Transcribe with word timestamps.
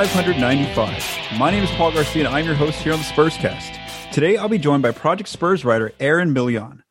Spurscast, 0.00 0.16
episode 0.16 0.72
595. 0.74 1.38
My 1.38 1.50
name 1.50 1.62
is 1.62 1.70
Paul 1.72 1.92
Garcia, 1.92 2.26
and 2.26 2.34
I'm 2.34 2.46
your 2.46 2.54
host 2.54 2.80
here 2.80 2.94
on 2.94 2.98
the 3.00 3.04
Spurscast. 3.04 4.10
Today, 4.12 4.38
I'll 4.38 4.48
be 4.48 4.58
joined 4.58 4.82
by 4.82 4.92
Project 4.92 5.28
Spurs 5.28 5.62
writer 5.62 5.92
Aaron 6.00 6.32
Million. 6.32 6.82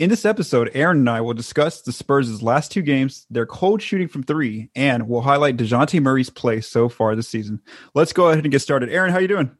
In 0.00 0.10
this 0.10 0.24
episode, 0.24 0.70
Aaron 0.74 0.98
and 0.98 1.10
I 1.10 1.20
will 1.20 1.34
discuss 1.34 1.82
the 1.82 1.92
Spurs' 1.92 2.42
last 2.42 2.72
two 2.72 2.82
games, 2.82 3.26
their 3.30 3.46
cold 3.46 3.80
shooting 3.80 4.08
from 4.08 4.24
three, 4.24 4.70
and 4.74 5.08
we'll 5.08 5.20
highlight 5.20 5.56
DeJounte 5.56 6.02
Murray's 6.02 6.30
play 6.30 6.60
so 6.60 6.88
far 6.88 7.14
this 7.14 7.28
season. 7.28 7.60
Let's 7.94 8.12
go 8.12 8.28
ahead 8.28 8.44
and 8.44 8.50
get 8.50 8.60
started. 8.60 8.90
Aaron, 8.90 9.12
how 9.12 9.18
you 9.18 9.28
doing? 9.28 9.56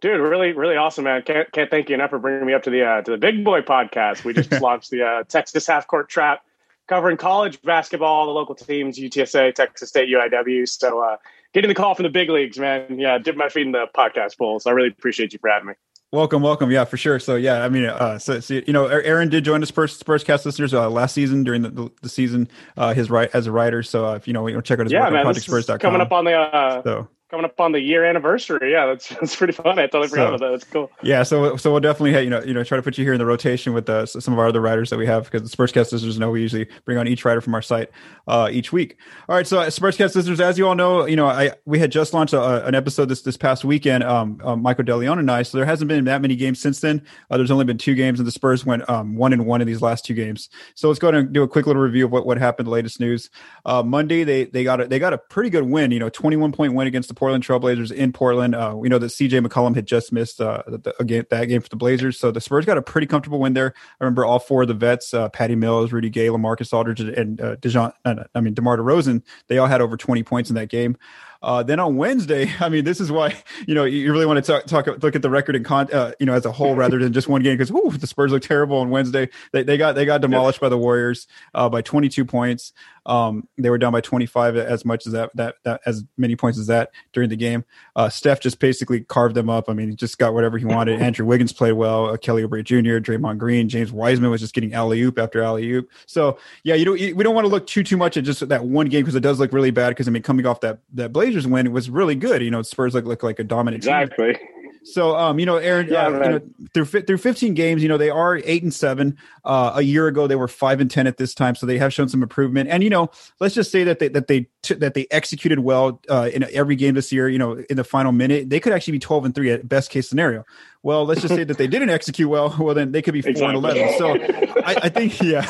Dude, 0.00 0.20
really, 0.20 0.52
really 0.52 0.76
awesome, 0.76 1.04
man. 1.04 1.22
Can't 1.22 1.50
can't 1.52 1.70
thank 1.70 1.88
you 1.90 1.94
enough 1.94 2.10
for 2.10 2.18
bringing 2.18 2.46
me 2.46 2.54
up 2.54 2.62
to 2.62 2.70
the 2.70 2.84
uh, 2.84 3.02
to 3.02 3.10
the 3.10 3.18
Big 3.18 3.44
Boy 3.44 3.60
podcast. 3.60 4.24
We 4.24 4.32
just 4.32 4.50
launched 4.62 4.90
the 4.90 5.02
uh, 5.02 5.24
Texas 5.24 5.66
Half 5.66 5.88
Court 5.88 6.08
Trap, 6.08 6.42
covering 6.86 7.16
college 7.16 7.60
basketball, 7.62 8.26
the 8.26 8.32
local 8.32 8.54
teams, 8.54 8.98
UTSA, 8.98 9.54
Texas 9.54 9.88
State, 9.88 10.08
UIW. 10.08 10.68
So, 10.68 11.00
uh, 11.00 11.16
getting 11.52 11.68
the 11.68 11.74
call 11.74 11.94
from 11.94 12.04
the 12.04 12.10
big 12.10 12.30
leagues, 12.30 12.58
man. 12.58 12.98
Yeah, 12.98 13.18
dip 13.18 13.36
my 13.36 13.48
feet 13.48 13.66
in 13.66 13.72
the 13.72 13.86
podcast 13.94 14.36
bowl. 14.36 14.60
So, 14.60 14.70
I 14.70 14.74
really 14.74 14.88
appreciate 14.88 15.32
you 15.32 15.38
for 15.38 15.50
having 15.50 15.68
me. 15.68 15.74
Welcome, 16.12 16.40
welcome. 16.40 16.70
Yeah, 16.70 16.84
for 16.84 16.96
sure. 16.96 17.18
So, 17.18 17.34
yeah, 17.34 17.64
I 17.64 17.68
mean, 17.68 17.84
uh, 17.84 18.18
so, 18.18 18.38
so 18.38 18.54
you 18.54 18.72
know, 18.72 18.86
Aaron 18.86 19.28
did 19.28 19.44
join 19.44 19.60
the 19.60 19.66
Spurs 19.66 20.24
cast 20.24 20.46
listeners 20.46 20.72
uh, 20.72 20.88
last 20.88 21.14
season 21.14 21.42
during 21.42 21.62
the, 21.62 21.90
the 22.00 22.08
season, 22.08 22.48
uh, 22.76 22.94
his 22.94 23.10
right 23.10 23.28
as 23.34 23.48
a 23.48 23.52
writer. 23.52 23.82
So, 23.82 24.06
uh, 24.06 24.14
if 24.14 24.28
you 24.28 24.32
know, 24.32 24.46
you 24.46 24.54
know, 24.54 24.60
check 24.60 24.78
out 24.78 24.86
his 24.86 24.92
yeah, 24.92 25.00
work 25.00 25.12
man, 25.12 25.26
on 25.26 25.34
projectspurs.com. 25.34 25.78
Coming 25.78 26.00
up 26.00 26.12
on 26.12 26.24
the 26.24 26.32
uh, 26.32 26.82
so 26.84 27.08
coming 27.30 27.44
up 27.44 27.58
on 27.58 27.72
the 27.72 27.80
year 27.80 28.04
anniversary. 28.04 28.72
Yeah, 28.72 28.86
that's 28.86 29.08
that's 29.20 29.36
pretty 29.36 29.52
fun. 29.52 29.78
I 29.78 29.86
totally 29.86 30.08
forgot 30.08 30.22
so, 30.22 30.34
about 30.34 30.40
that. 30.40 30.50
That's 30.50 30.64
cool. 30.64 30.90
Yeah, 31.02 31.22
so 31.22 31.56
so 31.56 31.70
we'll 31.70 31.80
definitely 31.80 32.12
have, 32.12 32.24
you 32.24 32.30
know 32.30 32.42
you 32.42 32.54
know 32.54 32.64
try 32.64 32.76
to 32.76 32.82
put 32.82 32.98
you 32.98 33.04
here 33.04 33.12
in 33.12 33.18
the 33.18 33.26
rotation 33.26 33.72
with 33.72 33.88
uh, 33.88 34.06
some 34.06 34.32
of 34.32 34.38
our 34.38 34.48
other 34.48 34.60
writers 34.60 34.90
that 34.90 34.98
we 34.98 35.06
have 35.06 35.24
because 35.24 35.48
the 35.48 35.56
Spurscast 35.56 35.92
listeners 35.92 36.18
know 36.18 36.30
we 36.30 36.40
usually 36.40 36.68
bring 36.84 36.98
on 36.98 37.08
each 37.08 37.24
writer 37.24 37.40
from 37.40 37.54
our 37.54 37.62
site 37.62 37.90
uh, 38.28 38.48
each 38.50 38.72
week. 38.72 38.96
All 39.28 39.36
right, 39.36 39.46
so 39.46 39.60
uh, 39.60 39.66
Spurscast 39.66 40.14
listeners, 40.14 40.40
as 40.40 40.58
you 40.58 40.66
all 40.66 40.74
know, 40.74 41.06
you 41.06 41.16
know 41.16 41.26
I 41.26 41.52
we 41.64 41.78
had 41.78 41.90
just 41.90 42.14
launched 42.14 42.34
a, 42.34 42.66
an 42.66 42.74
episode 42.74 43.06
this 43.06 43.22
this 43.22 43.36
past 43.36 43.64
weekend, 43.64 44.04
um, 44.04 44.40
um, 44.44 44.62
Michael 44.62 44.84
DeLeon 44.84 45.18
and 45.18 45.30
I. 45.30 45.42
So 45.42 45.58
there 45.58 45.66
hasn't 45.66 45.88
been 45.88 46.04
that 46.04 46.22
many 46.22 46.36
games 46.36 46.60
since 46.60 46.80
then. 46.80 47.02
Uh, 47.30 47.36
there's 47.36 47.50
only 47.50 47.64
been 47.64 47.78
two 47.78 47.94
games, 47.94 48.20
and 48.20 48.26
the 48.26 48.32
Spurs 48.32 48.64
went 48.64 48.88
um, 48.88 49.16
one 49.16 49.32
and 49.32 49.46
one 49.46 49.60
in 49.60 49.66
these 49.66 49.82
last 49.82 50.04
two 50.04 50.14
games. 50.14 50.48
So 50.74 50.88
let's 50.88 50.98
go 50.98 51.08
ahead 51.08 51.20
and 51.20 51.32
do 51.32 51.42
a 51.42 51.48
quick 51.48 51.66
little 51.66 51.82
review 51.82 52.04
of 52.04 52.12
what 52.12 52.26
what 52.26 52.38
happened. 52.38 52.66
The 52.66 52.72
latest 52.72 53.00
news. 53.00 53.30
Uh, 53.64 53.82
Monday 53.82 54.24
they 54.24 54.44
they 54.44 54.64
got 54.64 54.80
a, 54.80 54.86
they 54.86 54.98
got 54.98 55.12
a 55.12 55.18
pretty 55.18 55.50
good 55.50 55.64
win. 55.64 55.90
You 55.90 55.98
know, 55.98 56.08
21 56.08 56.52
point 56.52 56.74
win 56.74 56.86
against 56.86 57.08
the 57.08 57.15
Portland 57.16 57.44
Trailblazers 57.44 57.90
in 57.90 58.12
Portland. 58.12 58.54
Uh, 58.54 58.74
we 58.76 58.88
know 58.88 58.98
that 58.98 59.06
CJ 59.06 59.44
McCollum 59.44 59.74
had 59.74 59.86
just 59.86 60.12
missed 60.12 60.40
uh, 60.40 60.62
the, 60.66 60.94
game, 61.04 61.24
that 61.30 61.46
game 61.46 61.60
for 61.60 61.68
the 61.68 61.76
Blazers, 61.76 62.18
so 62.18 62.30
the 62.30 62.40
Spurs 62.40 62.64
got 62.64 62.78
a 62.78 62.82
pretty 62.82 63.06
comfortable 63.06 63.40
win 63.40 63.54
there. 63.54 63.74
I 64.00 64.04
remember 64.04 64.24
all 64.24 64.38
four 64.38 64.62
of 64.62 64.68
the 64.68 64.74
vets: 64.74 65.12
uh, 65.12 65.28
Patty 65.30 65.56
Mills, 65.56 65.92
Rudy 65.92 66.10
Gay, 66.10 66.28
LaMarcus 66.28 66.72
Aldridge, 66.72 67.00
and 67.00 67.40
uh. 67.40 67.56
Uh, 68.04 68.24
I 68.34 68.40
mean 68.40 68.54
DeMar 68.54 68.78
DeRozan. 68.78 69.22
They 69.48 69.58
all 69.58 69.66
had 69.66 69.80
over 69.80 69.96
20 69.96 70.22
points 70.22 70.50
in 70.50 70.56
that 70.56 70.68
game. 70.68 70.96
Uh, 71.42 71.62
then 71.62 71.80
on 71.80 71.96
Wednesday, 71.96 72.50
I 72.60 72.68
mean, 72.68 72.84
this 72.84 73.00
is 73.00 73.10
why 73.10 73.36
you 73.66 73.74
know 73.74 73.84
you 73.84 74.12
really 74.12 74.26
want 74.26 74.44
to 74.44 74.52
talk, 74.52 74.66
talk 74.66 75.02
look 75.02 75.16
at 75.16 75.22
the 75.22 75.30
record 75.30 75.56
and 75.56 75.64
con, 75.64 75.92
uh, 75.92 76.12
you 76.18 76.26
know, 76.26 76.34
as 76.34 76.46
a 76.46 76.52
whole 76.52 76.74
rather 76.74 76.98
than 76.98 77.12
just 77.12 77.28
one 77.28 77.42
game 77.42 77.56
because 77.56 77.70
the 78.00 78.06
Spurs 78.06 78.32
look 78.32 78.42
terrible 78.42 78.78
on 78.78 78.90
Wednesday. 78.90 79.28
They, 79.52 79.62
they 79.62 79.76
got 79.76 79.94
they 79.94 80.04
got 80.04 80.20
demolished 80.20 80.60
by 80.60 80.68
the 80.68 80.78
Warriors 80.78 81.26
uh, 81.54 81.68
by 81.68 81.82
22 81.82 82.24
points. 82.24 82.72
Um, 83.06 83.48
they 83.56 83.70
were 83.70 83.78
down 83.78 83.92
by 83.92 84.00
25 84.00 84.56
as 84.56 84.84
much 84.84 85.06
as 85.06 85.12
that, 85.12 85.30
that, 85.36 85.56
that 85.62 85.80
as 85.86 86.04
many 86.16 86.34
points 86.34 86.58
as 86.58 86.66
that 86.66 86.90
during 87.12 87.30
the 87.30 87.36
game. 87.36 87.64
Uh, 87.94 88.08
Steph 88.08 88.40
just 88.40 88.58
basically 88.58 89.00
carved 89.00 89.36
them 89.36 89.48
up. 89.48 89.70
I 89.70 89.74
mean, 89.74 89.90
he 89.90 89.94
just 89.94 90.18
got 90.18 90.34
whatever 90.34 90.58
he 90.58 90.64
wanted. 90.64 91.00
Andrew 91.02 91.24
Wiggins 91.24 91.52
played 91.52 91.72
well. 91.72 92.10
Uh, 92.10 92.16
Kelly 92.16 92.42
Oubre 92.42 92.64
Jr., 92.64 92.98
Draymond 92.98 93.38
Green, 93.38 93.68
James 93.68 93.92
Wiseman 93.92 94.30
was 94.30 94.40
just 94.40 94.54
getting 94.54 94.74
alley 94.74 95.00
oop 95.02 95.18
after 95.18 95.40
alley 95.40 95.70
oop. 95.70 95.88
So 96.06 96.38
yeah, 96.64 96.74
you 96.74 96.84
don't 96.84 96.98
we 96.98 97.22
don't 97.22 97.34
want 97.34 97.44
to 97.44 97.50
look 97.50 97.66
too 97.66 97.84
too 97.84 97.96
much 97.96 98.16
at 98.16 98.24
just 98.24 98.46
that 98.48 98.64
one 98.64 98.88
game 98.88 99.02
because 99.02 99.14
it 99.14 99.20
does 99.20 99.38
look 99.38 99.52
really 99.52 99.70
bad. 99.70 99.90
Because 99.90 100.08
I 100.08 100.10
mean, 100.10 100.22
coming 100.22 100.46
off 100.46 100.60
that 100.60 100.80
that 100.94 101.12
Blazers 101.12 101.25
win, 101.34 101.72
was 101.72 101.90
really 101.90 102.14
good. 102.14 102.42
You 102.42 102.50
know, 102.50 102.62
Spurs 102.62 102.94
look 102.94 103.04
look 103.04 103.22
like 103.22 103.38
a 103.38 103.44
dominant 103.44 103.84
exactly. 103.84 104.34
Team. 104.34 104.48
So, 104.86 105.16
um, 105.16 105.40
you 105.40 105.46
know, 105.46 105.56
Aaron, 105.56 105.88
yeah, 105.90 106.06
uh, 106.06 106.10
you 106.10 106.18
know, 106.30 106.40
through 106.72 107.02
through 107.02 107.18
15 107.18 107.54
games, 107.54 107.82
you 107.82 107.88
know, 107.88 107.98
they 107.98 108.08
are 108.08 108.40
eight 108.44 108.62
and 108.62 108.72
seven. 108.72 109.18
Uh, 109.44 109.72
a 109.74 109.82
year 109.82 110.06
ago, 110.06 110.28
they 110.28 110.36
were 110.36 110.46
five 110.46 110.80
and 110.80 110.88
10 110.88 111.08
at 111.08 111.16
this 111.16 111.34
time, 111.34 111.56
so 111.56 111.66
they 111.66 111.76
have 111.76 111.92
shown 111.92 112.08
some 112.08 112.22
improvement. 112.22 112.70
And 112.70 112.84
you 112.84 112.90
know, 112.90 113.10
let's 113.40 113.54
just 113.54 113.72
say 113.72 113.82
that 113.82 113.98
they 113.98 114.06
that 114.08 114.28
they 114.28 114.46
t- 114.62 114.74
that 114.74 114.94
they 114.94 115.08
executed 115.10 115.58
well 115.58 116.00
uh, 116.08 116.30
in 116.32 116.46
every 116.52 116.76
game 116.76 116.94
this 116.94 117.10
year. 117.12 117.28
You 117.28 117.38
know, 117.38 117.64
in 117.68 117.76
the 117.76 117.82
final 117.82 118.12
minute, 118.12 118.48
they 118.48 118.60
could 118.60 118.72
actually 118.72 118.92
be 118.92 118.98
12 119.00 119.24
and 119.24 119.34
three 119.34 119.50
at 119.50 119.68
best 119.68 119.90
case 119.90 120.08
scenario. 120.08 120.44
Well, 120.84 121.04
let's 121.04 121.20
just 121.20 121.34
say 121.34 121.42
that 121.42 121.58
they 121.58 121.66
didn't 121.66 121.90
execute 121.90 122.28
well. 122.28 122.54
Well, 122.66 122.74
then 122.74 122.92
they 122.92 123.02
could 123.02 123.14
be 123.14 123.22
four 123.22 123.30
exactly. 123.30 123.56
and 123.56 123.64
11. 123.64 123.98
So, 123.98 124.62
I, 124.64 124.76
I 124.84 124.88
think, 124.88 125.20
yeah 125.20 125.42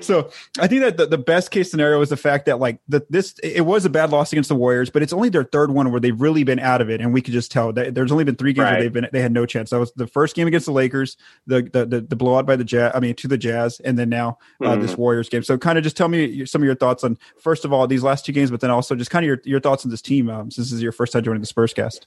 so 0.00 0.30
I 0.58 0.66
think 0.66 0.82
that 0.82 0.96
the, 0.96 1.06
the, 1.06 1.18
best 1.18 1.50
case 1.50 1.70
scenario 1.70 2.00
is 2.00 2.08
the 2.08 2.16
fact 2.16 2.46
that 2.46 2.58
like 2.58 2.80
that 2.88 3.10
this 3.10 3.34
it 3.42 3.62
was 3.62 3.84
a 3.84 3.90
bad 3.90 4.10
loss 4.10 4.32
against 4.32 4.48
the 4.48 4.54
Warriors, 4.54 4.90
but 4.90 5.02
it's 5.02 5.12
only 5.12 5.28
their 5.28 5.44
third 5.44 5.70
one 5.70 5.90
where 5.90 6.00
they've 6.00 6.20
really 6.20 6.44
been 6.44 6.58
out 6.58 6.80
of 6.80 6.90
it, 6.90 7.00
and 7.00 7.12
we 7.12 7.22
could 7.22 7.32
just 7.32 7.52
tell 7.52 7.72
that 7.74 7.94
there's 7.94 8.12
only 8.12 8.24
been 8.24 8.36
three 8.36 8.52
games 8.52 8.64
right. 8.64 8.72
where 8.72 8.82
they've 8.82 8.92
been 8.92 9.08
they 9.12 9.20
had 9.20 9.32
no 9.32 9.46
chance. 9.46 9.70
That 9.70 9.80
was 9.80 9.92
the 9.92 10.06
first 10.06 10.34
game 10.34 10.46
against 10.46 10.66
the 10.66 10.72
Lakers, 10.72 11.16
the 11.46 11.62
the 11.62 11.86
the, 11.86 12.00
the 12.00 12.16
blowout 12.16 12.46
by 12.46 12.56
the 12.56 12.64
Jazz, 12.64 12.92
I 12.94 13.00
mean 13.00 13.14
to 13.16 13.28
the 13.28 13.38
Jazz, 13.38 13.80
and 13.80 13.98
then 13.98 14.08
now 14.08 14.38
uh, 14.60 14.70
mm-hmm. 14.70 14.82
this 14.82 14.96
Warriors 14.96 15.28
game. 15.28 15.42
So 15.42 15.58
kind 15.58 15.78
of 15.78 15.84
just 15.84 15.96
tell 15.96 16.08
me 16.08 16.44
some 16.46 16.62
of 16.62 16.66
your 16.66 16.74
thoughts 16.74 17.04
on 17.04 17.18
first 17.40 17.64
of 17.64 17.72
all 17.72 17.86
these 17.86 18.02
last 18.02 18.26
two 18.26 18.32
games, 18.32 18.50
but 18.50 18.60
then 18.60 18.70
also 18.70 18.94
just 18.94 19.10
kind 19.10 19.24
of 19.24 19.28
your 19.28 19.40
your 19.44 19.60
thoughts 19.60 19.84
on 19.84 19.90
this 19.90 20.02
team 20.02 20.28
um, 20.30 20.50
since 20.50 20.68
this 20.68 20.72
is 20.72 20.82
your 20.82 20.92
first 20.92 21.12
time 21.12 21.22
joining 21.22 21.40
the 21.40 21.46
Spurs 21.46 21.74
cast. 21.74 22.06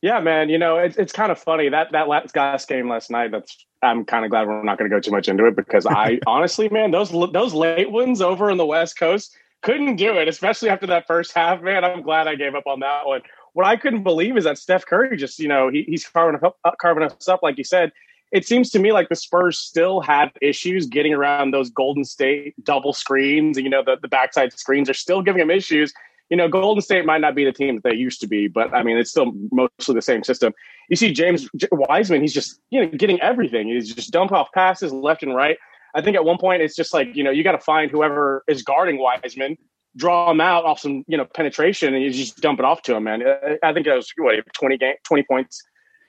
Yeah, 0.00 0.20
man. 0.20 0.48
You 0.48 0.58
know, 0.58 0.78
it's 0.78 0.96
it's 0.96 1.12
kind 1.12 1.32
of 1.32 1.38
funny 1.38 1.68
that 1.68 1.92
that 1.92 2.08
last 2.08 2.68
game 2.68 2.88
last 2.88 3.10
night. 3.10 3.32
That's 3.32 3.66
I'm 3.82 4.04
kind 4.04 4.24
of 4.24 4.30
glad 4.30 4.46
we're 4.46 4.62
not 4.62 4.78
going 4.78 4.88
to 4.90 4.94
go 4.94 5.00
too 5.00 5.10
much 5.10 5.28
into 5.28 5.46
it 5.46 5.56
because 5.56 5.86
I 5.86 6.20
honestly, 6.26 6.68
man, 6.68 6.90
those 6.90 7.10
those 7.32 7.54
late 7.54 7.90
ones 7.90 8.20
over 8.20 8.50
in 8.50 8.58
the 8.58 8.66
West 8.66 8.98
Coast 8.98 9.36
couldn't 9.62 9.96
do 9.96 10.16
it, 10.16 10.28
especially 10.28 10.68
after 10.68 10.86
that 10.86 11.06
first 11.06 11.32
half. 11.34 11.62
Man, 11.62 11.84
I'm 11.84 12.02
glad 12.02 12.28
I 12.28 12.36
gave 12.36 12.54
up 12.54 12.66
on 12.66 12.80
that 12.80 13.06
one. 13.06 13.22
What 13.54 13.66
I 13.66 13.76
couldn't 13.76 14.04
believe 14.04 14.36
is 14.36 14.44
that 14.44 14.58
Steph 14.58 14.86
Curry 14.86 15.16
just, 15.16 15.38
you 15.40 15.48
know, 15.48 15.68
he, 15.68 15.82
he's 15.82 16.06
carving 16.06 16.40
up, 16.44 16.56
uh, 16.64 16.70
carving 16.80 17.02
us 17.02 17.28
up, 17.28 17.42
like 17.42 17.58
you 17.58 17.64
said. 17.64 17.90
It 18.30 18.46
seems 18.46 18.70
to 18.70 18.78
me 18.78 18.92
like 18.92 19.08
the 19.08 19.16
Spurs 19.16 19.58
still 19.58 20.00
have 20.02 20.30
issues 20.42 20.86
getting 20.86 21.14
around 21.14 21.52
those 21.52 21.70
Golden 21.70 22.04
State 22.04 22.54
double 22.62 22.92
screens. 22.92 23.56
And, 23.56 23.64
you 23.64 23.70
know, 23.70 23.82
the, 23.82 23.96
the 24.00 24.06
backside 24.06 24.52
screens 24.52 24.90
are 24.90 24.94
still 24.94 25.22
giving 25.22 25.40
them 25.40 25.50
issues 25.50 25.94
you 26.30 26.36
know, 26.36 26.48
Golden 26.48 26.82
State 26.82 27.06
might 27.06 27.20
not 27.20 27.34
be 27.34 27.44
the 27.44 27.52
team 27.52 27.76
that 27.76 27.84
they 27.84 27.96
used 27.96 28.20
to 28.20 28.26
be, 28.26 28.48
but 28.48 28.74
I 28.74 28.82
mean, 28.82 28.98
it's 28.98 29.10
still 29.10 29.32
mostly 29.50 29.94
the 29.94 30.02
same 30.02 30.22
system. 30.22 30.52
You 30.88 30.96
see 30.96 31.12
James 31.12 31.48
Wiseman, 31.72 32.20
he's 32.20 32.34
just, 32.34 32.60
you 32.70 32.80
know, 32.80 32.88
getting 32.88 33.20
everything. 33.20 33.68
He's 33.68 33.94
just 33.94 34.10
dump 34.10 34.32
off 34.32 34.48
passes 34.52 34.92
left 34.92 35.22
and 35.22 35.34
right. 35.34 35.56
I 35.94 36.02
think 36.02 36.16
at 36.16 36.24
one 36.24 36.38
point 36.38 36.62
it's 36.62 36.76
just 36.76 36.92
like, 36.92 37.08
you 37.14 37.24
know, 37.24 37.30
you 37.30 37.42
got 37.42 37.52
to 37.52 37.58
find 37.58 37.90
whoever 37.90 38.44
is 38.46 38.62
guarding 38.62 38.98
Wiseman, 38.98 39.56
draw 39.96 40.30
him 40.30 40.40
out 40.40 40.64
off 40.64 40.80
some, 40.80 41.02
you 41.08 41.16
know, 41.16 41.24
penetration 41.24 41.94
and 41.94 42.02
you 42.02 42.10
just 42.10 42.38
dump 42.38 42.58
it 42.58 42.64
off 42.64 42.82
to 42.82 42.94
him, 42.94 43.04
man. 43.04 43.26
Uh, 43.26 43.30
uh, 43.30 43.54
I 43.62 43.72
think 43.72 43.86
it 43.86 43.94
was, 43.94 44.12
what, 44.18 44.34
20 44.52 44.76
game, 44.76 44.94
20 45.04 45.22
points 45.22 45.62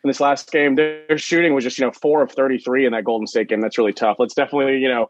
in 0.03 0.09
this 0.09 0.19
last 0.19 0.51
game. 0.51 0.75
Their 0.75 1.17
shooting 1.17 1.53
was 1.53 1.63
just, 1.63 1.79
you 1.79 1.85
know, 1.85 1.91
four 1.91 2.21
of 2.21 2.31
33 2.31 2.85
in 2.85 2.91
that 2.91 3.05
Golden 3.05 3.25
State 3.25 3.47
game. 3.47 3.61
That's 3.61 3.77
really 3.77 3.93
tough. 3.93 4.17
Let's 4.19 4.33
definitely, 4.33 4.79
you 4.79 4.89
know, 4.89 5.09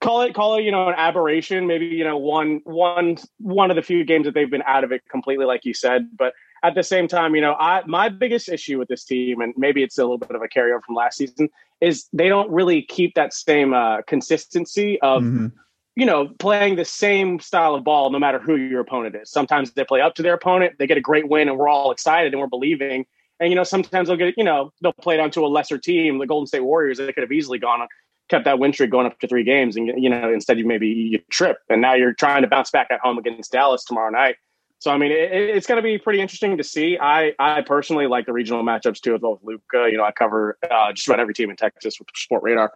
call 0.00 0.22
it 0.22 0.34
call 0.34 0.56
it 0.56 0.62
you 0.62 0.72
know 0.72 0.88
an 0.88 0.94
aberration 0.96 1.66
maybe 1.66 1.86
you 1.86 2.04
know 2.04 2.16
one 2.16 2.60
one 2.64 3.16
one 3.38 3.70
of 3.70 3.76
the 3.76 3.82
few 3.82 4.04
games 4.04 4.24
that 4.24 4.34
they've 4.34 4.50
been 4.50 4.62
out 4.66 4.84
of 4.84 4.92
it 4.92 5.02
completely 5.10 5.44
like 5.44 5.64
you 5.64 5.74
said. 5.74 6.08
But 6.16 6.32
at 6.62 6.74
the 6.74 6.82
same 6.82 7.08
time 7.08 7.34
you 7.34 7.40
know 7.40 7.54
i 7.58 7.82
my 7.86 8.08
biggest 8.08 8.48
issue 8.48 8.78
with 8.78 8.88
this 8.88 9.04
team 9.04 9.40
and 9.40 9.54
maybe 9.56 9.82
it's 9.82 9.96
a 9.98 10.02
little 10.02 10.18
bit 10.18 10.32
of 10.32 10.42
a 10.42 10.48
carryover 10.48 10.82
from 10.84 10.94
last 10.94 11.16
season 11.16 11.48
is 11.80 12.06
they 12.12 12.28
don't 12.28 12.50
really 12.50 12.82
keep 12.82 13.14
that 13.14 13.32
same 13.32 13.72
uh, 13.72 14.02
consistency 14.02 15.00
of 15.00 15.22
mm-hmm. 15.22 15.46
you 15.96 16.04
know 16.04 16.28
playing 16.38 16.76
the 16.76 16.84
same 16.84 17.40
style 17.40 17.74
of 17.74 17.82
ball 17.84 18.10
no 18.10 18.18
matter 18.18 18.38
who 18.38 18.56
your 18.56 18.80
opponent 18.80 19.16
is. 19.16 19.30
Sometimes 19.30 19.72
they 19.72 19.84
play 19.84 20.00
up 20.00 20.14
to 20.16 20.22
their 20.22 20.34
opponent 20.34 20.74
they 20.78 20.86
get 20.86 20.98
a 20.98 21.02
great 21.02 21.28
win 21.28 21.48
and 21.48 21.58
we're 21.58 21.68
all 21.68 21.90
excited 21.90 22.32
and 22.32 22.40
we're 22.40 22.48
believing. 22.48 23.06
And 23.38 23.48
you 23.48 23.56
know 23.56 23.64
sometimes 23.64 24.08
they'll 24.08 24.18
get 24.18 24.34
you 24.36 24.44
know 24.44 24.72
they'll 24.82 24.92
play 24.92 25.16
down 25.16 25.30
to 25.32 25.46
a 25.46 25.48
lesser 25.48 25.78
team 25.78 26.18
the 26.18 26.26
golden 26.26 26.46
state 26.46 26.60
warriors 26.60 26.98
they 26.98 27.12
could 27.12 27.22
have 27.22 27.32
easily 27.32 27.58
gone 27.58 27.80
kept 28.30 28.44
that 28.44 28.58
win 28.58 28.72
streak 28.72 28.90
going 28.90 29.06
up 29.06 29.18
to 29.18 29.28
three 29.28 29.44
games, 29.44 29.76
and 29.76 29.88
you 30.02 30.08
know 30.08 30.32
instead 30.32 30.58
you 30.58 30.66
maybe 30.66 30.88
you 30.88 31.18
trip, 31.30 31.58
and 31.68 31.80
now 31.80 31.94
you're 31.94 32.14
trying 32.14 32.42
to 32.42 32.48
bounce 32.48 32.70
back 32.70 32.88
at 32.90 33.00
home 33.00 33.18
against 33.18 33.52
Dallas 33.52 33.84
tomorrow 33.84 34.10
night. 34.10 34.36
So 34.78 34.90
I 34.90 34.96
mean, 34.96 35.12
it, 35.12 35.30
it's 35.32 35.66
going 35.66 35.76
to 35.76 35.82
be 35.82 35.98
pretty 35.98 36.20
interesting 36.20 36.56
to 36.56 36.64
see. 36.64 36.96
I 36.98 37.34
I 37.38 37.60
personally 37.62 38.06
like 38.06 38.26
the 38.26 38.32
regional 38.32 38.62
matchups 38.62 39.00
too, 39.00 39.14
as 39.14 39.20
well 39.20 39.34
with 39.34 39.42
Luka. 39.44 39.90
You 39.90 39.98
know, 39.98 40.04
I 40.04 40.12
cover 40.12 40.56
uh, 40.70 40.92
just 40.92 41.06
about 41.08 41.20
every 41.20 41.34
team 41.34 41.50
in 41.50 41.56
Texas 41.56 41.98
with 41.98 42.08
Sport 42.14 42.42
Radar, 42.42 42.72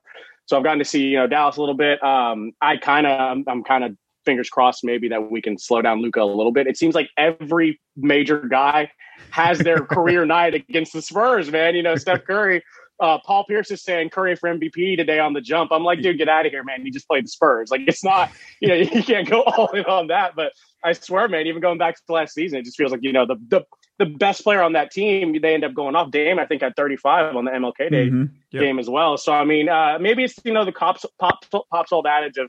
so 0.47 0.57
I've 0.57 0.65
gotten 0.65 0.81
to 0.81 0.85
see 0.85 1.05
you 1.05 1.19
know 1.19 1.27
Dallas 1.27 1.57
a 1.57 1.61
little 1.61 1.77
bit. 1.77 2.03
Um, 2.03 2.53
I 2.61 2.77
kind 2.77 3.07
of 3.07 3.19
I'm, 3.19 3.45
I'm 3.47 3.65
kind 3.65 3.85
of 3.85 3.97
fingers 4.25 4.49
crossed 4.49 4.85
maybe 4.85 5.09
that 5.09 5.31
we 5.31 5.41
can 5.41 5.59
slow 5.59 5.83
down 5.83 6.01
Luka 6.01 6.23
a 6.23 6.25
little 6.25 6.53
bit. 6.53 6.67
It 6.67 6.77
seems 6.77 6.95
like 6.95 7.11
every 7.17 7.81
major 7.97 8.41
guy 8.41 8.91
has 9.31 9.59
their 9.59 9.79
career 9.85 10.25
night 10.25 10.55
against 10.55 10.93
the 10.93 11.03
Spurs, 11.03 11.51
man. 11.51 11.75
You 11.75 11.83
know, 11.83 11.97
Steph 11.97 12.25
Curry 12.25 12.63
uh, 13.01 13.19
Paul 13.25 13.45
Pierce 13.45 13.71
is 13.71 13.83
saying 13.83 14.11
Curry 14.11 14.37
for 14.37 14.49
MVP 14.49 14.97
today 14.97 15.19
on 15.19 15.33
the 15.33 15.41
jump. 15.41 15.73
I'm 15.73 15.83
like, 15.83 16.01
dude, 16.01 16.19
get 16.19 16.29
out 16.29 16.47
of 16.47 16.53
here, 16.53 16.63
man. 16.63 16.83
He 16.83 16.91
just 16.91 17.09
played 17.09 17.25
the 17.25 17.29
Spurs. 17.29 17.71
Like, 17.71 17.83
it's 17.87 18.05
not, 18.05 18.31
you 18.61 18.69
know, 18.69 18.75
you 18.75 19.03
can't 19.03 19.29
go 19.29 19.43
all 19.43 19.69
in 19.69 19.85
on 19.85 20.09
that. 20.09 20.35
But 20.37 20.53
I 20.83 20.93
swear, 20.93 21.29
man, 21.29 21.47
even 21.47 21.61
going 21.61 21.79
back 21.79 21.97
to 21.97 22.03
the 22.07 22.13
last 22.13 22.35
season, 22.35 22.59
it 22.59 22.65
just 22.65 22.77
feels 22.77 22.93
like, 22.93 23.03
you 23.03 23.13
know, 23.13 23.27
the, 23.27 23.37
the, 23.49 23.65
the 23.99 24.07
best 24.07 24.43
player 24.43 24.63
on 24.63 24.73
that 24.73 24.91
team, 24.91 25.41
they 25.41 25.55
end 25.55 25.65
up 25.65 25.75
going 25.75 25.97
off. 25.97 26.11
Dame, 26.11 26.39
I 26.39 26.47
think, 26.47 26.63
at 26.63 26.77
35 26.77 27.37
on 27.37 27.45
the 27.45 27.51
MLK 27.51 27.91
Day 27.91 28.07
mm-hmm. 28.07 28.25
yep. 28.51 28.63
game 28.63 28.79
as 28.79 28.89
well. 28.89 29.17
So, 29.17 29.33
I 29.33 29.45
mean, 29.45 29.69
uh, 29.69 29.99
maybe 30.01 30.25
it's, 30.25 30.35
you 30.45 30.53
know, 30.53 30.65
the 30.65 30.73
cops, 30.73 31.05
pop, 31.19 31.45
pop's 31.71 31.93
old 31.93 32.07
adage 32.07 32.37
of 32.39 32.49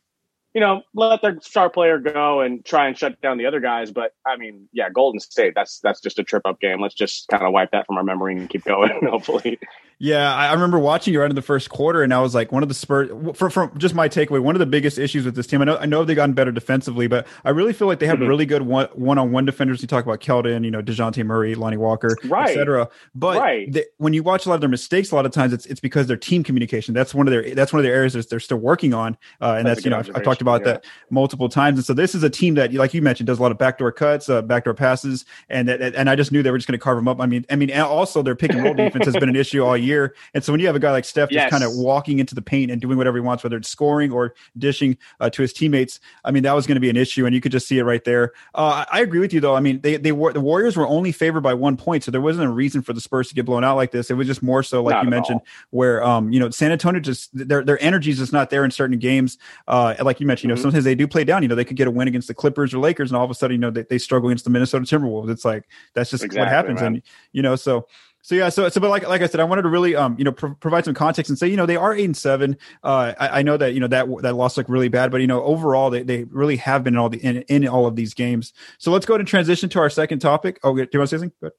you 0.55 0.61
know, 0.61 0.83
let 0.93 1.21
their 1.21 1.37
star 1.41 1.69
player 1.69 1.99
go 1.99 2.39
and 2.39 2.63
try 2.63 2.87
and 2.87 2.97
shut 2.97 3.19
down 3.19 3.37
the 3.37 3.45
other 3.45 3.59
guys. 3.59 3.91
But 3.91 4.13
I 4.25 4.37
mean, 4.37 4.69
yeah, 4.71 4.89
Golden 4.89 5.19
State, 5.19 5.53
that's 5.53 5.79
that's 5.81 5.99
just 5.99 6.17
a 6.17 6.23
trip 6.23 6.43
up 6.45 6.61
game. 6.61 6.81
Let's 6.81 6.95
just 6.95 7.27
kind 7.27 7.43
of 7.43 7.51
wipe 7.51 7.71
that 7.71 7.85
from 7.85 7.97
our 7.97 8.03
memory 8.03 8.37
and 8.37 8.49
keep 8.49 8.63
going, 8.63 9.05
hopefully. 9.09 9.59
Yeah, 9.97 10.33
I 10.33 10.51
remember 10.53 10.77
watching 10.77 11.13
you 11.13 11.21
right 11.21 11.29
in 11.29 11.35
the 11.35 11.41
first 11.41 11.69
quarter, 11.69 12.03
and 12.03 12.13
I 12.13 12.19
was 12.19 12.35
like, 12.35 12.51
one 12.51 12.63
of 12.63 12.69
the 12.69 12.75
Spurs, 12.75 13.09
from, 13.37 13.49
from 13.49 13.77
just 13.77 13.95
my 13.95 14.09
takeaway, 14.09 14.41
one 14.41 14.53
of 14.53 14.59
the 14.59 14.65
biggest 14.65 14.97
issues 14.97 15.23
with 15.23 15.35
this 15.35 15.47
team. 15.47 15.61
I 15.61 15.65
know, 15.65 15.77
I 15.77 15.85
know 15.85 16.03
they've 16.03 16.15
gotten 16.15 16.33
better 16.33 16.51
defensively, 16.51 17.07
but 17.07 17.25
I 17.45 17.51
really 17.51 17.71
feel 17.71 17.87
like 17.87 17.99
they 17.99 18.07
have 18.07 18.19
mm-hmm. 18.19 18.27
really 18.27 18.45
good 18.45 18.63
one 18.63 19.17
on 19.17 19.31
one 19.31 19.45
defenders. 19.45 19.81
You 19.81 19.87
talk 19.87 20.03
about 20.05 20.19
Keldon, 20.19 20.65
you 20.65 20.71
know, 20.71 20.81
Dejounte 20.81 21.23
Murray, 21.25 21.55
Lonnie 21.55 21.77
Walker, 21.77 22.17
right. 22.25 22.49
etc. 22.49 22.89
But 23.13 23.39
right. 23.39 23.71
they, 23.71 23.85
when 23.97 24.13
you 24.13 24.21
watch 24.21 24.45
a 24.45 24.49
lot 24.49 24.55
of 24.55 24.61
their 24.61 24.69
mistakes, 24.69 25.11
a 25.11 25.15
lot 25.15 25.25
of 25.25 25.31
times 25.31 25.53
it's 25.53 25.65
it's 25.67 25.79
because 25.79 26.07
their 26.07 26.17
team 26.17 26.43
communication. 26.43 26.93
That's 26.93 27.13
one 27.15 27.27
of 27.27 27.31
their 27.31 27.55
that's 27.55 27.71
one 27.71 27.79
of 27.79 27.83
their 27.83 27.95
areas 27.95 28.13
that 28.13 28.29
they're 28.29 28.39
still 28.41 28.57
working 28.57 28.93
on, 28.93 29.17
uh, 29.41 29.55
and 29.57 29.67
that's, 29.67 29.77
that's 29.77 29.85
you 29.85 29.91
know 29.91 29.99
I've, 29.99 30.09
I've, 30.13 30.23
talked 30.23 30.41
about 30.41 30.61
yeah. 30.61 30.73
that 30.73 30.85
multiple 31.09 31.47
times. 31.47 31.77
And 31.77 31.85
so 31.85 31.93
this 31.93 32.15
is 32.15 32.23
a 32.23 32.29
team 32.29 32.55
that, 32.55 32.73
like 32.73 32.93
you 32.93 33.01
mentioned, 33.01 33.27
does 33.27 33.39
a 33.39 33.41
lot 33.41 33.51
of 33.51 33.57
backdoor 33.57 33.93
cuts, 33.93 34.27
uh, 34.27 34.41
backdoor 34.41 34.73
passes, 34.73 35.23
and 35.49 35.69
that, 35.69 35.81
and 35.81 36.09
I 36.09 36.15
just 36.15 36.31
knew 36.33 36.43
they 36.43 36.51
were 36.51 36.57
just 36.57 36.67
going 36.67 36.77
to 36.77 36.83
carve 36.83 36.97
them 36.97 37.07
up. 37.07 37.21
I 37.21 37.25
mean, 37.27 37.45
I 37.49 37.55
mean, 37.55 37.71
also 37.71 38.21
their 38.21 38.35
pick 38.35 38.51
and 38.51 38.63
roll 38.63 38.73
defense 38.75 39.05
has 39.05 39.15
been 39.15 39.29
an 39.29 39.35
issue 39.35 39.63
all 39.63 39.77
year, 39.77 39.84
and 40.33 40.43
so 40.43 40.51
when 40.51 40.59
you 40.59 40.67
have 40.67 40.75
a 40.75 40.79
guy 40.79 40.91
like 40.91 41.05
Steph 41.05 41.31
yes. 41.31 41.43
just 41.43 41.51
kind 41.51 41.63
of 41.63 41.77
walking 41.77 42.19
into 42.19 42.35
the 42.35 42.41
paint 42.41 42.71
and 42.71 42.81
doing 42.81 42.97
whatever 42.97 43.17
he 43.17 43.21
wants, 43.21 43.43
whether 43.43 43.57
it's 43.57 43.69
scoring 43.69 44.11
or 44.11 44.33
dishing 44.57 44.97
uh, 45.19 45.29
to 45.29 45.41
his 45.41 45.53
teammates. 45.53 45.99
I 46.23 46.31
mean, 46.31 46.43
that 46.43 46.53
was 46.53 46.67
going 46.67 46.75
to 46.75 46.81
be 46.81 46.89
an 46.89 46.97
issue, 46.97 47.25
and 47.25 47.33
you 47.33 47.41
could 47.41 47.51
just 47.51 47.67
see 47.67 47.79
it 47.79 47.83
right 47.83 48.03
there. 48.03 48.33
Uh, 48.53 48.85
I 48.91 49.01
agree 49.01 49.19
with 49.19 49.33
you, 49.33 49.39
though. 49.39 49.55
I 49.55 49.59
mean, 49.59 49.81
they 49.81 49.97
they 49.97 50.11
were 50.11 50.33
the 50.33 50.41
Warriors 50.41 50.75
were 50.75 50.87
only 50.87 51.11
favored 51.11 51.41
by 51.41 51.53
one 51.53 51.77
point, 51.77 52.03
so 52.03 52.11
there 52.11 52.21
wasn't 52.21 52.47
a 52.47 52.51
reason 52.51 52.81
for 52.81 52.93
the 52.93 53.01
Spurs 53.01 53.29
to 53.29 53.35
get 53.35 53.45
blown 53.45 53.63
out 53.63 53.75
like 53.75 53.91
this. 53.91 54.09
It 54.09 54.15
was 54.15 54.27
just 54.27 54.43
more 54.43 54.63
so, 54.63 54.83
like 54.83 54.93
not 54.93 55.03
you 55.03 55.09
mentioned, 55.09 55.39
all. 55.39 55.47
where 55.71 56.03
um 56.03 56.31
you 56.31 56.39
know 56.39 56.49
San 56.49 56.71
Antonio 56.71 56.99
just 56.99 57.29
their 57.33 57.63
their 57.63 57.81
energy 57.81 58.11
is 58.11 58.17
just 58.17 58.33
not 58.33 58.49
there 58.49 58.65
in 58.65 58.71
certain 58.71 58.99
games. 58.99 59.37
Uh, 59.67 59.95
like 60.01 60.19
you 60.19 60.27
mentioned, 60.27 60.49
you 60.49 60.49
know, 60.49 60.55
mm-hmm. 60.55 60.63
sometimes 60.63 60.85
they 60.85 60.95
do 60.95 61.07
play 61.07 61.23
down. 61.23 61.41
You 61.41 61.47
know, 61.47 61.55
they 61.55 61.65
could 61.65 61.77
get 61.77 61.87
a 61.87 61.91
win 61.91 62.07
against 62.07 62.27
the 62.27 62.33
Clippers 62.33 62.73
or 62.73 62.79
Lakers, 62.79 63.11
and 63.11 63.17
all 63.17 63.25
of 63.25 63.31
a 63.31 63.35
sudden, 63.35 63.55
you 63.55 63.59
know, 63.59 63.71
they, 63.71 63.83
they 63.83 63.97
struggle 63.97 64.29
against 64.29 64.45
the 64.45 64.51
Minnesota 64.51 64.85
Timberwolves. 64.85 65.29
It's 65.29 65.45
like 65.45 65.67
that's 65.93 66.09
just 66.09 66.23
exactly, 66.23 66.39
what 66.39 66.49
happens, 66.49 66.81
man. 66.81 66.95
and 66.95 67.03
you 67.31 67.41
know, 67.41 67.55
so 67.55 67.87
so 68.25 68.33
yeah, 68.33 68.49
so 68.49 68.67
so 68.69 68.81
but 68.81 68.89
like 68.89 69.07
like 69.07 69.21
I 69.21 69.27
said, 69.27 69.39
I 69.39 69.43
wanted 69.43 69.61
to 69.61 69.69
really 69.69 69.95
um 69.95 70.15
you 70.17 70.23
know 70.23 70.31
pro- 70.31 70.55
provide 70.55 70.83
some 70.83 70.95
context 70.95 71.29
and 71.29 71.37
say 71.37 71.47
you 71.47 71.55
know 71.55 71.67
they 71.67 71.75
are 71.75 71.93
eight 71.93 72.05
and 72.05 72.17
seven. 72.17 72.57
Uh, 72.83 73.13
I, 73.19 73.27
I, 73.27 73.41
know 73.43 73.55
that 73.55 73.75
you 73.75 73.79
know 73.79 73.85
that 73.85 74.07
that 74.23 74.33
loss 74.33 74.57
looked 74.57 74.67
really 74.67 74.87
bad, 74.87 75.11
but 75.11 75.21
you 75.21 75.27
know 75.27 75.43
overall 75.43 75.91
they, 75.91 76.01
they 76.01 76.23
really 76.23 76.55
have 76.55 76.83
been 76.83 76.95
in 76.95 76.97
all 76.97 77.07
the 77.07 77.23
in, 77.23 77.43
in 77.43 77.67
all 77.67 77.85
of 77.85 77.95
these 77.95 78.15
games. 78.15 78.51
So 78.79 78.89
let's 78.89 79.05
go 79.05 79.13
and 79.13 79.27
transition 79.27 79.69
to 79.69 79.79
our 79.79 79.91
second 79.91 80.21
topic. 80.21 80.59
Oh, 80.63 80.73
do 80.73 80.87
you 80.91 80.99
want 80.99 81.07
to 81.11 81.17
say 81.19 81.21
something? 81.21 81.33
Good. 81.39 81.51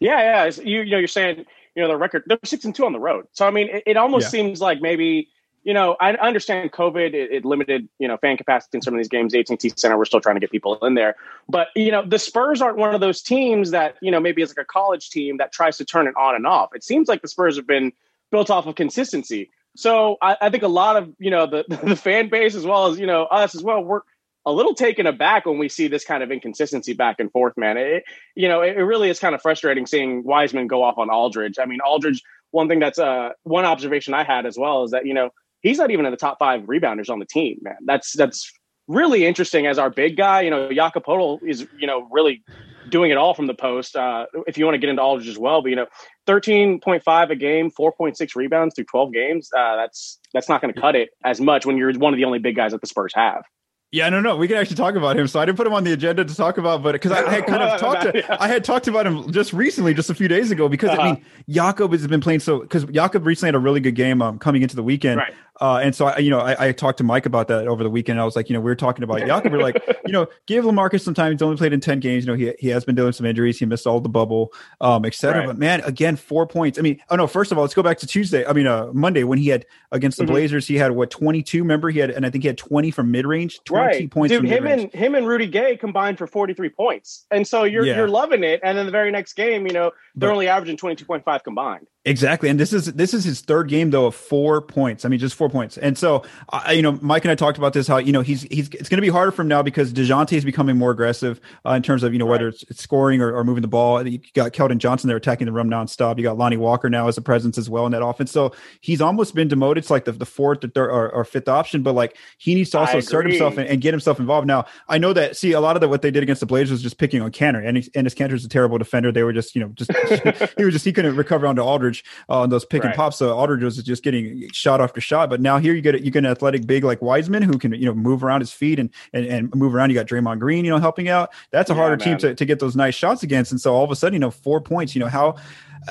Yeah, 0.00 0.46
yeah. 0.46 0.62
You 0.64 0.80
you 0.80 0.90
know 0.92 0.98
you're 1.00 1.06
saying 1.06 1.44
you 1.76 1.82
know 1.82 1.88
the 1.88 1.98
record 1.98 2.22
they're 2.24 2.38
six 2.46 2.64
and 2.64 2.74
two 2.74 2.86
on 2.86 2.94
the 2.94 2.98
road. 2.98 3.26
So 3.32 3.46
I 3.46 3.50
mean 3.50 3.68
it, 3.68 3.82
it 3.84 3.96
almost 3.98 4.24
yeah. 4.24 4.30
seems 4.30 4.62
like 4.62 4.80
maybe 4.80 5.28
you 5.68 5.74
know, 5.74 5.98
I 6.00 6.14
understand 6.14 6.72
COVID 6.72 7.12
it, 7.12 7.30
it, 7.30 7.44
limited, 7.44 7.90
you 7.98 8.08
know, 8.08 8.16
fan 8.16 8.38
capacity 8.38 8.78
in 8.78 8.80
some 8.80 8.94
of 8.94 8.98
these 8.98 9.08
games. 9.08 9.34
AT&T 9.34 9.74
Center, 9.76 9.98
we're 9.98 10.06
still 10.06 10.18
trying 10.18 10.36
to 10.36 10.40
get 10.40 10.50
people 10.50 10.78
in 10.78 10.94
there, 10.94 11.14
but 11.46 11.68
you 11.76 11.92
know, 11.92 12.02
the 12.02 12.18
Spurs 12.18 12.62
aren't 12.62 12.78
one 12.78 12.94
of 12.94 13.02
those 13.02 13.20
teams 13.20 13.72
that 13.72 13.96
you 14.00 14.10
know 14.10 14.18
maybe 14.18 14.40
as 14.40 14.48
like 14.48 14.64
a 14.64 14.64
college 14.64 15.10
team 15.10 15.36
that 15.36 15.52
tries 15.52 15.76
to 15.76 15.84
turn 15.84 16.06
it 16.06 16.16
on 16.16 16.34
and 16.34 16.46
off. 16.46 16.70
It 16.74 16.82
seems 16.82 17.06
like 17.06 17.20
the 17.20 17.28
Spurs 17.28 17.56
have 17.56 17.66
been 17.66 17.92
built 18.30 18.48
off 18.48 18.64
of 18.66 18.76
consistency. 18.76 19.50
So 19.76 20.16
I, 20.22 20.38
I 20.40 20.48
think 20.48 20.62
a 20.62 20.68
lot 20.68 20.96
of 20.96 21.12
you 21.18 21.30
know 21.30 21.46
the 21.46 21.64
the 21.84 21.96
fan 21.96 22.30
base 22.30 22.54
as 22.54 22.64
well 22.64 22.86
as 22.86 22.98
you 22.98 23.06
know 23.06 23.24
us 23.24 23.54
as 23.54 23.62
well. 23.62 23.84
We're 23.84 24.00
a 24.46 24.52
little 24.52 24.74
taken 24.74 25.06
aback 25.06 25.44
when 25.44 25.58
we 25.58 25.68
see 25.68 25.88
this 25.88 26.06
kind 26.06 26.22
of 26.22 26.32
inconsistency 26.32 26.94
back 26.94 27.20
and 27.20 27.30
forth, 27.30 27.58
man. 27.58 27.76
It, 27.76 28.04
you 28.34 28.48
know, 28.48 28.62
it, 28.62 28.78
it 28.78 28.84
really 28.84 29.10
is 29.10 29.18
kind 29.18 29.34
of 29.34 29.42
frustrating 29.42 29.84
seeing 29.84 30.24
Wiseman 30.24 30.66
go 30.66 30.82
off 30.82 30.96
on 30.96 31.10
Aldridge. 31.10 31.58
I 31.60 31.66
mean, 31.66 31.80
Aldridge. 31.82 32.22
One 32.52 32.68
thing 32.68 32.78
that's 32.78 32.98
uh 32.98 33.32
one 33.42 33.66
observation 33.66 34.14
I 34.14 34.24
had 34.24 34.46
as 34.46 34.56
well 34.56 34.84
is 34.84 34.92
that 34.92 35.04
you 35.04 35.12
know 35.12 35.28
he's 35.62 35.78
not 35.78 35.90
even 35.90 36.04
in 36.06 36.10
the 36.10 36.16
top 36.16 36.38
five 36.38 36.62
rebounders 36.62 37.10
on 37.10 37.18
the 37.18 37.26
team, 37.26 37.58
man. 37.62 37.76
That's 37.84 38.12
that's 38.12 38.52
really 38.86 39.26
interesting 39.26 39.66
as 39.66 39.78
our 39.78 39.90
big 39.90 40.16
guy. 40.16 40.42
You 40.42 40.50
know, 40.50 40.72
Jakob 40.72 41.04
Poeltl 41.04 41.40
is 41.46 41.66
you 41.78 41.86
know 41.86 42.08
really 42.10 42.42
doing 42.88 43.10
it 43.10 43.16
all 43.16 43.34
from 43.34 43.46
the 43.46 43.54
post. 43.54 43.96
Uh, 43.96 44.26
if 44.46 44.56
you 44.58 44.64
want 44.64 44.74
to 44.74 44.78
get 44.78 44.88
into 44.88 45.02
Aldridge 45.02 45.28
as 45.28 45.38
well, 45.38 45.62
but 45.62 45.68
you 45.68 45.76
know, 45.76 45.86
thirteen 46.26 46.80
point 46.80 47.02
five 47.04 47.30
a 47.30 47.36
game, 47.36 47.70
four 47.70 47.92
point 47.92 48.16
six 48.16 48.34
rebounds 48.34 48.74
through 48.74 48.84
twelve 48.84 49.12
games. 49.12 49.50
Uh, 49.56 49.76
that's 49.76 50.18
that's 50.32 50.48
not 50.48 50.60
going 50.60 50.72
to 50.72 50.80
cut 50.80 50.96
it 50.96 51.10
as 51.24 51.40
much 51.40 51.66
when 51.66 51.76
you're 51.76 51.92
one 51.98 52.12
of 52.12 52.16
the 52.16 52.24
only 52.24 52.38
big 52.38 52.56
guys 52.56 52.72
that 52.72 52.80
the 52.80 52.86
Spurs 52.86 53.12
have. 53.14 53.44
Yeah, 53.90 54.10
no, 54.10 54.20
no, 54.20 54.36
we 54.36 54.46
can 54.46 54.58
actually 54.58 54.76
talk 54.76 54.96
about 54.96 55.18
him. 55.18 55.26
So 55.28 55.40
I 55.40 55.46
didn't 55.46 55.56
put 55.56 55.66
him 55.66 55.72
on 55.72 55.82
the 55.82 55.94
agenda 55.94 56.22
to 56.22 56.34
talk 56.34 56.58
about, 56.58 56.82
but 56.82 56.92
because 56.92 57.10
I, 57.10 57.24
I, 57.24 57.30
had 57.30 57.46
kind 57.46 57.62
of 57.62 57.80
talked, 57.80 58.02
to, 58.02 58.42
I 58.42 58.46
had 58.46 58.62
talked 58.62 58.86
about 58.86 59.06
him 59.06 59.32
just 59.32 59.54
recently, 59.54 59.94
just 59.94 60.10
a 60.10 60.14
few 60.14 60.28
days 60.28 60.50
ago. 60.50 60.68
Because 60.68 60.90
uh-huh. 60.90 61.00
I 61.00 61.12
mean, 61.12 61.24
Jakob 61.48 61.92
has 61.92 62.06
been 62.06 62.20
playing 62.20 62.40
so 62.40 62.60
because 62.60 62.84
Jakob 62.84 63.24
recently 63.24 63.48
had 63.48 63.54
a 63.54 63.60
really 63.60 63.80
good 63.80 63.94
game 63.94 64.20
um, 64.20 64.38
coming 64.38 64.60
into 64.60 64.76
the 64.76 64.82
weekend, 64.82 65.16
right. 65.16 65.32
Uh, 65.60 65.80
and 65.82 65.94
so 65.94 66.06
I, 66.06 66.18
you 66.18 66.30
know, 66.30 66.38
I, 66.38 66.68
I, 66.68 66.72
talked 66.72 66.98
to 66.98 67.04
Mike 67.04 67.26
about 67.26 67.48
that 67.48 67.66
over 67.66 67.82
the 67.82 67.90
weekend. 67.90 68.20
I 68.20 68.24
was 68.24 68.36
like, 68.36 68.48
you 68.48 68.54
know, 68.54 68.60
we 68.60 68.70
were 68.70 68.76
talking 68.76 69.02
about 69.02 69.20
Jakob. 69.20 69.52
We're 69.52 69.60
like, 69.60 69.82
you 70.06 70.12
know, 70.12 70.28
give 70.46 70.64
Lamarcus 70.64 71.00
some 71.00 71.14
time. 71.14 71.32
He's 71.32 71.42
only 71.42 71.56
played 71.56 71.72
in 71.72 71.80
ten 71.80 71.98
games. 71.98 72.24
You 72.24 72.32
know, 72.32 72.36
he 72.36 72.52
he 72.60 72.68
has 72.68 72.84
been 72.84 72.94
doing 72.94 73.12
some 73.12 73.26
injuries. 73.26 73.58
He 73.58 73.66
missed 73.66 73.86
all 73.86 74.00
the 74.00 74.08
bubble, 74.08 74.52
um, 74.80 75.04
etc. 75.04 75.40
Right. 75.40 75.46
But 75.48 75.58
man, 75.58 75.80
again, 75.80 76.16
four 76.16 76.46
points. 76.46 76.78
I 76.78 76.82
mean, 76.82 77.00
oh 77.10 77.16
no. 77.16 77.26
First 77.26 77.50
of 77.50 77.58
all, 77.58 77.62
let's 77.62 77.74
go 77.74 77.82
back 77.82 77.98
to 77.98 78.06
Tuesday. 78.06 78.46
I 78.46 78.52
mean, 78.52 78.68
uh, 78.68 78.90
Monday 78.92 79.24
when 79.24 79.38
he 79.38 79.48
had 79.48 79.66
against 79.90 80.18
the 80.18 80.24
mm-hmm. 80.24 80.32
Blazers, 80.32 80.68
he 80.68 80.76
had 80.76 80.92
what 80.92 81.10
twenty 81.10 81.42
two. 81.42 81.62
Remember, 81.62 81.90
he 81.90 81.98
had, 81.98 82.10
and 82.10 82.24
I 82.24 82.30
think 82.30 82.44
he 82.44 82.48
had 82.48 82.58
twenty 82.58 82.92
from 82.92 83.10
mid 83.10 83.26
range. 83.26 83.60
Twenty 83.64 83.86
right. 83.86 84.10
points. 84.10 84.32
Dude, 84.32 84.44
him 84.44 84.64
mid-range. 84.64 84.82
and 84.82 84.92
him 84.92 85.14
and 85.14 85.26
Rudy 85.26 85.48
Gay 85.48 85.76
combined 85.76 86.18
for 86.18 86.26
forty 86.26 86.54
three 86.54 86.70
points, 86.70 87.26
and 87.30 87.46
so 87.46 87.64
you're 87.64 87.84
yeah. 87.84 87.96
you're 87.96 88.08
loving 88.08 88.44
it. 88.44 88.60
And 88.62 88.78
then 88.78 88.86
the 88.86 88.92
very 88.92 89.10
next 89.10 89.32
game, 89.32 89.66
you 89.66 89.72
know, 89.72 89.90
they're 90.14 90.28
but, 90.28 90.34
only 90.34 90.48
averaging 90.48 90.76
twenty 90.76 90.94
two 90.94 91.04
point 91.04 91.24
five 91.24 91.42
combined. 91.42 91.88
Exactly, 92.08 92.48
and 92.48 92.58
this 92.58 92.72
is 92.72 92.86
this 92.94 93.12
is 93.12 93.22
his 93.24 93.42
third 93.42 93.68
game 93.68 93.90
though 93.90 94.06
of 94.06 94.14
four 94.14 94.62
points. 94.62 95.04
I 95.04 95.10
mean, 95.10 95.18
just 95.18 95.34
four 95.34 95.50
points. 95.50 95.76
And 95.76 95.96
so, 95.98 96.24
uh, 96.48 96.70
you 96.72 96.80
know, 96.80 96.98
Mike 97.02 97.24
and 97.24 97.30
I 97.30 97.34
talked 97.34 97.58
about 97.58 97.74
this. 97.74 97.86
How 97.86 97.98
you 97.98 98.12
know 98.12 98.22
he's 98.22 98.42
he's 98.44 98.68
it's 98.70 98.88
going 98.88 98.96
to 98.96 99.02
be 99.02 99.10
harder 99.10 99.30
for 99.30 99.42
him 99.42 99.48
now 99.48 99.62
because 99.62 99.92
Dejounte 99.92 100.32
is 100.32 100.42
becoming 100.42 100.78
more 100.78 100.90
aggressive 100.90 101.38
uh, 101.66 101.72
in 101.72 101.82
terms 101.82 102.02
of 102.02 102.14
you 102.14 102.18
know 102.18 102.24
whether 102.24 102.48
it's, 102.48 102.62
it's 102.64 102.82
scoring 102.82 103.20
or, 103.20 103.36
or, 103.36 103.44
moving 103.44 103.60
the 103.60 103.68
ball. 103.68 104.06
You 104.06 104.20
got 104.32 104.52
Keldon 104.52 104.78
Johnson 104.78 105.08
there 105.08 105.18
attacking 105.18 105.44
the 105.44 105.52
rim 105.52 105.68
nonstop. 105.68 106.16
You 106.16 106.22
got 106.22 106.38
Lonnie 106.38 106.56
Walker 106.56 106.88
now 106.88 107.08
as 107.08 107.18
a 107.18 107.22
presence 107.22 107.58
as 107.58 107.68
well 107.68 107.84
in 107.84 107.92
that 107.92 108.02
offense. 108.02 108.30
So 108.30 108.54
he's 108.80 109.02
almost 109.02 109.34
been 109.34 109.48
demoted 109.48 109.84
to 109.84 109.92
like 109.92 110.06
the, 110.06 110.12
the 110.12 110.26
fourth 110.26 110.64
or, 110.64 110.68
third, 110.68 110.90
or, 110.90 111.10
or 111.10 111.24
fifth 111.26 111.48
option. 111.48 111.82
But 111.82 111.94
like 111.94 112.16
he 112.38 112.54
needs 112.54 112.70
to 112.70 112.78
also 112.78 112.98
assert 112.98 113.26
himself 113.26 113.58
and, 113.58 113.68
and, 113.68 113.82
get 113.82 113.92
himself 113.92 114.18
involved. 114.18 114.46
Now 114.46 114.64
I 114.88 114.96
know 114.96 115.12
that 115.12 115.36
see 115.36 115.52
a 115.52 115.60
lot 115.60 115.76
of 115.76 115.80
the, 115.80 115.88
what 115.88 116.00
they 116.00 116.10
did 116.10 116.22
against 116.22 116.40
the 116.40 116.46
Blazers 116.46 116.70
was 116.70 116.82
just 116.82 116.96
picking 116.96 117.20
on 117.20 117.32
Kanter, 117.32 117.66
and 117.66 117.76
and 117.94 118.06
his 118.06 118.14
Kanter's 118.14 118.46
a 118.46 118.48
terrible 118.48 118.78
defender. 118.78 119.12
They 119.12 119.24
were 119.24 119.34
just 119.34 119.54
you 119.54 119.60
know 119.60 119.68
just 119.74 119.92
he 120.56 120.64
was 120.64 120.72
just 120.72 120.86
he 120.86 120.92
couldn't 120.94 121.16
recover 121.16 121.46
onto 121.46 121.60
Aldridge 121.60 121.97
uh, 122.28 122.40
on 122.40 122.50
those 122.50 122.64
pick 122.64 122.82
right. 122.82 122.90
and 122.90 122.96
pop. 122.96 123.14
So 123.14 123.36
Aldridge 123.36 123.62
was 123.62 123.76
just 123.82 124.02
getting 124.02 124.48
shot 124.52 124.80
after 124.80 125.00
shot. 125.00 125.30
But 125.30 125.40
now 125.40 125.58
here 125.58 125.74
you 125.74 125.80
get 125.80 126.00
you 126.02 126.10
get 126.10 126.20
an 126.20 126.26
athletic 126.26 126.66
big 126.66 126.84
like 126.84 127.02
Wiseman 127.02 127.42
who 127.42 127.58
can 127.58 127.72
you 127.72 127.86
know 127.86 127.94
move 127.94 128.24
around 128.24 128.40
his 128.40 128.52
feet 128.52 128.78
and 128.78 128.90
and, 129.12 129.26
and 129.26 129.54
move 129.54 129.74
around. 129.74 129.90
You 129.90 129.94
got 129.94 130.06
Draymond 130.06 130.38
Green, 130.38 130.64
you 130.64 130.70
know, 130.70 130.78
helping 130.78 131.08
out. 131.08 131.30
That's 131.50 131.70
a 131.70 131.72
yeah, 131.72 131.78
harder 131.78 131.96
man. 131.96 132.18
team 132.18 132.18
to, 132.18 132.34
to 132.34 132.44
get 132.44 132.58
those 132.60 132.76
nice 132.76 132.94
shots 132.94 133.22
against. 133.22 133.52
And 133.52 133.60
so 133.60 133.74
all 133.74 133.84
of 133.84 133.90
a 133.90 133.96
sudden, 133.96 134.14
you 134.14 134.20
know, 134.20 134.30
four 134.30 134.60
points. 134.60 134.94
You 134.94 135.00
know 135.00 135.08
how 135.08 135.30
uh, 135.30 135.34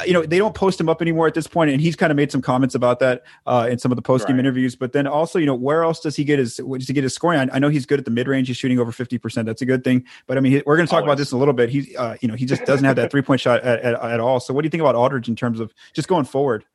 you 0.06 0.14
know 0.14 0.26
they 0.26 0.38
don't 0.38 0.56
post 0.56 0.80
him 0.80 0.90
up 0.90 1.02
anymore 1.02 1.28
at 1.28 1.34
this 1.34 1.48
point 1.48 1.72
and 1.72 1.82
he's 1.82 1.96
kind 1.96 2.12
of 2.12 2.16
made 2.16 2.32
some 2.32 2.42
comments 2.42 2.76
about 2.76 3.00
that 3.00 3.24
uh, 3.46 3.68
in 3.70 3.80
some 3.80 3.92
of 3.92 3.96
the 3.96 4.02
post 4.02 4.28
game 4.28 4.36
right. 4.36 4.42
interviews 4.42 4.76
but 4.76 4.94
then 4.94 5.08
also 5.08 5.40
you 5.40 5.46
know 5.46 5.56
where 5.56 5.84
else 5.84 6.00
does 6.00 6.16
he 6.16 6.24
get 6.24 6.40
his 6.40 6.58
does 6.58 6.88
he 6.88 6.94
get 6.94 7.04
his 7.04 7.14
scoring 7.14 7.40
I, 7.40 7.56
I, 7.56 7.60
know 7.60 7.70
he's 7.70 7.86
good 7.86 8.00
at 8.00 8.06
the 8.06 8.12
mid 8.12 8.28
range 8.28 8.48
he's 8.48 8.58
shooting 8.58 8.80
over 8.80 8.92
50% 8.92 9.46
that's 9.46 9.62
a 9.62 9.66
good 9.66 9.84
thing 9.84 10.06
but 10.28 10.38
i 10.38 10.42
mean 10.42 10.52
he, 10.54 10.64
we're 10.66 10.76
going 10.76 10.88
to 10.88 10.90
talk 10.90 11.02
Always. 11.02 11.10
about 11.10 11.18
this 11.18 11.32
in 11.32 11.36
a 11.36 11.40
little 11.40 11.54
bit 11.54 11.70
he's 11.70 11.96
uh, 11.96 12.18
you 12.22 12.28
know 12.28 12.36
he 12.36 12.46
just 12.46 12.66
doesn't 12.66 12.86
have 12.86 12.96
that 12.96 13.12
three 13.12 13.22
point 13.22 13.42
shot 13.42 13.62
at, 13.62 13.80
at, 13.82 14.02
at, 14.02 14.20
all 14.20 14.40
so 14.40 14.54
what 14.54 14.62
do 14.62 14.66
you 14.66 14.70
think 14.70 14.82
about 14.82 14.96
aldridge 14.96 15.30
in 15.30 15.36
terms 15.36 15.60
of 15.60 15.74
just 15.94 16.08
going 16.08 16.26
forward 16.26 16.66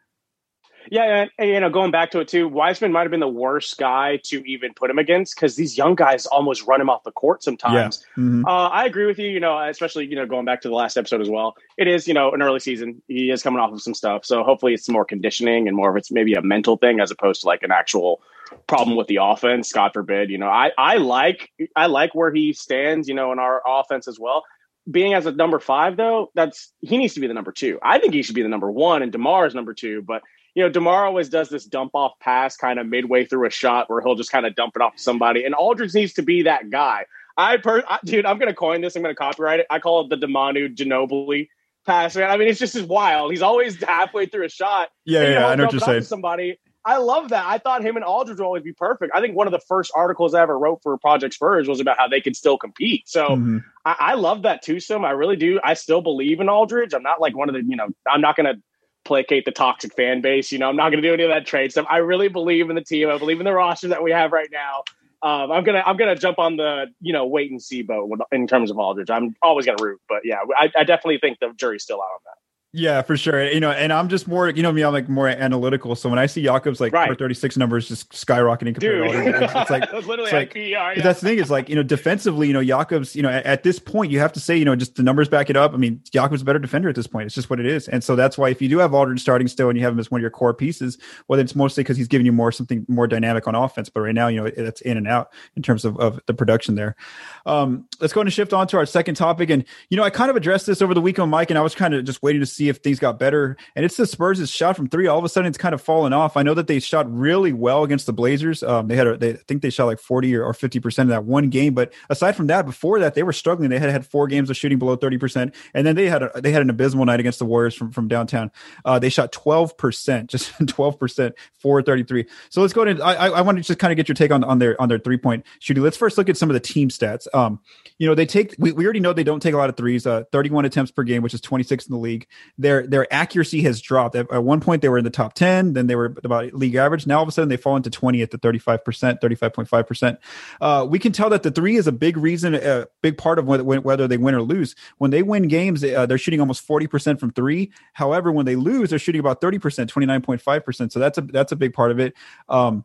yeah, 0.90 1.26
and, 1.38 1.48
you 1.48 1.60
know, 1.60 1.70
going 1.70 1.90
back 1.90 2.10
to 2.12 2.20
it 2.20 2.28
too, 2.28 2.48
Wiseman 2.48 2.92
might 2.92 3.02
have 3.02 3.10
been 3.10 3.20
the 3.20 3.28
worst 3.28 3.78
guy 3.78 4.18
to 4.24 4.42
even 4.44 4.74
put 4.74 4.90
him 4.90 4.98
against 4.98 5.34
because 5.36 5.56
these 5.56 5.76
young 5.76 5.94
guys 5.94 6.26
almost 6.26 6.66
run 6.66 6.80
him 6.80 6.90
off 6.90 7.04
the 7.04 7.12
court 7.12 7.42
sometimes. 7.42 8.04
Yeah. 8.16 8.22
Mm-hmm. 8.22 8.44
Uh, 8.46 8.68
I 8.68 8.84
agree 8.84 9.06
with 9.06 9.18
you. 9.18 9.28
You 9.28 9.40
know, 9.40 9.58
especially 9.58 10.06
you 10.06 10.16
know 10.16 10.26
going 10.26 10.44
back 10.44 10.60
to 10.62 10.68
the 10.68 10.74
last 10.74 10.96
episode 10.96 11.20
as 11.20 11.28
well. 11.28 11.54
It 11.78 11.88
is 11.88 12.08
you 12.08 12.14
know 12.14 12.32
an 12.32 12.42
early 12.42 12.60
season. 12.60 13.02
He 13.08 13.30
is 13.30 13.42
coming 13.42 13.60
off 13.60 13.72
of 13.72 13.82
some 13.82 13.94
stuff, 13.94 14.24
so 14.24 14.42
hopefully 14.42 14.74
it's 14.74 14.88
more 14.88 15.04
conditioning 15.04 15.68
and 15.68 15.76
more 15.76 15.90
of 15.90 15.96
it's 15.96 16.10
maybe 16.10 16.34
a 16.34 16.42
mental 16.42 16.76
thing 16.76 17.00
as 17.00 17.10
opposed 17.10 17.42
to 17.42 17.46
like 17.46 17.62
an 17.62 17.72
actual 17.72 18.22
problem 18.66 18.96
with 18.96 19.06
the 19.06 19.18
offense. 19.20 19.72
God 19.72 19.92
forbid. 19.92 20.30
You 20.30 20.38
know, 20.38 20.48
I 20.48 20.72
I 20.76 20.96
like 20.96 21.50
I 21.76 21.86
like 21.86 22.14
where 22.14 22.32
he 22.32 22.52
stands. 22.52 23.08
You 23.08 23.14
know, 23.14 23.32
in 23.32 23.38
our 23.38 23.62
offense 23.66 24.08
as 24.08 24.18
well 24.18 24.42
being 24.90 25.14
as 25.14 25.26
a 25.26 25.32
number 25.32 25.58
five 25.58 25.96
though, 25.96 26.30
that's 26.34 26.72
he 26.80 26.98
needs 26.98 27.14
to 27.14 27.20
be 27.20 27.26
the 27.26 27.34
number 27.34 27.52
two. 27.52 27.78
I 27.82 27.98
think 27.98 28.14
he 28.14 28.22
should 28.22 28.34
be 28.34 28.42
the 28.42 28.48
number 28.48 28.70
one, 28.70 29.02
and 29.02 29.12
Demar 29.12 29.46
is 29.46 29.54
number 29.54 29.74
two. 29.74 30.02
But 30.02 30.22
you 30.54 30.62
know, 30.62 30.68
Demar 30.68 31.06
always 31.06 31.28
does 31.28 31.48
this 31.48 31.64
dump 31.64 31.92
off 31.94 32.12
pass 32.20 32.56
kind 32.56 32.78
of 32.78 32.86
midway 32.86 33.24
through 33.24 33.46
a 33.46 33.50
shot 33.50 33.88
where 33.88 34.00
he'll 34.02 34.14
just 34.14 34.30
kind 34.30 34.46
of 34.46 34.54
dump 34.54 34.74
it 34.76 34.82
off 34.82 34.96
to 34.96 35.02
somebody. 35.02 35.44
And 35.44 35.54
Aldridge 35.54 35.94
needs 35.94 36.12
to 36.14 36.22
be 36.22 36.42
that 36.42 36.70
guy. 36.70 37.06
I, 37.36 37.56
per- 37.56 37.84
I 37.88 37.98
dude, 38.04 38.26
I'm 38.26 38.38
gonna 38.38 38.54
coin 38.54 38.82
this. 38.82 38.94
I'm 38.94 39.02
gonna 39.02 39.14
copyright 39.14 39.60
it. 39.60 39.66
I 39.70 39.78
call 39.78 40.02
it 40.02 40.10
the 40.10 40.26
Demanu 40.26 40.74
Ginobili 40.74 41.48
pass. 41.86 42.14
Man. 42.14 42.30
I 42.30 42.36
mean, 42.36 42.48
it's 42.48 42.58
just 42.58 42.74
as 42.74 42.82
wild. 42.82 43.30
He's 43.30 43.42
always 43.42 43.82
halfway 43.82 44.26
through 44.26 44.44
a 44.44 44.50
shot. 44.50 44.90
Yeah, 45.04 45.28
yeah, 45.28 45.46
I 45.46 45.54
know 45.54 45.64
what 45.64 45.72
you're 45.72 45.80
saying. 45.80 46.02
Somebody. 46.02 46.58
I 46.84 46.96
love 46.96 47.28
that. 47.28 47.46
I 47.46 47.58
thought 47.58 47.84
him 47.84 47.94
and 47.94 48.04
Aldridge 48.04 48.38
would 48.38 48.44
always 48.44 48.64
be 48.64 48.72
perfect. 48.72 49.12
I 49.14 49.20
think 49.20 49.36
one 49.36 49.46
of 49.46 49.52
the 49.52 49.60
first 49.60 49.92
articles 49.94 50.34
I 50.34 50.42
ever 50.42 50.58
wrote 50.58 50.80
for 50.82 50.98
Project 50.98 51.34
Spurs 51.34 51.68
was 51.68 51.78
about 51.78 51.96
how 51.96 52.08
they 52.08 52.20
could 52.20 52.34
still 52.34 52.58
compete. 52.58 53.08
So 53.08 53.28
mm-hmm. 53.28 53.58
I, 53.84 53.96
I, 53.98 54.14
love 54.14 54.42
that 54.42 54.62
too, 54.62 54.80
Sim. 54.80 55.04
I 55.04 55.10
really 55.10 55.36
do. 55.36 55.60
I 55.62 55.74
still 55.74 56.02
believe 56.02 56.40
in 56.40 56.48
Aldridge. 56.48 56.92
I'm 56.92 57.04
not 57.04 57.20
like 57.20 57.36
one 57.36 57.48
of 57.48 57.54
the, 57.54 57.62
you 57.62 57.76
know, 57.76 57.88
I'm 58.10 58.20
not 58.20 58.34
going 58.34 58.52
to 58.52 58.60
placate 59.04 59.44
the 59.44 59.52
toxic 59.52 59.94
fan 59.94 60.20
base. 60.20 60.52
You 60.52 60.58
know, 60.58 60.68
I'm 60.68 60.76
not 60.76 60.90
going 60.90 61.02
to 61.02 61.08
do 61.08 61.14
any 61.14 61.24
of 61.24 61.30
that 61.30 61.46
trade 61.46 61.72
stuff. 61.72 61.86
I 61.90 61.98
really 61.98 62.28
believe 62.28 62.70
in 62.70 62.76
the 62.76 62.84
team. 62.84 63.08
I 63.10 63.18
believe 63.18 63.40
in 63.40 63.44
the 63.44 63.52
roster 63.52 63.88
that 63.88 64.02
we 64.02 64.12
have 64.12 64.32
right 64.32 64.48
now. 64.52 64.84
um, 65.22 65.52
I'm 65.52 65.64
gonna 65.64 65.82
I'm 65.86 65.96
gonna 65.96 66.16
jump 66.16 66.38
on 66.38 66.56
the 66.56 66.86
you 67.00 67.12
know 67.12 67.26
wait 67.26 67.50
and 67.50 67.62
see 67.62 67.82
boat 67.82 68.10
in 68.32 68.46
terms 68.48 68.70
of 68.70 68.78
Aldridge. 68.78 69.10
I'm 69.10 69.36
always 69.42 69.66
gonna 69.66 69.82
root, 69.82 70.00
but 70.08 70.20
yeah, 70.24 70.38
I, 70.58 70.70
I 70.76 70.84
definitely 70.84 71.18
think 71.18 71.38
the 71.40 71.52
jury's 71.56 71.84
still 71.84 71.98
out 71.98 72.10
on 72.14 72.20
that. 72.26 72.41
Yeah, 72.74 73.02
for 73.02 73.18
sure. 73.18 73.44
You 73.44 73.60
know, 73.60 73.70
and 73.70 73.92
I'm 73.92 74.08
just 74.08 74.26
more, 74.26 74.48
you 74.48 74.62
know, 74.62 74.72
me, 74.72 74.82
I'm 74.82 74.94
like 74.94 75.06
more 75.06 75.28
analytical. 75.28 75.94
So 75.94 76.08
when 76.08 76.18
I 76.18 76.24
see 76.24 76.42
Jakob's 76.42 76.80
like 76.80 76.94
right. 76.94 77.18
36 77.18 77.58
numbers 77.58 77.86
just 77.86 78.10
skyrocketing 78.12 78.74
compared 78.74 79.12
Dude. 79.12 79.24
to 79.24 79.54
all 79.54 79.60
it's 79.60 79.70
like, 79.70 79.92
literally 79.92 80.22
it's 80.22 80.32
like, 80.32 80.54
yeah. 80.54 80.94
that's 80.94 81.20
the 81.20 81.28
thing 81.28 81.38
is 81.38 81.50
like, 81.50 81.68
you 81.68 81.74
know, 81.74 81.82
defensively, 81.82 82.46
you 82.46 82.54
know, 82.54 82.64
Jakob's, 82.64 83.14
you 83.14 83.22
know, 83.22 83.28
at, 83.28 83.44
at, 83.44 83.62
this 83.62 83.78
point, 83.78 84.10
you 84.10 84.20
have 84.20 84.32
to 84.32 84.40
say, 84.40 84.56
you 84.56 84.64
know, 84.64 84.74
just 84.74 84.94
the 84.94 85.02
numbers 85.02 85.28
back 85.28 85.50
it 85.50 85.56
up. 85.56 85.74
I 85.74 85.76
mean, 85.76 86.00
Jakob's 86.10 86.40
a 86.40 86.44
better 86.46 86.58
defender 86.58 86.88
at 86.88 86.94
this 86.94 87.06
point. 87.06 87.26
It's 87.26 87.34
just 87.34 87.50
what 87.50 87.60
it 87.60 87.66
is. 87.66 87.88
And 87.88 88.02
so 88.02 88.16
that's 88.16 88.38
why 88.38 88.48
if 88.48 88.62
you 88.62 88.70
do 88.70 88.78
have 88.78 88.94
Aldridge 88.94 89.20
starting 89.20 89.48
still 89.48 89.68
and 89.68 89.76
you 89.76 89.84
have 89.84 89.92
him 89.92 90.00
as 90.00 90.10
one 90.10 90.20
of 90.20 90.22
your 90.22 90.30
core 90.30 90.54
pieces, 90.54 90.96
whether 91.26 91.42
it's 91.42 91.54
mostly 91.54 91.82
because 91.82 91.98
he's 91.98 92.08
giving 92.08 92.24
you 92.24 92.32
more 92.32 92.50
something 92.52 92.86
more 92.88 93.06
dynamic 93.06 93.46
on 93.46 93.54
offense, 93.54 93.90
but 93.90 94.00
right 94.00 94.14
now, 94.14 94.28
you 94.28 94.40
know, 94.40 94.46
it's 94.46 94.80
in 94.80 94.96
and 94.96 95.06
out 95.06 95.30
in 95.56 95.62
terms 95.62 95.84
of, 95.84 95.98
of 96.00 96.20
the 96.24 96.32
production 96.32 96.74
there. 96.74 96.96
Um, 97.44 97.86
let's 98.00 98.14
go 98.14 98.22
and 98.22 98.32
shift 98.32 98.54
on 98.54 98.66
to 98.68 98.78
our 98.78 98.86
second 98.86 99.16
topic. 99.16 99.50
And, 99.50 99.66
you 99.90 99.98
know, 99.98 100.04
I 100.04 100.08
kind 100.08 100.30
of 100.30 100.36
addressed 100.36 100.66
this 100.66 100.80
over 100.80 100.94
the 100.94 101.02
weekend, 101.02 101.30
Mike, 101.30 101.50
and 101.50 101.58
I 101.58 101.62
was 101.62 101.74
kind 101.74 101.92
of 101.92 102.04
just 102.04 102.22
waiting 102.22 102.40
to 102.40 102.46
see 102.46 102.61
if 102.68 102.78
things 102.78 102.98
got 102.98 103.18
better 103.18 103.56
and 103.76 103.84
it's 103.84 103.96
the 103.96 104.06
Spurs' 104.06 104.50
shot 104.50 104.76
from 104.76 104.88
three. 104.88 105.06
All 105.06 105.18
of 105.18 105.24
a 105.24 105.28
sudden, 105.28 105.48
it's 105.48 105.58
kind 105.58 105.74
of 105.74 105.80
fallen 105.80 106.12
off. 106.12 106.36
I 106.36 106.42
know 106.42 106.54
that 106.54 106.66
they 106.66 106.80
shot 106.80 107.12
really 107.12 107.52
well 107.52 107.84
against 107.84 108.06
the 108.06 108.12
Blazers. 108.12 108.62
Um, 108.62 108.88
they 108.88 108.96
had, 108.96 109.06
a, 109.06 109.16
they 109.16 109.30
I 109.30 109.38
think 109.48 109.62
they 109.62 109.70
shot 109.70 109.86
like 109.86 109.98
forty 109.98 110.36
or 110.36 110.52
fifty 110.54 110.80
percent 110.80 111.08
of 111.08 111.10
that 111.10 111.24
one 111.24 111.48
game. 111.48 111.74
But 111.74 111.92
aside 112.10 112.36
from 112.36 112.46
that, 112.48 112.66
before 112.66 112.98
that, 113.00 113.14
they 113.14 113.22
were 113.22 113.32
struggling. 113.32 113.70
They 113.70 113.78
had 113.78 113.90
had 113.90 114.06
four 114.06 114.26
games 114.26 114.50
of 114.50 114.56
shooting 114.56 114.78
below 114.78 114.96
thirty 114.96 115.18
percent, 115.18 115.54
and 115.74 115.86
then 115.86 115.96
they 115.96 116.08
had 116.08 116.22
a, 116.22 116.40
they 116.40 116.52
had 116.52 116.62
an 116.62 116.70
abysmal 116.70 117.04
night 117.04 117.20
against 117.20 117.38
the 117.38 117.44
Warriors 117.44 117.74
from 117.74 117.90
from 117.90 118.08
downtown. 118.08 118.50
Uh, 118.84 118.98
they 118.98 119.08
shot 119.08 119.32
twelve 119.32 119.76
percent, 119.76 120.30
just 120.30 120.52
twelve 120.66 120.98
percent, 120.98 121.34
four 121.58 121.82
thirty 121.82 122.04
three. 122.04 122.26
So 122.50 122.60
let's 122.60 122.72
go 122.72 122.84
to. 122.84 123.02
I, 123.02 123.28
I 123.28 123.40
want 123.40 123.58
to 123.58 123.62
just 123.62 123.78
kind 123.78 123.92
of 123.92 123.96
get 123.96 124.08
your 124.08 124.14
take 124.14 124.30
on 124.30 124.44
on 124.44 124.58
their 124.58 124.80
on 124.80 124.88
their 124.88 124.98
three 124.98 125.18
point 125.18 125.44
shooting. 125.58 125.82
Let's 125.82 125.96
first 125.96 126.18
look 126.18 126.28
at 126.28 126.36
some 126.36 126.50
of 126.50 126.54
the 126.54 126.60
team 126.60 126.88
stats. 126.88 127.26
Um, 127.34 127.60
you 127.98 128.06
know, 128.06 128.14
they 128.14 128.26
take 128.26 128.54
we, 128.58 128.72
we 128.72 128.84
already 128.84 129.00
know 129.00 129.12
they 129.12 129.24
don't 129.24 129.40
take 129.40 129.54
a 129.54 129.58
lot 129.58 129.68
of 129.68 129.76
threes. 129.76 130.06
Uh, 130.06 130.24
thirty 130.32 130.50
one 130.50 130.64
attempts 130.64 130.90
per 130.90 131.02
game, 131.02 131.22
which 131.22 131.34
is 131.34 131.40
twenty 131.40 131.64
six 131.64 131.86
in 131.86 131.92
the 131.92 131.98
league. 131.98 132.26
Their 132.58 132.86
their 132.86 133.12
accuracy 133.12 133.62
has 133.62 133.80
dropped. 133.80 134.14
At, 134.14 134.30
at, 134.30 134.44
one 134.44 134.60
point, 134.60 134.82
they 134.82 134.88
were 134.88 134.98
in 134.98 135.04
the 135.04 135.10
top 135.10 135.32
ten. 135.32 135.72
Then 135.72 135.86
they 135.86 135.96
were 135.96 136.14
about 136.22 136.52
league 136.52 136.74
average. 136.74 137.06
Now 137.06 137.16
all 137.16 137.22
of 137.22 137.28
a 137.28 137.32
sudden, 137.32 137.48
they 137.48 137.56
fall 137.56 137.76
into 137.76 137.90
twenty 137.90 138.20
at 138.22 138.30
the 138.30 138.38
thirty 138.38 138.58
five 138.58 138.84
percent, 138.84 139.20
thirty 139.20 139.34
five 139.34 139.54
point 139.54 139.68
five 139.68 139.86
percent. 139.86 140.18
Uh, 140.60 140.86
we 140.88 140.98
can 140.98 141.12
tell 141.12 141.30
that 141.30 141.42
the 141.42 141.50
three 141.50 141.76
is 141.76 141.86
a 141.86 141.92
big 141.92 142.16
reason, 142.16 142.54
a 142.54 142.86
big 143.00 143.16
part 143.16 143.38
of 143.38 143.46
whether, 143.46 143.64
whether 143.64 144.06
they 144.06 144.18
win 144.18 144.34
or 144.34 144.42
lose. 144.42 144.74
When 144.98 145.10
they 145.10 145.22
win 145.22 145.48
games, 145.48 145.82
uh, 145.82 146.06
they're 146.06 146.18
shooting 146.18 146.40
almost 146.40 146.62
forty 146.62 146.86
percent 146.86 147.18
from 147.18 147.30
three. 147.32 147.72
However, 147.94 148.30
when 148.30 148.44
they 148.44 148.56
lose, 148.56 148.90
they're 148.90 148.98
shooting 148.98 149.20
about 149.20 149.40
thirty 149.40 149.58
percent, 149.58 149.88
twenty 149.88 150.06
nine 150.06 150.20
point 150.20 150.40
five 150.42 150.64
percent. 150.64 150.92
So 150.92 150.98
that's 151.00 151.18
a 151.18 151.22
that's 151.22 151.52
a 151.52 151.56
big 151.56 151.72
part 151.72 151.90
of 151.90 151.98
it. 151.98 152.14
Um, 152.48 152.84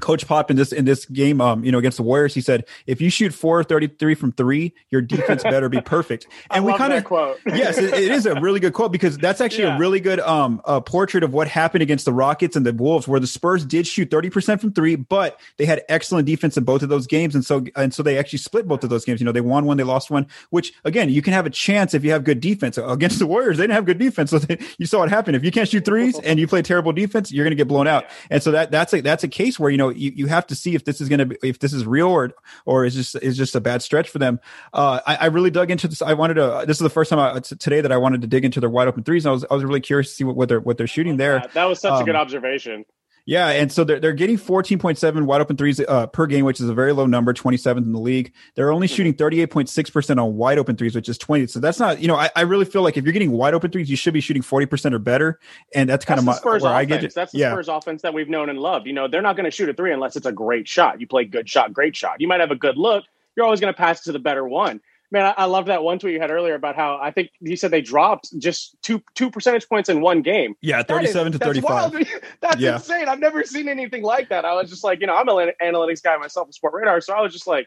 Coach 0.00 0.26
Pop 0.26 0.50
in 0.50 0.56
this 0.56 0.72
in 0.72 0.84
this 0.84 1.04
game, 1.06 1.40
um, 1.40 1.64
you 1.64 1.72
know, 1.72 1.78
against 1.78 1.96
the 1.96 2.02
Warriors, 2.02 2.34
he 2.34 2.40
said, 2.40 2.64
"If 2.86 3.00
you 3.00 3.10
shoot 3.10 3.34
four 3.34 3.62
thirty 3.64 3.86
three 3.86 4.14
from 4.14 4.32
three, 4.32 4.72
your 4.90 5.00
defense 5.02 5.42
better 5.42 5.68
be 5.68 5.80
perfect." 5.80 6.26
And 6.52 6.64
we 6.64 6.74
kind 6.76 6.92
of 6.92 7.04
quote. 7.04 7.38
yes, 7.46 7.78
it, 7.78 7.94
it 7.94 8.10
is 8.10 8.26
a 8.26 8.34
really 8.40 8.60
good 8.60 8.72
quote 8.72 8.90
because 8.90 9.16
that's 9.16 9.40
actually 9.40 9.64
yeah. 9.64 9.76
a 9.76 9.78
really 9.78 10.00
good 10.00 10.20
um 10.20 10.60
uh, 10.64 10.80
portrait 10.80 11.22
of 11.22 11.32
what 11.32 11.48
happened 11.48 11.82
against 11.82 12.04
the 12.04 12.12
Rockets 12.12 12.56
and 12.56 12.66
the 12.66 12.72
Wolves, 12.72 13.06
where 13.06 13.20
the 13.20 13.26
Spurs 13.26 13.64
did 13.64 13.86
shoot 13.86 14.10
thirty 14.10 14.30
percent 14.30 14.60
from 14.60 14.72
three, 14.72 14.96
but 14.96 15.38
they 15.58 15.64
had 15.64 15.82
excellent 15.88 16.26
defense 16.26 16.56
in 16.56 16.64
both 16.64 16.82
of 16.82 16.88
those 16.88 17.06
games, 17.06 17.34
and 17.34 17.44
so 17.44 17.64
and 17.76 17.94
so 17.94 18.02
they 18.02 18.18
actually 18.18 18.38
split 18.38 18.66
both 18.66 18.82
of 18.82 18.90
those 18.90 19.04
games. 19.04 19.20
You 19.20 19.26
know, 19.26 19.32
they 19.32 19.40
won 19.40 19.64
one, 19.64 19.76
they 19.76 19.84
lost 19.84 20.10
one. 20.10 20.26
Which 20.50 20.72
again, 20.84 21.08
you 21.10 21.22
can 21.22 21.32
have 21.32 21.46
a 21.46 21.50
chance 21.50 21.94
if 21.94 22.04
you 22.04 22.10
have 22.10 22.24
good 22.24 22.40
defense 22.40 22.78
against 22.78 23.18
the 23.18 23.26
Warriors. 23.26 23.58
They 23.58 23.64
didn't 23.64 23.74
have 23.74 23.86
good 23.86 23.98
defense, 23.98 24.30
so 24.30 24.38
they, 24.38 24.58
you 24.78 24.86
saw 24.86 25.00
what 25.00 25.10
happened. 25.10 25.36
If 25.36 25.44
you 25.44 25.50
can't 25.50 25.68
shoot 25.68 25.84
threes 25.84 26.18
and 26.18 26.38
you 26.38 26.46
play 26.46 26.62
terrible 26.62 26.92
defense, 26.92 27.30
you're 27.30 27.44
going 27.44 27.52
to 27.52 27.56
get 27.56 27.68
blown 27.68 27.86
out. 27.86 28.06
And 28.30 28.42
so 28.42 28.50
that 28.52 28.70
that's 28.70 28.92
a 28.92 29.00
that's 29.00 29.24
a 29.24 29.28
case 29.28 29.58
where 29.58 29.70
you 29.70 29.76
know 29.80 29.88
you, 29.88 30.12
you 30.14 30.26
have 30.26 30.46
to 30.46 30.54
see 30.54 30.74
if 30.74 30.84
this 30.84 31.00
is 31.00 31.08
going 31.08 31.18
to 31.18 31.26
be 31.26 31.36
if 31.42 31.58
this 31.58 31.72
is 31.72 31.84
real 31.86 32.08
or 32.08 32.32
or 32.64 32.84
is 32.84 32.94
just 32.94 33.16
is 33.16 33.36
just 33.36 33.54
a 33.56 33.60
bad 33.60 33.82
stretch 33.82 34.08
for 34.08 34.18
them. 34.18 34.38
Uh, 34.72 35.00
I, 35.06 35.16
I, 35.16 35.26
really 35.26 35.50
dug 35.50 35.70
into 35.70 35.88
this. 35.88 36.02
I 36.02 36.14
wanted 36.14 36.34
to. 36.34 36.64
This 36.66 36.76
is 36.76 36.82
the 36.82 36.90
first 36.90 37.10
time 37.10 37.18
I, 37.18 37.40
today 37.40 37.80
that 37.80 37.90
I 37.90 37.96
wanted 37.96 38.20
to 38.20 38.26
dig 38.26 38.44
into 38.44 38.60
their 38.60 38.70
wide 38.70 38.88
open 38.88 39.02
threes. 39.02 39.26
I 39.26 39.30
was 39.32 39.44
I 39.50 39.54
was 39.54 39.64
really 39.64 39.80
curious 39.80 40.10
to 40.10 40.14
see 40.14 40.24
what, 40.24 40.36
what 40.36 40.48
they're 40.48 40.60
what 40.60 40.78
they're 40.78 40.86
shooting 40.86 41.16
there. 41.16 41.44
That 41.54 41.64
was 41.64 41.80
such 41.80 41.92
um, 41.92 42.02
a 42.02 42.04
good 42.04 42.14
um, 42.14 42.22
observation. 42.22 42.84
Yeah, 43.26 43.48
and 43.48 43.70
so 43.70 43.84
they're 43.84 44.00
they're 44.00 44.12
getting 44.12 44.38
14.7 44.38 45.24
wide 45.24 45.40
open 45.40 45.56
threes 45.56 45.80
uh, 45.80 46.06
per 46.06 46.26
game, 46.26 46.44
which 46.44 46.60
is 46.60 46.68
a 46.68 46.74
very 46.74 46.92
low 46.92 47.06
number, 47.06 47.32
27th 47.32 47.78
in 47.78 47.92
the 47.92 48.00
league. 48.00 48.32
They're 48.54 48.72
only 48.72 48.86
mm-hmm. 48.86 48.94
shooting 48.94 49.14
38.6% 49.14 50.22
on 50.22 50.36
wide 50.36 50.58
open 50.58 50.76
threes, 50.76 50.94
which 50.94 51.08
is 51.08 51.18
20. 51.18 51.46
So 51.46 51.60
that's 51.60 51.78
not, 51.78 52.00
you 52.00 52.08
know, 52.08 52.16
I, 52.16 52.30
I 52.34 52.42
really 52.42 52.64
feel 52.64 52.82
like 52.82 52.96
if 52.96 53.04
you're 53.04 53.12
getting 53.12 53.32
wide 53.32 53.54
open 53.54 53.70
threes, 53.70 53.90
you 53.90 53.96
should 53.96 54.14
be 54.14 54.20
shooting 54.20 54.42
40% 54.42 54.92
or 54.92 54.98
better. 54.98 55.38
And 55.74 55.88
that's 55.88 56.04
kind 56.04 56.18
that's 56.18 56.38
of 56.38 56.44
my, 56.44 56.50
where 56.50 56.56
offense. 56.58 56.72
I 56.72 56.84
get 56.84 57.04
it. 57.04 57.14
That's 57.14 57.32
the 57.32 57.38
yeah. 57.38 57.52
Spurs 57.52 57.68
offense 57.68 58.02
that 58.02 58.14
we've 58.14 58.28
known 58.28 58.48
and 58.48 58.58
loved. 58.58 58.86
You 58.86 58.92
know, 58.92 59.08
they're 59.08 59.22
not 59.22 59.36
going 59.36 59.44
to 59.44 59.50
shoot 59.50 59.68
a 59.68 59.74
three 59.74 59.92
unless 59.92 60.16
it's 60.16 60.26
a 60.26 60.32
great 60.32 60.66
shot. 60.66 61.00
You 61.00 61.06
play 61.06 61.24
good 61.24 61.48
shot, 61.48 61.72
great 61.72 61.96
shot. 61.96 62.20
You 62.20 62.28
might 62.28 62.40
have 62.40 62.50
a 62.50 62.56
good 62.56 62.76
look. 62.76 63.04
You're 63.36 63.44
always 63.44 63.60
going 63.60 63.72
to 63.72 63.78
pass 63.78 64.02
to 64.02 64.12
the 64.12 64.18
better 64.18 64.46
one. 64.46 64.80
Man, 65.12 65.26
I, 65.26 65.42
I 65.42 65.44
love 65.46 65.66
that 65.66 65.82
one 65.82 65.98
tweet 65.98 66.14
you 66.14 66.20
had 66.20 66.30
earlier 66.30 66.54
about 66.54 66.76
how 66.76 66.98
I 67.02 67.10
think 67.10 67.30
you 67.40 67.56
said 67.56 67.72
they 67.72 67.80
dropped 67.80 68.38
just 68.38 68.76
two 68.82 69.02
two 69.14 69.30
percentage 69.30 69.68
points 69.68 69.88
in 69.88 70.00
one 70.00 70.22
game. 70.22 70.54
Yeah, 70.60 70.82
thirty-seven 70.82 71.32
is, 71.32 71.38
to 71.38 71.44
thirty-five. 71.44 71.92
That's, 71.92 72.10
that's 72.40 72.60
yeah. 72.60 72.74
insane. 72.76 73.08
I've 73.08 73.18
never 73.18 73.42
seen 73.44 73.68
anything 73.68 74.02
like 74.02 74.28
that. 74.28 74.44
I 74.44 74.54
was 74.54 74.70
just 74.70 74.84
like, 74.84 75.00
you 75.00 75.06
know, 75.06 75.16
I'm 75.16 75.28
an 75.28 75.52
analytics 75.60 76.02
guy 76.02 76.16
myself, 76.16 76.48
a 76.48 76.52
sport 76.52 76.74
radar, 76.74 77.00
so 77.00 77.14
I 77.14 77.20
was 77.20 77.32
just 77.32 77.48
like, 77.48 77.66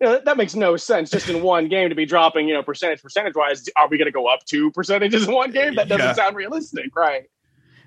you 0.00 0.06
know, 0.06 0.12
that, 0.12 0.24
that 0.26 0.36
makes 0.36 0.54
no 0.54 0.76
sense 0.76 1.10
just 1.10 1.28
in 1.28 1.42
one 1.42 1.68
game 1.68 1.88
to 1.88 1.94
be 1.94 2.06
dropping, 2.06 2.46
you 2.46 2.54
know, 2.54 2.62
percentage 2.62 3.02
percentage 3.02 3.34
wise. 3.34 3.64
Are 3.76 3.88
we 3.88 3.98
going 3.98 4.06
to 4.06 4.12
go 4.12 4.26
up 4.26 4.44
two 4.44 4.70
percentages 4.70 5.26
in 5.26 5.34
one 5.34 5.50
game? 5.50 5.72
Uh, 5.72 5.82
that 5.82 5.88
doesn't 5.88 6.06
yeah. 6.06 6.12
sound 6.12 6.36
realistic, 6.36 6.94
right? 6.94 7.24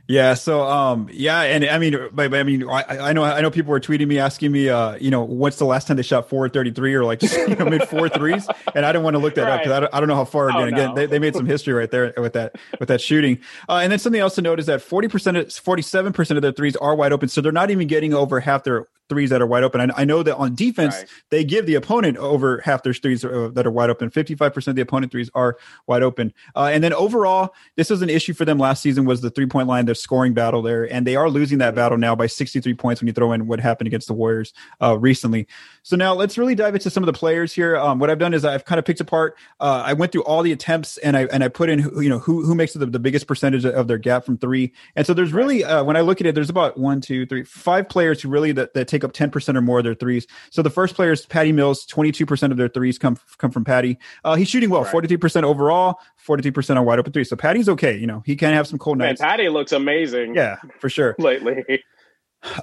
Yeah. 0.10 0.34
So, 0.34 0.64
um, 0.64 1.08
yeah, 1.14 1.42
and 1.42 1.64
I 1.64 1.78
mean, 1.78 1.96
but, 2.12 2.32
but 2.32 2.40
I 2.40 2.42
mean, 2.42 2.68
I, 2.68 2.84
I, 3.10 3.14
know, 3.14 3.24
I 3.24 3.42
know 3.42 3.52
people 3.52 3.70
were 3.70 3.80
tweeting 3.80 4.08
me 4.08 4.18
asking 4.18 4.52
me, 4.52 4.68
uh, 4.68 4.96
you 4.96 5.12
know, 5.12 5.22
what's 5.22 5.58
the 5.58 5.66
last 5.66 5.88
time 5.88 5.98
they 5.98 6.04
shot 6.04 6.28
four 6.28 6.50
thirty 6.50 6.72
three 6.72 6.96
or 6.96 7.06
like 7.06 7.20
just 7.20 7.38
you 7.48 7.56
know, 7.56 7.66
mid 7.66 7.88
four 7.88 8.10
threes, 8.10 8.48
and 8.74 8.88
I 8.88 8.92
didn't 8.92 9.04
want 9.04 9.14
to 9.14 9.20
look 9.20 9.36
that 9.36 9.44
right. 9.44 9.52
up 9.54 9.60
because 9.60 9.72
I 9.72 9.80
don't, 9.82 9.94
I 9.94 10.00
don't 10.00 10.10
know 10.10 10.16
how 10.16 10.26
far. 10.26 10.52
Oh, 10.52 10.64
again, 10.64 10.72
no. 10.72 10.82
again, 10.82 10.96
they, 10.96 11.06
they 11.06 11.20
made 11.20 11.36
some 11.36 11.46
history 11.46 11.76
right 11.76 11.92
there 11.92 12.12
with 12.18 12.34
that 12.34 12.56
with 12.80 12.90
that 12.90 13.02
shooting. 13.02 13.38
Uh, 13.70 13.82
and 13.84 13.92
then 13.92 14.00
something 14.00 14.20
else 14.20 14.34
to 14.36 14.42
note 14.42 14.60
is 14.60 14.66
that 14.66 14.82
forty 14.82 15.08
percent, 15.08 15.54
forty 15.54 15.84
seven 15.84 16.12
percent 16.12 16.40
of 16.40 16.42
their 16.42 16.54
threes 16.54 16.76
are 16.78 16.96
wide 16.96 17.14
open, 17.14 17.30
so 17.30 17.40
they're 17.40 17.52
not 17.52 17.70
even 17.70 17.88
getting 17.88 18.16
over 18.16 18.40
half 18.40 18.64
their 18.64 18.88
threes 19.10 19.32
that 19.32 19.42
are 19.42 19.48
wide 19.48 19.64
open. 19.64 19.92
I, 19.92 20.02
I 20.02 20.06
know 20.06 20.24
that 20.24 20.36
on 20.38 20.56
defense, 20.56 20.96
right. 20.96 21.10
they 21.30 21.44
give 21.44 21.66
the 21.66 21.76
opponent 21.76 22.18
over 22.18 22.62
half 22.62 22.84
their 22.84 22.94
threes 22.94 23.26
uh, 23.26 23.50
that 23.54 23.66
are 23.66 23.72
wide 23.72 23.90
open. 23.90 24.10
55% 24.10 24.68
of 24.68 24.76
the 24.76 24.82
opponent 24.82 25.12
threes 25.12 25.30
are 25.34 25.58
wide 25.88 26.04
open. 26.04 26.34
Uh, 26.56 26.70
and 26.72 26.84
then 26.84 26.94
overall, 26.94 27.54
this 27.76 27.90
was 27.90 28.02
an 28.02 28.10
issue 28.10 28.34
for 28.34 28.46
them 28.46 28.58
last 28.58 28.82
season 28.82 29.06
was 29.06 29.22
the 29.22 29.30
three 29.30 29.48
point 29.48 29.68
line, 29.68 29.86
their 29.86 29.96
scoring 29.96 30.34
battle 30.34 30.62
there. 30.62 30.92
And 30.92 31.06
they 31.06 31.16
are 31.16 31.30
losing 31.30 31.58
that 31.58 31.76
battle 31.76 31.98
now 31.98 32.16
by 32.16 32.28
63 32.28 32.74
points 32.76 33.02
when 33.02 33.08
you 33.08 33.14
throw 33.14 33.34
in 33.34 33.48
what 33.48 33.60
happened 33.60 33.88
against 33.88 34.08
the 34.08 34.14
Warriors 34.14 34.54
uh, 34.82 34.98
recently. 34.98 35.48
So 35.84 35.96
now 35.96 36.14
let's 36.14 36.38
really 36.38 36.56
dive 36.56 36.76
into 36.76 36.90
some 36.90 37.04
of 37.04 37.08
the 37.08 37.14
players 37.14 37.54
here. 37.54 37.76
Um, 37.78 38.00
what 38.00 38.10
I've 38.10 38.20
done 38.20 38.34
is 38.34 38.46
I've 38.46 38.66
kind 38.66 38.80
of 38.80 38.86
picked 38.86 39.02
apart. 39.02 39.38
Uh, 39.60 39.84
I 39.86 39.94
went 39.94 40.12
through 40.12 40.24
all 40.24 40.44
the 40.44 40.52
attempts 40.52 40.98
and 40.98 41.18
I 41.18 41.26
and 41.26 41.44
I 41.44 41.48
put 41.48 41.70
in 41.70 41.80
you 42.02 42.10
know 42.10 42.20
who 42.20 42.46
who 42.46 42.56
makes 42.56 42.74
the, 42.74 42.86
the 42.86 43.00
biggest 43.00 43.28
percentage 43.28 43.66
of 43.66 43.88
their 43.88 43.98
gap 43.98 44.26
from 44.26 44.38
three. 44.38 44.74
And 44.96 45.06
so 45.06 45.14
there's 45.14 45.34
really 45.34 45.64
uh, 45.64 45.84
when 45.84 45.98
I 45.98 46.02
look 46.02 46.22
at 46.22 46.28
it, 46.28 46.36
there's 46.36 46.50
about 46.50 46.78
one, 46.78 47.02
two, 47.02 47.26
three, 47.26 47.44
five 47.44 47.90
players 47.90 48.22
who 48.22 48.30
really 48.30 48.52
that, 48.54 48.74
that 48.74 48.88
take 48.88 48.99
up 49.04 49.14
10% 49.14 49.56
or 49.56 49.62
more 49.62 49.80
of 49.80 49.84
their 49.84 49.96
threes. 49.96 50.28
So 50.50 50.62
the 50.62 50.70
first 50.70 50.96
player 50.96 51.12
is 51.12 51.26
Patty 51.26 51.52
Mills. 51.52 51.86
22% 51.86 52.52
of 52.52 52.58
their 52.58 52.70
threes 52.70 52.98
come 52.98 53.18
come 53.38 53.52
from 53.52 53.64
Patty. 53.64 53.98
Uh, 54.24 54.36
he's 54.36 54.50
shooting 54.50 54.70
well, 54.70 54.84
right. 54.84 54.94
43% 54.94 55.44
overall, 55.44 56.00
43% 56.26 56.78
on 56.78 56.86
wide 56.86 57.00
open 57.00 57.14
threes. 57.14 57.30
So 57.30 57.36
Patty's 57.36 57.70
okay. 57.70 57.96
You 57.98 58.08
know, 58.08 58.24
he 58.26 58.36
can 58.36 58.54
have 58.54 58.68
some 58.68 58.80
cold 58.80 58.98
nights. 58.98 59.22
Man, 59.22 59.30
Patty 59.30 59.50
looks 59.50 59.72
amazing. 59.72 60.36
Yeah, 60.36 60.58
for 60.80 60.90
sure. 60.90 61.16
Lately. 61.20 61.64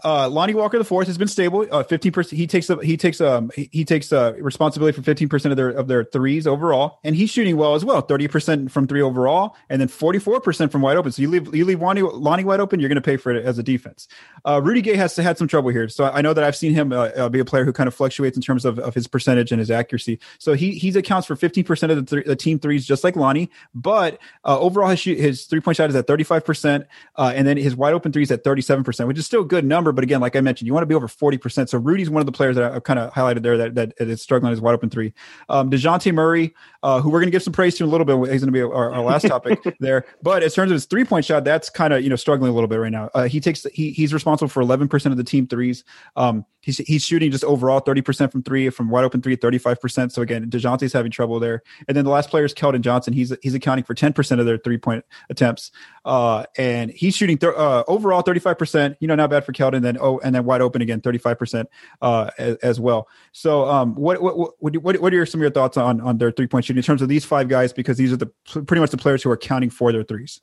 Uh, 0.04 0.28
Lonnie 0.28 0.54
Walker 0.54 0.78
the 0.78 0.84
fourth 0.84 1.06
has 1.06 1.18
been 1.18 1.28
stable. 1.28 1.66
Uh, 1.70 1.82
fifteen 1.82 2.10
percent. 2.10 2.38
He 2.38 2.46
takes 2.46 2.68
he 2.82 2.96
takes 2.96 3.20
um 3.20 3.50
he, 3.54 3.68
he 3.72 3.84
takes 3.84 4.10
uh 4.10 4.32
responsibility 4.38 4.96
for 4.96 5.02
fifteen 5.02 5.28
percent 5.28 5.52
of 5.52 5.56
their 5.56 5.68
of 5.68 5.86
their 5.86 6.04
threes 6.04 6.46
overall, 6.46 6.98
and 7.04 7.14
he's 7.14 7.28
shooting 7.28 7.56
well 7.58 7.74
as 7.74 7.84
well. 7.84 8.00
Thirty 8.00 8.26
percent 8.26 8.72
from 8.72 8.86
three 8.86 9.02
overall, 9.02 9.54
and 9.68 9.80
then 9.80 9.88
forty 9.88 10.18
four 10.18 10.40
percent 10.40 10.72
from 10.72 10.80
wide 10.80 10.96
open. 10.96 11.12
So 11.12 11.20
you 11.20 11.28
leave 11.28 11.54
you 11.54 11.66
leave 11.66 11.82
Lonnie, 11.82 12.00
Lonnie 12.00 12.44
wide 12.44 12.60
open, 12.60 12.80
you're 12.80 12.88
going 12.88 12.96
to 12.96 13.02
pay 13.02 13.18
for 13.18 13.32
it 13.32 13.44
as 13.44 13.58
a 13.58 13.62
defense. 13.62 14.08
Uh, 14.46 14.62
Rudy 14.64 14.80
Gay 14.80 14.96
has 14.96 15.14
had 15.14 15.36
some 15.36 15.46
trouble 15.46 15.70
here, 15.70 15.88
so 15.90 16.04
I 16.04 16.22
know 16.22 16.32
that 16.32 16.42
I've 16.42 16.56
seen 16.56 16.72
him 16.72 16.92
uh, 16.92 17.28
be 17.28 17.40
a 17.40 17.44
player 17.44 17.64
who 17.64 17.72
kind 17.72 17.86
of 17.86 17.94
fluctuates 17.94 18.36
in 18.36 18.42
terms 18.42 18.64
of, 18.64 18.78
of 18.78 18.94
his 18.94 19.06
percentage 19.06 19.52
and 19.52 19.58
his 19.58 19.70
accuracy. 19.70 20.18
So 20.38 20.54
he 20.54 20.72
he 20.72 20.96
accounts 20.96 21.26
for 21.26 21.36
fifteen 21.36 21.64
percent 21.64 21.92
of 21.92 22.06
the, 22.06 22.16
th- 22.16 22.26
the, 22.26 22.36
team 22.36 22.58
threes, 22.58 22.86
just 22.86 23.04
like 23.04 23.14
Lonnie. 23.14 23.50
But 23.74 24.18
overall, 24.44 24.88
his 24.88 25.00
shoot, 25.00 25.18
his 25.18 25.44
three 25.44 25.60
point 25.60 25.76
shot 25.76 25.90
is 25.90 25.96
at 25.96 26.06
thirty 26.06 26.24
five 26.24 26.46
percent, 26.46 26.86
and 27.18 27.46
then 27.46 27.58
his 27.58 27.76
wide 27.76 27.92
open 27.92 28.12
threes 28.12 28.30
at 28.30 28.42
thirty 28.42 28.62
seven 28.62 28.82
percent, 28.82 29.06
which 29.08 29.18
is 29.18 29.26
still 29.26 29.44
good 29.44 29.65
number. 29.66 29.92
But 29.92 30.04
again, 30.04 30.20
like 30.20 30.36
I 30.36 30.40
mentioned, 30.40 30.66
you 30.66 30.72
want 30.72 30.82
to 30.82 30.86
be 30.86 30.94
over 30.94 31.08
40%. 31.08 31.68
So 31.68 31.78
Rudy's 31.78 32.10
one 32.10 32.20
of 32.20 32.26
the 32.26 32.32
players 32.32 32.56
that 32.56 32.72
I've 32.72 32.82
kind 32.84 32.98
of 32.98 33.12
highlighted 33.12 33.42
there 33.42 33.56
that, 33.58 33.74
that 33.74 33.94
is 33.98 34.22
struggling 34.22 34.52
as 34.52 34.60
wide 34.60 34.74
open 34.74 34.90
three. 34.90 35.12
Um, 35.48 35.70
DeJounte 35.70 36.12
Murray, 36.14 36.54
uh, 36.82 37.00
who 37.00 37.10
we're 37.10 37.20
going 37.20 37.28
to 37.28 37.32
give 37.32 37.42
some 37.42 37.52
praise 37.52 37.74
to 37.76 37.84
in 37.84 37.88
a 37.88 37.90
little 37.90 38.04
bit. 38.04 38.32
He's 38.32 38.42
going 38.42 38.52
to 38.52 38.52
be 38.52 38.62
our, 38.62 38.92
our 38.92 39.02
last 39.02 39.26
topic 39.26 39.60
there. 39.80 40.04
But 40.22 40.42
in 40.42 40.50
terms 40.50 40.70
of 40.70 40.74
his 40.74 40.86
three 40.86 41.04
point 41.04 41.24
shot, 41.24 41.44
that's 41.44 41.70
kind 41.70 41.92
of, 41.92 42.02
you 42.02 42.10
know, 42.10 42.16
struggling 42.16 42.50
a 42.50 42.54
little 42.54 42.68
bit 42.68 42.76
right 42.76 42.92
now. 42.92 43.10
Uh, 43.14 43.24
he 43.24 43.40
takes, 43.40 43.64
he, 43.72 43.92
he's 43.92 44.12
responsible 44.12 44.48
for 44.48 44.62
11% 44.62 45.06
of 45.06 45.16
the 45.16 45.24
team 45.24 45.46
threes. 45.46 45.84
Um, 46.16 46.44
he's, 46.60 46.78
he's 46.78 47.04
shooting 47.04 47.30
just 47.30 47.44
overall 47.44 47.80
30% 47.80 48.30
from 48.32 48.42
three, 48.42 48.70
from 48.70 48.90
wide 48.90 49.04
open 49.04 49.22
three, 49.22 49.36
35%. 49.36 50.12
So 50.12 50.22
again, 50.22 50.50
DeJounte's 50.50 50.92
having 50.92 51.10
trouble 51.10 51.40
there. 51.40 51.62
And 51.88 51.96
then 51.96 52.04
the 52.04 52.10
last 52.10 52.30
player 52.30 52.44
is 52.44 52.54
Keldon 52.54 52.80
Johnson. 52.80 53.12
He's, 53.12 53.34
he's 53.42 53.54
accounting 53.54 53.84
for 53.84 53.94
10% 53.94 54.40
of 54.40 54.46
their 54.46 54.58
three 54.58 54.78
point 54.78 55.04
attempts. 55.30 55.70
Uh, 56.04 56.44
and 56.56 56.90
he's 56.90 57.16
shooting 57.16 57.38
th- 57.38 57.54
uh, 57.56 57.84
overall 57.88 58.22
35%, 58.22 58.96
you 59.00 59.08
know, 59.08 59.14
not 59.14 59.30
bad 59.30 59.44
for 59.44 59.52
Keldon, 59.56 59.82
then 59.82 59.96
oh, 60.00 60.18
and 60.20 60.34
then 60.34 60.44
wide 60.44 60.60
open 60.60 60.82
again, 60.82 61.00
thirty 61.00 61.18
five 61.18 61.38
percent 61.38 61.68
uh, 62.02 62.30
as, 62.38 62.56
as, 62.56 62.80
well. 62.80 63.08
So, 63.32 63.68
um, 63.68 63.94
what, 63.94 64.20
what 64.22 64.36
what 64.60 64.76
what 64.76 65.00
what 65.00 65.14
are 65.14 65.26
some 65.26 65.40
of 65.40 65.42
your 65.42 65.50
thoughts 65.50 65.76
on 65.76 66.00
on 66.00 66.18
their 66.18 66.30
three 66.30 66.46
point 66.46 66.64
shooting 66.64 66.78
in 66.78 66.84
terms 66.84 67.02
of 67.02 67.08
these 67.08 67.24
five 67.24 67.48
guys? 67.48 67.72
Because 67.72 67.96
these 67.96 68.12
are 68.12 68.16
the 68.16 68.26
pretty 68.44 68.80
much 68.80 68.90
the 68.90 68.96
players 68.96 69.22
who 69.22 69.30
are 69.30 69.36
counting 69.36 69.70
for 69.70 69.92
their 69.92 70.04
threes. 70.04 70.40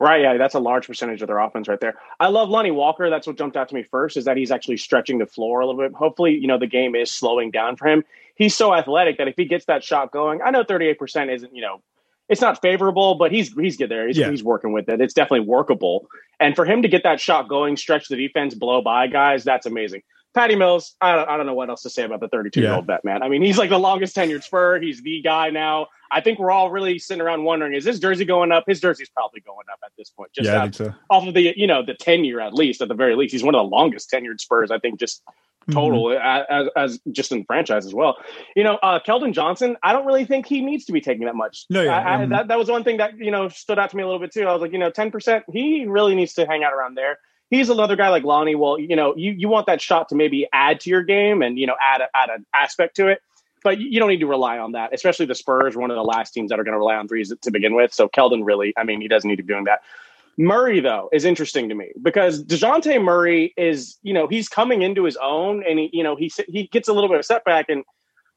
Right, 0.00 0.22
yeah, 0.22 0.36
that's 0.36 0.54
a 0.54 0.60
large 0.60 0.86
percentage 0.86 1.22
of 1.22 1.28
their 1.28 1.38
offense 1.38 1.68
right 1.68 1.78
there. 1.78 1.94
I 2.18 2.28
love 2.28 2.48
Lonnie 2.48 2.72
Walker. 2.72 3.08
That's 3.10 3.26
what 3.26 3.38
jumped 3.38 3.56
out 3.56 3.68
to 3.68 3.74
me 3.74 3.84
first 3.84 4.16
is 4.16 4.24
that 4.24 4.36
he's 4.36 4.50
actually 4.50 4.76
stretching 4.76 5.18
the 5.18 5.26
floor 5.26 5.60
a 5.60 5.66
little 5.66 5.80
bit. 5.80 5.94
Hopefully, 5.94 6.36
you 6.36 6.48
know, 6.48 6.58
the 6.58 6.66
game 6.66 6.96
is 6.96 7.10
slowing 7.10 7.50
down 7.50 7.76
for 7.76 7.86
him. 7.86 8.04
He's 8.34 8.56
so 8.56 8.74
athletic 8.74 9.18
that 9.18 9.28
if 9.28 9.36
he 9.36 9.44
gets 9.44 9.66
that 9.66 9.84
shot 9.84 10.10
going, 10.10 10.42
I 10.42 10.50
know 10.50 10.64
38% 10.64 11.32
isn't, 11.32 11.54
you 11.54 11.62
know, 11.62 11.80
it's 12.28 12.40
not 12.40 12.60
favorable, 12.62 13.16
but 13.16 13.30
he's 13.32 13.52
he's 13.52 13.76
good 13.76 13.90
there. 13.90 14.06
He's, 14.06 14.16
yeah. 14.16 14.30
he's 14.30 14.42
working 14.42 14.72
with 14.72 14.88
it. 14.88 15.00
It's 15.00 15.14
definitely 15.14 15.46
workable. 15.46 16.08
And 16.40 16.56
for 16.56 16.64
him 16.64 16.82
to 16.82 16.88
get 16.88 17.02
that 17.02 17.20
shot 17.20 17.48
going, 17.48 17.76
stretch 17.76 18.08
the 18.08 18.16
defense, 18.16 18.54
blow 18.54 18.82
by 18.82 19.06
guys, 19.06 19.44
that's 19.44 19.66
amazing. 19.66 20.02
Patty 20.34 20.56
Mills, 20.56 20.96
I 21.00 21.14
don't, 21.14 21.28
I 21.28 21.36
don't 21.36 21.46
know 21.46 21.54
what 21.54 21.70
else 21.70 21.82
to 21.82 21.90
say 21.90 22.02
about 22.02 22.18
the 22.18 22.28
32 22.28 22.60
year 22.60 22.72
old 22.72 22.88
vet 22.88 23.04
man. 23.04 23.22
I 23.22 23.28
mean, 23.28 23.40
he's 23.40 23.56
like 23.56 23.70
the 23.70 23.78
longest 23.78 24.16
tenured 24.16 24.42
Spur. 24.42 24.80
He's 24.80 25.00
the 25.00 25.22
guy 25.22 25.50
now. 25.50 25.86
I 26.10 26.20
think 26.20 26.40
we're 26.40 26.50
all 26.50 26.70
really 26.70 26.98
sitting 26.98 27.20
around 27.20 27.44
wondering, 27.44 27.72
is 27.72 27.84
this 27.84 28.00
jersey 28.00 28.24
going 28.24 28.50
up? 28.50 28.64
His 28.66 28.80
jersey's 28.80 29.08
probably 29.10 29.40
going 29.42 29.66
up 29.72 29.78
at 29.84 29.92
this 29.96 30.10
point. 30.10 30.32
Just 30.32 30.46
yeah, 30.46 30.62
out, 30.62 30.74
so. 30.74 30.92
off 31.08 31.26
of 31.26 31.34
the, 31.34 31.54
you 31.56 31.68
know, 31.68 31.84
the 31.84 31.94
tenure 31.94 32.40
at 32.40 32.52
least, 32.52 32.82
at 32.82 32.88
the 32.88 32.94
very 32.94 33.14
least. 33.14 33.32
He's 33.32 33.44
one 33.44 33.54
of 33.54 33.60
the 33.60 33.68
longest 33.68 34.10
tenured 34.10 34.40
Spurs, 34.40 34.72
I 34.72 34.80
think, 34.80 34.98
just 34.98 35.22
total 35.70 36.06
mm-hmm. 36.06 36.52
as, 36.52 36.68
as, 36.76 37.00
just 37.12 37.32
in 37.32 37.44
franchise 37.44 37.86
as 37.86 37.94
well. 37.94 38.16
You 38.56 38.64
know, 38.64 38.76
uh, 38.76 39.00
Keldon 39.00 39.32
Johnson, 39.32 39.76
I 39.82 39.92
don't 39.92 40.06
really 40.06 40.24
think 40.24 40.46
he 40.46 40.60
needs 40.60 40.84
to 40.86 40.92
be 40.92 41.00
taking 41.00 41.26
that 41.26 41.36
much. 41.36 41.66
No, 41.70 41.82
yeah, 41.82 41.96
I, 41.96 42.22
I, 42.22 42.26
that, 42.26 42.48
that 42.48 42.58
was 42.58 42.68
one 42.68 42.84
thing 42.84 42.98
that, 42.98 43.18
you 43.18 43.30
know, 43.30 43.48
stood 43.48 43.78
out 43.78 43.90
to 43.90 43.96
me 43.96 44.02
a 44.02 44.06
little 44.06 44.20
bit 44.20 44.32
too. 44.32 44.46
I 44.46 44.52
was 44.52 44.60
like, 44.60 44.72
you 44.72 44.78
know, 44.78 44.90
10%, 44.90 45.42
he 45.52 45.86
really 45.86 46.14
needs 46.14 46.34
to 46.34 46.46
hang 46.46 46.64
out 46.64 46.72
around 46.72 46.96
there 46.96 47.18
he's 47.50 47.70
another 47.70 47.96
guy 47.96 48.08
like 48.08 48.24
Lonnie. 48.24 48.54
Well, 48.54 48.78
you 48.78 48.96
know, 48.96 49.14
you, 49.16 49.32
you 49.32 49.48
want 49.48 49.66
that 49.66 49.80
shot 49.80 50.08
to 50.10 50.14
maybe 50.14 50.46
add 50.52 50.80
to 50.80 50.90
your 50.90 51.02
game 51.02 51.42
and, 51.42 51.58
you 51.58 51.66
know, 51.66 51.76
add, 51.80 52.00
a, 52.00 52.08
add 52.14 52.30
an 52.30 52.46
aspect 52.54 52.96
to 52.96 53.08
it. 53.08 53.20
But 53.62 53.78
you 53.78 53.98
don't 53.98 54.10
need 54.10 54.20
to 54.20 54.26
rely 54.26 54.58
on 54.58 54.72
that, 54.72 54.92
especially 54.92 55.24
the 55.24 55.34
Spurs, 55.34 55.74
one 55.74 55.90
of 55.90 55.94
the 55.94 56.04
last 56.04 56.32
teams 56.32 56.50
that 56.50 56.60
are 56.60 56.64
going 56.64 56.74
to 56.74 56.78
rely 56.78 56.96
on 56.96 57.08
threes 57.08 57.32
to 57.40 57.50
begin 57.50 57.74
with. 57.74 57.94
So 57.94 58.08
Keldon 58.08 58.44
really, 58.44 58.74
I 58.76 58.84
mean, 58.84 59.00
he 59.00 59.08
doesn't 59.08 59.28
need 59.28 59.36
to 59.36 59.42
be 59.42 59.54
doing 59.54 59.64
that. 59.64 59.80
Murray, 60.36 60.80
though, 60.80 61.08
is 61.12 61.24
interesting 61.24 61.68
to 61.68 61.74
me 61.74 61.92
because 62.02 62.44
DeJounte 62.44 63.02
Murray 63.02 63.54
is, 63.56 63.98
you 64.02 64.12
know, 64.12 64.26
he's 64.26 64.48
coming 64.48 64.82
into 64.82 65.04
his 65.04 65.16
own 65.16 65.64
and 65.68 65.78
he, 65.78 65.90
you 65.92 66.02
know, 66.02 66.16
he, 66.16 66.32
he 66.48 66.66
gets 66.68 66.88
a 66.88 66.92
little 66.92 67.08
bit 67.08 67.18
of 67.18 67.24
setback 67.24 67.66
and 67.68 67.84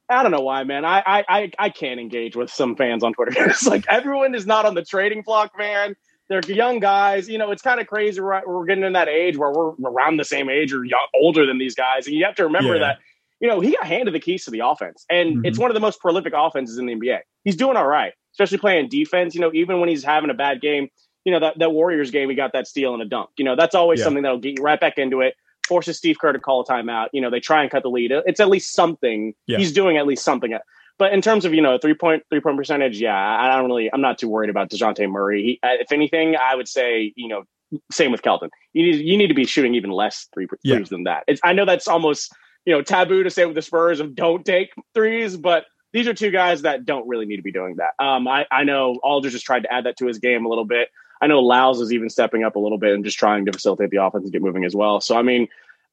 I 0.10 0.24
don't 0.24 0.32
know 0.32 0.42
why, 0.42 0.63
man. 0.63 0.86
I, 0.86 1.04
I, 1.06 1.51
I 1.60 1.70
can't 1.70 2.00
engage 2.00 2.36
with 2.36 2.50
some 2.50 2.75
fans 2.75 3.04
on 3.04 3.13
Twitter. 3.13 3.34
it's 3.50 3.68
like 3.68 3.86
everyone 3.89 4.36
is 4.36 4.46
not 4.46 4.66
on 4.66 4.74
the 4.74 4.84
trading 4.84 5.22
block, 5.22 5.51
man. 5.58 5.96
They're 6.30 6.42
young 6.42 6.80
guys. 6.80 7.30
You 7.30 7.38
know, 7.38 7.51
it's 7.51 7.62
kind 7.62 7.80
of 7.80 7.88
crazy. 7.88 8.22
We're, 8.22 8.42
we're 8.46 8.66
getting 8.66 8.84
in 8.84 8.94
that 8.94 9.08
age 9.08 9.38
where 9.38 9.51
we're 9.51 9.74
around 9.86 10.18
the 10.18 10.25
same 10.25 10.50
age 10.50 10.74
or 10.74 10.84
young, 10.84 11.08
older 11.13 11.46
than 11.46 11.58
these 11.58 11.75
guys. 11.75 12.06
And 12.06 12.16
you 12.16 12.25
have 12.25 12.36
to 12.36 12.44
remember 12.44 12.74
yeah. 12.74 12.80
that, 12.80 12.98
you 13.39 13.48
know, 13.48 13.60
he 13.60 13.75
got 13.75 13.86
handed 13.86 14.13
the 14.13 14.20
keys 14.20 14.46
to 14.46 14.51
the 14.51 14.60
offense. 14.60 15.06
And 15.10 15.38
mm-hmm. 15.38 15.46
it's 15.46 15.58
one 15.58 15.72
of 15.72 15.75
the 15.75 15.80
most 15.80 16.00
prolific 16.00 16.34
offenses 16.36 16.77
in 16.77 16.86
the 16.86 16.96
NBA. 16.96 17.20
He's 17.44 17.56
doing 17.56 17.77
all 17.77 17.88
right, 17.88 18.13
especially 18.34 18.58
playing 18.58 18.89
defense. 18.89 19.36
You 19.36 19.42
know, 19.42 19.51
even 19.54 19.80
when 19.80 19.89
he's 19.89 20.04
having 20.04 20.30
a 20.30 20.34
bad 20.34 20.60
game, 20.60 20.89
you 21.27 21.34
know, 21.34 21.41
that, 21.41 21.60
that 21.60 21.73
Warriors 21.73 22.10
game, 22.10 22.30
we 22.30 22.36
got 22.36 22.54
that 22.54 22.69
steal 22.69 22.93
and 22.93 23.04
a 23.04 23.06
dunk. 23.06 23.32
You 23.36 23.43
know, 23.43 23.58
that's 23.58 23.75
always 23.75 23.99
yeah. 23.99 24.06
something 24.06 24.23
that'll 24.23 24.39
get 24.39 24.58
you 24.58 24.63
right 24.63 24.80
back 24.80 24.97
into 24.97 25.19
it 25.19 25.36
forces 25.67 25.97
Steve 25.97 26.17
Kerr 26.17 26.32
to 26.32 26.39
call 26.39 26.62
a 26.62 26.65
timeout. 26.65 27.10
You 27.12 27.19
know, 27.19 27.30
they 27.30 27.41
try 27.41 27.62
and 27.62 27.69
cut 27.69 27.84
the 27.84 27.89
lead. 27.89 28.13
It's 28.25 28.39
at 28.39 28.47
least 28.47 28.71
something. 28.71 29.34
Yeah. 29.45 29.58
He's 29.58 29.73
doing 29.73 29.97
at 29.97 30.08
least 30.08 30.23
something. 30.23 30.58
But 30.97 31.12
in 31.12 31.21
terms 31.21 31.43
of 31.43 31.54
you 31.54 31.62
know 31.62 31.78
three 31.78 31.95
point 31.95 32.23
three 32.30 32.39
point 32.39 32.56
percentage, 32.56 33.02
yeah, 33.02 33.13
I 33.13 33.58
don't 33.58 33.65
really. 33.65 33.91
I'm 33.91 33.99
not 33.99 34.17
too 34.17 34.30
worried 34.30 34.49
about 34.49 34.69
Dejounte 34.69 35.06
Murray. 35.12 35.43
He, 35.43 35.60
if 35.62 35.91
anything, 35.91 36.38
I 36.38 36.56
would 36.56 36.69
say 36.69 37.12
you 37.17 37.28
know 37.28 37.43
same 37.91 38.13
with 38.13 38.21
Keldon. 38.21 38.49
You 38.71 38.84
need 38.84 39.06
you 39.06 39.17
need 39.17 39.28
to 39.28 39.34
be 39.34 39.43
shooting 39.43 39.75
even 39.75 39.91
less 39.91 40.30
three 40.34 40.47
threes 40.47 40.60
yeah. 40.63 40.80
than 40.89 41.04
that. 41.04 41.25
It's, 41.28 41.41
I 41.43 41.52
know 41.52 41.65
that's 41.65 41.89
almost 41.89 42.34
you 42.65 42.73
know 42.73 42.82
taboo 42.82 43.23
to 43.23 43.30
say 43.30 43.45
with 43.45 43.56
the 43.56 43.62
Spurs 43.62 43.99
of 43.99 44.15
don't 44.15 44.45
take 44.45 44.71
threes, 44.93 45.36
but 45.36 45.65
these 45.91 46.08
are 46.08 46.13
two 46.13 46.32
guys 46.32 46.62
that 46.62 46.86
don't 46.86 47.08
really 47.08 47.25
need 47.25 47.38
to 47.38 47.43
be 47.43 47.52
doing 47.52 47.75
that. 47.78 48.04
Um, 48.04 48.28
I, 48.28 48.45
I 48.52 48.63
know 48.63 48.99
Aldridge 49.04 49.34
just 49.34 49.45
tried 49.45 49.63
to 49.63 49.73
add 49.73 49.86
that 49.86 49.97
to 49.97 50.08
his 50.08 50.19
game 50.19 50.45
a 50.45 50.49
little 50.49 50.65
bit. 50.65 50.89
I 51.21 51.27
know 51.27 51.39
Lyles 51.39 51.82
is 51.82 51.91
even 51.93 52.10
stepping 52.10 52.43
up 52.43 52.56
a 52.56 52.60
little 52.60 52.77
bit 52.77 52.93
and 52.93 53.03
just 53.03 53.17
trying 53.17 53.45
to 53.45 53.51
facilitate 53.51 53.89
the 53.89 54.03
offense 54.03 54.23
and 54.23 54.34
get 54.34 54.41
moving 54.41 54.65
as 54.65 54.75
well. 54.75 55.01
So 55.01 55.17
I 55.17 55.21
mean, 55.21 55.47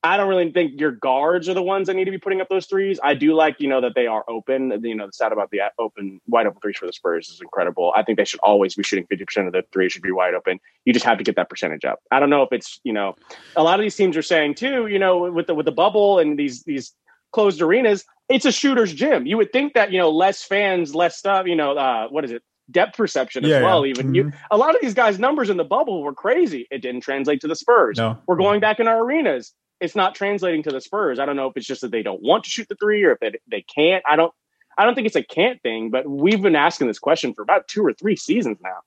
I 0.05 0.19
don't 0.19 0.29
really 0.29 0.53
think 0.53 0.79
your 0.79 0.91
guards 0.91 1.49
are 1.49 1.55
the 1.55 1.63
ones 1.63 1.87
that 1.87 1.95
need 1.95 2.05
to 2.05 2.11
be 2.11 2.19
putting 2.19 2.43
up 2.43 2.51
those 2.51 2.67
threes. 2.67 3.01
I 3.03 3.15
do 3.15 3.33
like, 3.33 3.57
you 3.59 3.69
know, 3.69 3.81
that 3.81 3.95
they 3.95 4.07
are 4.07 4.23
open. 4.29 4.71
You 4.85 4.95
know, 4.95 5.07
the 5.07 5.13
stat 5.15 5.33
about 5.33 5.51
the 5.51 5.63
open, 5.79 6.21
wide 6.27 6.47
open 6.47 6.61
threes 6.61 6.77
for 6.77 6.85
the 6.85 6.93
Spurs 6.93 7.31
is 7.31 7.41
incredible. 7.41 7.91
I 7.97 8.03
think 8.03 8.19
they 8.19 8.27
should 8.27 8.41
always 8.41 8.75
be 8.75 8.83
shooting 8.83 9.07
50% 9.07 9.47
of 9.47 9.55
the 9.55 9.63
threes 9.73 9.93
should 9.93 10.03
be 10.03 10.13
wide 10.13 10.35
open. 10.35 10.61
You 10.85 10.93
just 10.93 11.07
have 11.07 11.17
to 11.17 11.25
get 11.25 11.37
that 11.37 11.49
percentage 11.49 11.87
up. 11.87 12.01
I 12.11 12.21
don't 12.21 12.29
know 12.29 12.43
if 12.43 12.53
it's, 12.53 12.81
you 12.85 12.93
know, 12.93 13.17
a 13.57 13.63
lot 13.63 13.81
of 13.81 13.83
these 13.83 13.97
teams 13.97 14.15
are 14.19 14.23
saying 14.23 14.57
too, 14.57 14.89
you 14.89 14.99
know, 14.99 15.33
with 15.33 15.47
the, 15.47 15.55
with 15.55 15.65
the 15.65 15.73
bubble 15.73 16.19
and 16.19 16.39
these, 16.39 16.65
these 16.65 16.93
closed 17.33 17.63
arenas, 17.63 18.05
it's 18.29 18.45
a 18.45 18.53
shooter's 18.53 18.93
gym. 18.93 19.25
You 19.25 19.39
would 19.39 19.53
think 19.53 19.73
that, 19.73 19.91
you 19.91 19.99
know, 19.99 20.11
less 20.11 20.43
fans, 20.43 20.95
less 20.95 21.17
stuff, 21.17 21.47
you 21.47 21.57
know, 21.57 21.79
uh, 21.79 22.09
what 22.09 22.27
is 22.27 22.31
it? 22.31 22.43
Depth 22.71 22.97
perception 22.97 23.45
as 23.45 23.51
yeah, 23.51 23.63
well. 23.63 23.85
Yeah. 23.85 23.91
Even 23.91 24.07
mm-hmm. 24.07 24.15
you, 24.15 24.33
a 24.51 24.57
lot 24.57 24.75
of 24.75 24.81
these 24.81 24.95
guys' 24.95 25.19
numbers 25.19 25.51
in 25.51 25.57
the 25.57 25.65
bubble 25.65 26.03
were 26.03 26.15
crazy. 26.15 26.67
It 26.71 26.79
didn't 26.79 27.03
translate 27.03 27.41
to 27.43 27.49
the 27.49 27.57
Spurs. 27.57 27.99
No. 27.99 28.19
We're 28.27 28.37
going 28.37 28.61
back 28.61 28.81
in 28.81 28.89
our 28.89 29.03
arenas 29.03 29.53
it's 29.81 29.95
not 29.95 30.15
translating 30.15 30.63
to 30.65 30.71
the 30.71 30.81
Spurs. 30.81 31.19
I 31.19 31.27
don't 31.27 31.37
know 31.37 31.47
if 31.47 31.57
it's 31.57 31.67
just 31.67 31.83
that 31.83 31.91
they 31.91 32.03
don't 32.03 32.23
want 32.23 32.45
to 32.45 32.51
shoot 32.51 32.69
the 32.69 32.77
three 32.77 33.05
or 33.05 33.13
if 33.13 33.21
they, 33.21 33.33
they 33.51 33.63
can't. 33.63 34.03
I 34.09 34.17
don't 34.17 34.33
I 34.77 34.85
don't 34.85 34.95
think 34.95 35.07
it's 35.07 35.17
a 35.17 35.23
can't 35.23 35.63
thing, 35.63 35.91
but 35.91 36.09
we've 36.09 36.43
been 36.43 36.57
asking 36.57 36.89
this 36.89 36.99
question 36.99 37.33
for 37.33 37.43
about 37.43 37.69
two 37.69 37.85
or 37.85 37.93
three 37.93 38.17
seasons 38.17 38.59
now. 38.63 38.79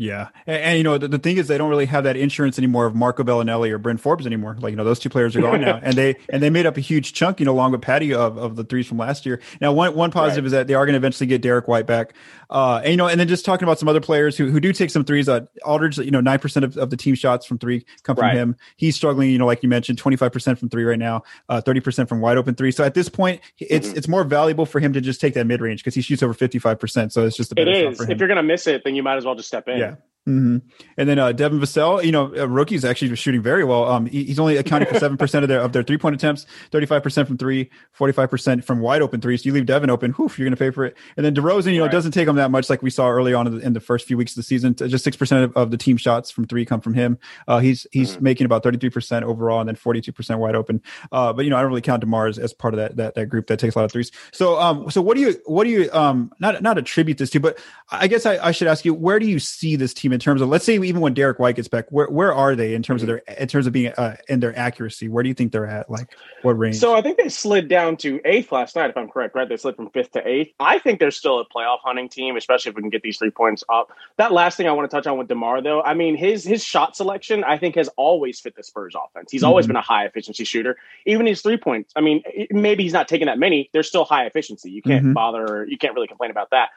Yeah, 0.00 0.28
and, 0.46 0.62
and 0.62 0.78
you 0.78 0.82
know 0.82 0.96
the, 0.96 1.08
the, 1.08 1.18
thing 1.18 1.36
is 1.36 1.46
they 1.46 1.58
don't 1.58 1.68
really 1.68 1.84
have 1.84 2.04
that 2.04 2.16
insurance 2.16 2.56
anymore 2.56 2.86
of 2.86 2.94
Marco 2.94 3.22
Belinelli 3.22 3.70
or 3.70 3.76
Bryn 3.76 3.98
Forbes 3.98 4.24
anymore. 4.24 4.56
Like 4.58 4.70
you 4.70 4.76
know 4.76 4.82
those 4.82 4.98
two 4.98 5.10
players 5.10 5.36
are 5.36 5.42
gone 5.42 5.60
now, 5.60 5.78
and 5.82 5.92
they 5.92 6.16
and 6.30 6.42
they 6.42 6.48
made 6.48 6.64
up 6.64 6.78
a 6.78 6.80
huge 6.80 7.12
chunk, 7.12 7.38
you 7.38 7.44
know, 7.44 7.52
along 7.52 7.72
with 7.72 7.82
Patty 7.82 8.14
of, 8.14 8.38
of 8.38 8.56
the 8.56 8.64
threes 8.64 8.86
from 8.86 8.96
last 8.96 9.26
year. 9.26 9.42
Now 9.60 9.74
one 9.74 9.94
one 9.94 10.10
positive 10.10 10.44
right. 10.44 10.46
is 10.46 10.52
that 10.52 10.68
they 10.68 10.72
are 10.72 10.86
going 10.86 10.94
to 10.94 10.96
eventually 10.96 11.26
get 11.26 11.42
Derrick 11.42 11.68
White 11.68 11.86
back, 11.86 12.14
uh, 12.48 12.80
and 12.82 12.92
you 12.92 12.96
know, 12.96 13.08
and 13.08 13.20
then 13.20 13.28
just 13.28 13.44
talking 13.44 13.64
about 13.64 13.78
some 13.78 13.90
other 13.90 14.00
players 14.00 14.38
who, 14.38 14.50
who 14.50 14.58
do 14.58 14.72
take 14.72 14.88
some 14.88 15.04
threes. 15.04 15.28
Uh, 15.28 15.40
Aldridge, 15.66 15.98
you 15.98 16.10
know, 16.10 16.22
nine 16.22 16.38
percent 16.38 16.64
of, 16.64 16.78
of 16.78 16.88
the 16.88 16.96
team 16.96 17.14
shots 17.14 17.44
from 17.44 17.58
three 17.58 17.84
come 18.02 18.16
from 18.16 18.24
right. 18.24 18.36
him. 18.36 18.56
He's 18.78 18.96
struggling, 18.96 19.28
you 19.28 19.36
know, 19.36 19.44
like 19.44 19.62
you 19.62 19.68
mentioned, 19.68 19.98
twenty 19.98 20.16
five 20.16 20.32
percent 20.32 20.58
from 20.58 20.70
three 20.70 20.84
right 20.84 20.98
now, 20.98 21.24
uh, 21.50 21.60
thirty 21.60 21.80
percent 21.80 22.08
from 22.08 22.22
wide 22.22 22.38
open 22.38 22.54
three. 22.54 22.72
So 22.72 22.84
at 22.84 22.94
this 22.94 23.10
point, 23.10 23.42
it's 23.58 23.88
mm-hmm. 23.88 23.98
it's 23.98 24.08
more 24.08 24.24
valuable 24.24 24.64
for 24.64 24.80
him 24.80 24.94
to 24.94 25.02
just 25.02 25.20
take 25.20 25.34
that 25.34 25.46
mid 25.46 25.60
range 25.60 25.84
because 25.84 25.94
he 25.94 26.00
shoots 26.00 26.22
over 26.22 26.32
fifty 26.32 26.58
five 26.58 26.80
percent. 26.80 27.12
So 27.12 27.26
it's 27.26 27.36
just 27.36 27.52
a 27.52 27.54
better 27.54 27.70
it 27.70 27.92
is. 27.92 28.00
If 28.00 28.18
you're 28.18 28.28
going 28.28 28.36
to 28.36 28.42
miss 28.42 28.66
it, 28.66 28.82
then 28.82 28.94
you 28.94 29.02
might 29.02 29.18
as 29.18 29.26
well 29.26 29.34
just 29.34 29.48
step 29.48 29.68
in. 29.68 29.76
Yeah. 29.76 29.89
Mm-hmm. 30.28 30.58
And 30.98 31.08
then 31.08 31.18
uh, 31.18 31.32
Devin 31.32 31.60
Vassell, 31.60 32.04
you 32.04 32.12
know, 32.12 32.34
a 32.34 32.46
rookie 32.46 32.74
is 32.74 32.84
actually 32.84 33.14
shooting 33.16 33.42
very 33.42 33.64
well. 33.64 33.88
Um, 33.88 34.06
he, 34.06 34.24
he's 34.24 34.38
only 34.38 34.58
accounting 34.58 34.88
for 34.88 34.98
seven 34.98 35.16
percent 35.16 35.44
of 35.44 35.48
their 35.48 35.60
of 35.60 35.72
their 35.72 35.82
three 35.82 35.96
point 35.96 36.14
attempts, 36.14 36.46
thirty 36.70 36.86
five 36.86 37.02
percent 37.02 37.26
from 37.26 37.38
three, 37.38 37.70
45 37.92 38.30
percent 38.30 38.64
from 38.64 38.80
wide 38.80 39.00
open 39.00 39.20
threes. 39.20 39.42
So 39.42 39.48
you 39.48 39.54
leave 39.54 39.66
Devin 39.66 39.88
open, 39.88 40.12
whew, 40.12 40.30
you're 40.36 40.44
going 40.44 40.52
to 40.52 40.56
pay 40.56 40.70
for 40.70 40.84
it. 40.84 40.96
And 41.16 41.24
then 41.24 41.34
DeRozan, 41.34 41.72
you 41.72 41.78
know, 41.78 41.84
right. 41.84 41.92
doesn't 41.92 42.12
take 42.12 42.28
him 42.28 42.36
that 42.36 42.50
much 42.50 42.68
like 42.68 42.82
we 42.82 42.90
saw 42.90 43.08
early 43.08 43.32
on 43.32 43.46
in 43.46 43.56
the, 43.56 43.66
in 43.66 43.72
the 43.72 43.80
first 43.80 44.06
few 44.06 44.18
weeks 44.18 44.32
of 44.32 44.36
the 44.36 44.42
season. 44.42 44.74
Just 44.74 45.04
six 45.04 45.16
percent 45.16 45.44
of, 45.44 45.56
of, 45.56 45.70
the 45.70 45.78
team 45.78 45.96
shots 45.96 46.30
from 46.30 46.46
three 46.46 46.66
come 46.66 46.80
from 46.80 46.94
him. 46.94 47.18
Uh, 47.48 47.58
he's 47.58 47.86
he's 47.90 48.12
mm-hmm. 48.12 48.24
making 48.24 48.44
about 48.44 48.62
thirty 48.62 48.76
three 48.76 48.90
percent 48.90 49.24
overall, 49.24 49.60
and 49.60 49.68
then 49.68 49.76
forty 49.76 50.02
two 50.02 50.12
percent 50.12 50.38
wide 50.38 50.54
open. 50.54 50.82
Uh, 51.10 51.32
but 51.32 51.44
you 51.44 51.50
know, 51.50 51.56
I 51.56 51.62
don't 51.62 51.70
really 51.70 51.80
count 51.80 52.00
Demar 52.00 52.26
as, 52.26 52.38
as 52.38 52.52
part 52.52 52.74
of 52.74 52.78
that, 52.78 52.96
that 52.96 53.14
that 53.14 53.26
group 53.26 53.46
that 53.46 53.58
takes 53.58 53.74
a 53.74 53.78
lot 53.78 53.86
of 53.86 53.92
threes. 53.92 54.12
So 54.32 54.60
um, 54.60 54.90
so 54.90 55.00
what 55.00 55.16
do 55.16 55.22
you 55.22 55.34
what 55.46 55.64
do 55.64 55.70
you 55.70 55.90
um 55.92 56.30
not 56.40 56.62
not 56.62 56.76
attribute 56.76 57.18
this 57.18 57.30
to, 57.30 57.40
but 57.40 57.58
I 57.90 58.06
guess 58.06 58.26
I, 58.26 58.38
I 58.38 58.50
should 58.52 58.68
ask 58.68 58.84
you, 58.84 58.92
where 58.92 59.18
do 59.18 59.26
you 59.26 59.38
see 59.38 59.69
this 59.76 59.94
team 59.94 60.12
in 60.12 60.20
terms 60.20 60.40
of 60.40 60.48
let's 60.48 60.64
say 60.64 60.74
even 60.74 61.00
when 61.00 61.14
Derrick 61.14 61.38
White 61.38 61.56
gets 61.56 61.68
back, 61.68 61.86
where 61.90 62.08
where 62.08 62.34
are 62.34 62.54
they 62.54 62.74
in 62.74 62.82
terms 62.82 63.02
of 63.02 63.08
mm-hmm. 63.08 63.24
their 63.26 63.36
in 63.38 63.48
terms 63.48 63.66
of 63.66 63.72
being 63.72 63.92
uh, 63.96 64.16
in 64.28 64.40
their 64.40 64.56
accuracy? 64.58 65.08
Where 65.08 65.22
do 65.22 65.28
you 65.28 65.34
think 65.34 65.52
they're 65.52 65.66
at? 65.66 65.90
Like 65.90 66.14
what 66.42 66.58
range? 66.58 66.76
So 66.76 66.94
I 66.94 67.02
think 67.02 67.18
they 67.18 67.28
slid 67.28 67.68
down 67.68 67.96
to 67.98 68.20
eighth 68.24 68.52
last 68.52 68.76
night, 68.76 68.90
if 68.90 68.96
I'm 68.96 69.08
correct. 69.08 69.34
Right, 69.34 69.48
they 69.48 69.56
slid 69.56 69.76
from 69.76 69.90
fifth 69.90 70.12
to 70.12 70.26
eighth. 70.26 70.52
I 70.60 70.78
think 70.78 71.00
they're 71.00 71.10
still 71.10 71.40
a 71.40 71.44
playoff 71.44 71.78
hunting 71.82 72.08
team, 72.08 72.36
especially 72.36 72.70
if 72.70 72.76
we 72.76 72.82
can 72.82 72.90
get 72.90 73.02
these 73.02 73.18
three 73.18 73.30
points 73.30 73.64
up. 73.68 73.90
That 74.16 74.32
last 74.32 74.56
thing 74.56 74.68
I 74.68 74.72
want 74.72 74.90
to 74.90 74.96
touch 74.96 75.06
on 75.06 75.18
with 75.18 75.28
Demar, 75.28 75.62
though, 75.62 75.82
I 75.82 75.94
mean 75.94 76.16
his 76.16 76.44
his 76.44 76.64
shot 76.64 76.96
selection, 76.96 77.44
I 77.44 77.58
think, 77.58 77.76
has 77.76 77.88
always 77.96 78.40
fit 78.40 78.56
the 78.56 78.62
Spurs 78.62 78.94
offense. 78.94 79.30
He's 79.30 79.42
mm-hmm. 79.42 79.48
always 79.48 79.66
been 79.66 79.76
a 79.76 79.82
high 79.82 80.04
efficiency 80.04 80.44
shooter. 80.44 80.76
Even 81.06 81.26
his 81.26 81.42
three 81.42 81.56
points. 81.56 81.92
I 81.96 82.00
mean, 82.00 82.22
maybe 82.50 82.82
he's 82.82 82.92
not 82.92 83.08
taking 83.08 83.26
that 83.26 83.38
many. 83.38 83.70
They're 83.72 83.82
still 83.82 84.04
high 84.04 84.26
efficiency. 84.26 84.70
You 84.70 84.82
can't 84.82 85.04
mm-hmm. 85.04 85.12
bother. 85.12 85.66
You 85.68 85.78
can't 85.78 85.94
really 85.94 86.08
complain 86.08 86.30
about 86.30 86.50
that. 86.50 86.70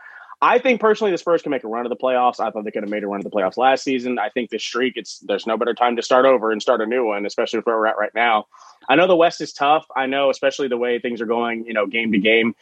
I 0.44 0.60
think 0.60 0.82
personally 0.82 1.12
the 1.12 1.18
Spurs 1.18 1.42
can 1.42 1.52
make 1.52 1.64
a 1.64 1.70
run 1.70 1.86
of 1.86 1.90
the 1.90 1.96
playoffs. 1.96 2.42
I 2.42 2.52
thought 2.52 2.66
they 2.66 2.72
could 2.72 2.84
have 2.84 2.90
made 2.90 3.06
a 3.06 3.08
run 3.08 3.22
of 3.22 3.24
the 3.24 3.30
playoffs 3.30 3.56
last 3.56 3.82
season. 3.82 4.20
I 4.20 4.28
think 4.28 4.50
this 4.50 4.62
streak, 4.62 4.98
it's 4.98 5.20
there's 5.20 5.48
no 5.48 5.56
better 5.56 5.74
time 5.74 5.96
to 5.96 6.02
start 6.02 6.26
over 6.26 6.52
and 6.52 6.62
start 6.62 6.82
a 6.82 6.86
new 6.86 7.06
one, 7.06 7.26
especially 7.26 7.62
where 7.62 7.78
we're 7.78 7.88
at 7.88 7.98
right 7.98 8.14
now. 8.14 8.48
I 8.90 8.98
know 8.98 9.08
the 9.08 9.16
West 9.16 9.40
is 9.40 9.54
tough. 9.54 9.86
I 9.96 10.06
know, 10.06 10.30
especially 10.30 10.68
the 10.68 10.76
way 10.76 11.00
things 11.00 11.22
are 11.22 11.26
going, 11.26 11.66
you 11.66 11.74
know, 11.74 11.88
game 11.88 12.12
to 12.12 12.20
game, 12.20 12.56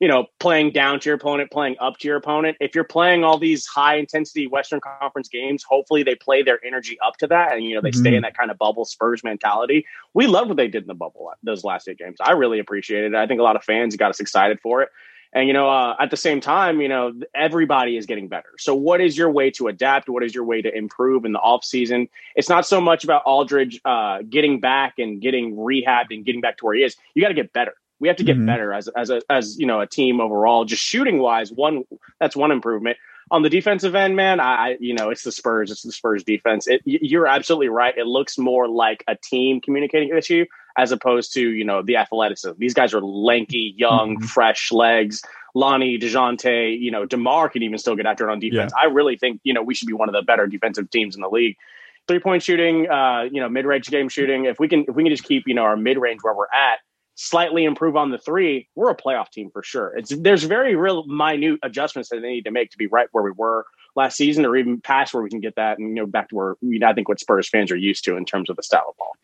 you 0.00 0.08
know, 0.08 0.24
playing 0.40 0.70
down 0.70 0.98
to 1.00 1.10
your 1.10 1.16
opponent, 1.16 1.50
playing 1.50 1.76
up 1.78 1.98
to 1.98 2.08
your 2.08 2.16
opponent. 2.16 2.56
If 2.58 2.74
you're 2.74 2.84
playing 2.84 3.22
all 3.22 3.36
these 3.36 3.66
high 3.66 3.96
intensity 3.96 4.46
Western 4.46 4.80
Conference 4.80 5.28
games, 5.28 5.62
hopefully 5.62 6.02
they 6.02 6.14
play 6.14 6.42
their 6.42 6.58
energy 6.64 6.96
up 7.04 7.18
to 7.18 7.26
that 7.26 7.52
and, 7.52 7.62
you 7.66 7.74
know, 7.74 7.82
they 7.82 7.90
mm-hmm. 7.90 8.00
stay 8.00 8.14
in 8.14 8.22
that 8.22 8.34
kind 8.34 8.50
of 8.50 8.56
bubble 8.56 8.86
Spurs 8.86 9.22
mentality. 9.22 9.84
We 10.14 10.26
love 10.26 10.48
what 10.48 10.56
they 10.56 10.68
did 10.68 10.84
in 10.84 10.88
the 10.88 10.94
bubble 10.94 11.30
those 11.42 11.64
last 11.64 11.86
eight 11.86 11.98
games. 11.98 12.16
I 12.18 12.32
really 12.32 12.60
appreciated 12.60 13.12
it. 13.12 13.18
I 13.18 13.26
think 13.26 13.40
a 13.40 13.44
lot 13.44 13.56
of 13.56 13.62
fans 13.62 13.94
got 13.94 14.08
us 14.08 14.20
excited 14.20 14.58
for 14.62 14.80
it. 14.80 14.88
And 15.36 15.48
you 15.48 15.52
know, 15.52 15.68
uh, 15.68 15.94
at 16.00 16.10
the 16.10 16.16
same 16.16 16.40
time, 16.40 16.80
you 16.80 16.88
know, 16.88 17.12
everybody 17.34 17.98
is 17.98 18.06
getting 18.06 18.26
better. 18.26 18.48
So, 18.56 18.74
what 18.74 19.02
is 19.02 19.18
your 19.18 19.30
way 19.30 19.50
to 19.50 19.68
adapt? 19.68 20.08
What 20.08 20.24
is 20.24 20.34
your 20.34 20.44
way 20.44 20.62
to 20.62 20.74
improve 20.74 21.26
in 21.26 21.32
the 21.32 21.38
off 21.38 21.62
season? 21.62 22.08
It's 22.34 22.48
not 22.48 22.66
so 22.66 22.80
much 22.80 23.04
about 23.04 23.22
Aldridge 23.26 23.78
uh, 23.84 24.22
getting 24.22 24.60
back 24.60 24.94
and 24.96 25.20
getting 25.20 25.54
rehabbed 25.54 26.06
and 26.10 26.24
getting 26.24 26.40
back 26.40 26.56
to 26.56 26.64
where 26.64 26.74
he 26.74 26.82
is. 26.82 26.96
You 27.12 27.20
got 27.20 27.28
to 27.28 27.34
get 27.34 27.52
better. 27.52 27.74
We 28.00 28.08
have 28.08 28.16
to 28.16 28.24
get 28.24 28.36
mm-hmm. 28.36 28.46
better 28.46 28.72
as 28.72 28.88
as 28.88 29.10
a 29.10 29.20
as 29.28 29.58
you 29.58 29.66
know 29.66 29.82
a 29.82 29.86
team 29.86 30.22
overall. 30.22 30.64
Just 30.64 30.82
shooting 30.82 31.18
wise, 31.18 31.52
one 31.52 31.84
that's 32.18 32.34
one 32.34 32.50
improvement. 32.50 32.96
On 33.30 33.42
the 33.42 33.50
defensive 33.50 33.94
end, 33.94 34.16
man, 34.16 34.40
I 34.40 34.78
you 34.80 34.94
know 34.94 35.10
it's 35.10 35.22
the 35.22 35.32
Spurs. 35.32 35.70
It's 35.70 35.82
the 35.82 35.92
Spurs 35.92 36.24
defense. 36.24 36.66
It, 36.66 36.80
you're 36.86 37.26
absolutely 37.26 37.68
right. 37.68 37.94
It 37.94 38.06
looks 38.06 38.38
more 38.38 38.68
like 38.68 39.04
a 39.06 39.16
team 39.16 39.60
communicating 39.60 40.16
issue 40.16 40.46
as 40.76 40.92
opposed 40.92 41.32
to 41.34 41.40
you 41.40 41.64
know 41.64 41.82
the 41.82 41.96
athleticism. 41.96 42.58
These 42.58 42.74
guys 42.74 42.94
are 42.94 43.00
lanky, 43.00 43.74
young, 43.76 44.16
mm-hmm. 44.16 44.24
fresh 44.24 44.72
legs. 44.72 45.22
Lonnie, 45.54 45.98
Dejounte, 45.98 46.78
you 46.78 46.90
know, 46.90 47.06
DeMar 47.06 47.48
can 47.48 47.62
even 47.62 47.78
still 47.78 47.96
get 47.96 48.04
after 48.04 48.28
it 48.28 48.30
on 48.30 48.38
defense. 48.38 48.74
Yeah. 48.76 48.82
I 48.82 48.92
really 48.92 49.16
think, 49.16 49.40
you 49.42 49.54
know, 49.54 49.62
we 49.62 49.74
should 49.74 49.88
be 49.88 49.94
one 49.94 50.06
of 50.06 50.12
the 50.12 50.20
better 50.20 50.46
defensive 50.46 50.90
teams 50.90 51.16
in 51.16 51.22
the 51.22 51.30
league. 51.30 51.56
Three 52.06 52.20
point 52.20 52.42
shooting, 52.42 52.90
uh, 52.90 53.22
you 53.32 53.40
know, 53.40 53.48
mid 53.48 53.64
range 53.64 53.88
game 53.88 54.10
shooting. 54.10 54.44
If 54.44 54.60
we 54.60 54.68
can, 54.68 54.84
if 54.86 54.94
we 54.94 55.02
can 55.02 55.10
just 55.10 55.24
keep, 55.24 55.44
you 55.46 55.54
know, 55.54 55.62
our 55.62 55.76
mid 55.76 55.96
range 55.96 56.20
where 56.22 56.34
we're 56.34 56.44
at, 56.44 56.80
slightly 57.14 57.64
improve 57.64 57.96
on 57.96 58.10
the 58.10 58.18
three, 58.18 58.68
we're 58.74 58.90
a 58.90 58.96
playoff 58.96 59.30
team 59.30 59.50
for 59.50 59.62
sure. 59.62 59.96
It's 59.96 60.14
there's 60.14 60.44
very 60.44 60.76
real 60.76 61.06
minute 61.06 61.58
adjustments 61.62 62.10
that 62.10 62.20
they 62.20 62.28
need 62.28 62.44
to 62.44 62.50
make 62.50 62.70
to 62.72 62.78
be 62.78 62.86
right 62.86 63.08
where 63.12 63.24
we 63.24 63.32
were 63.32 63.64
last 63.96 64.18
season, 64.18 64.44
or 64.44 64.56
even 64.56 64.80
past 64.82 65.14
where 65.14 65.22
we 65.22 65.30
can 65.30 65.40
get 65.40 65.56
that 65.56 65.78
and 65.78 65.88
you 65.88 65.94
know 65.94 66.06
back 66.06 66.28
to 66.28 66.34
where 66.34 66.56
you 66.60 66.78
know, 66.78 66.86
I 66.86 66.92
think 66.92 67.08
what 67.08 67.18
Spurs 67.18 67.48
fans 67.48 67.72
are 67.72 67.76
used 67.76 68.04
to 68.04 68.16
in 68.16 68.26
terms 68.26 68.50
of 68.50 68.56
the 68.56 68.62
style 68.62 68.86
of 68.90 68.96
ball. 68.98 69.16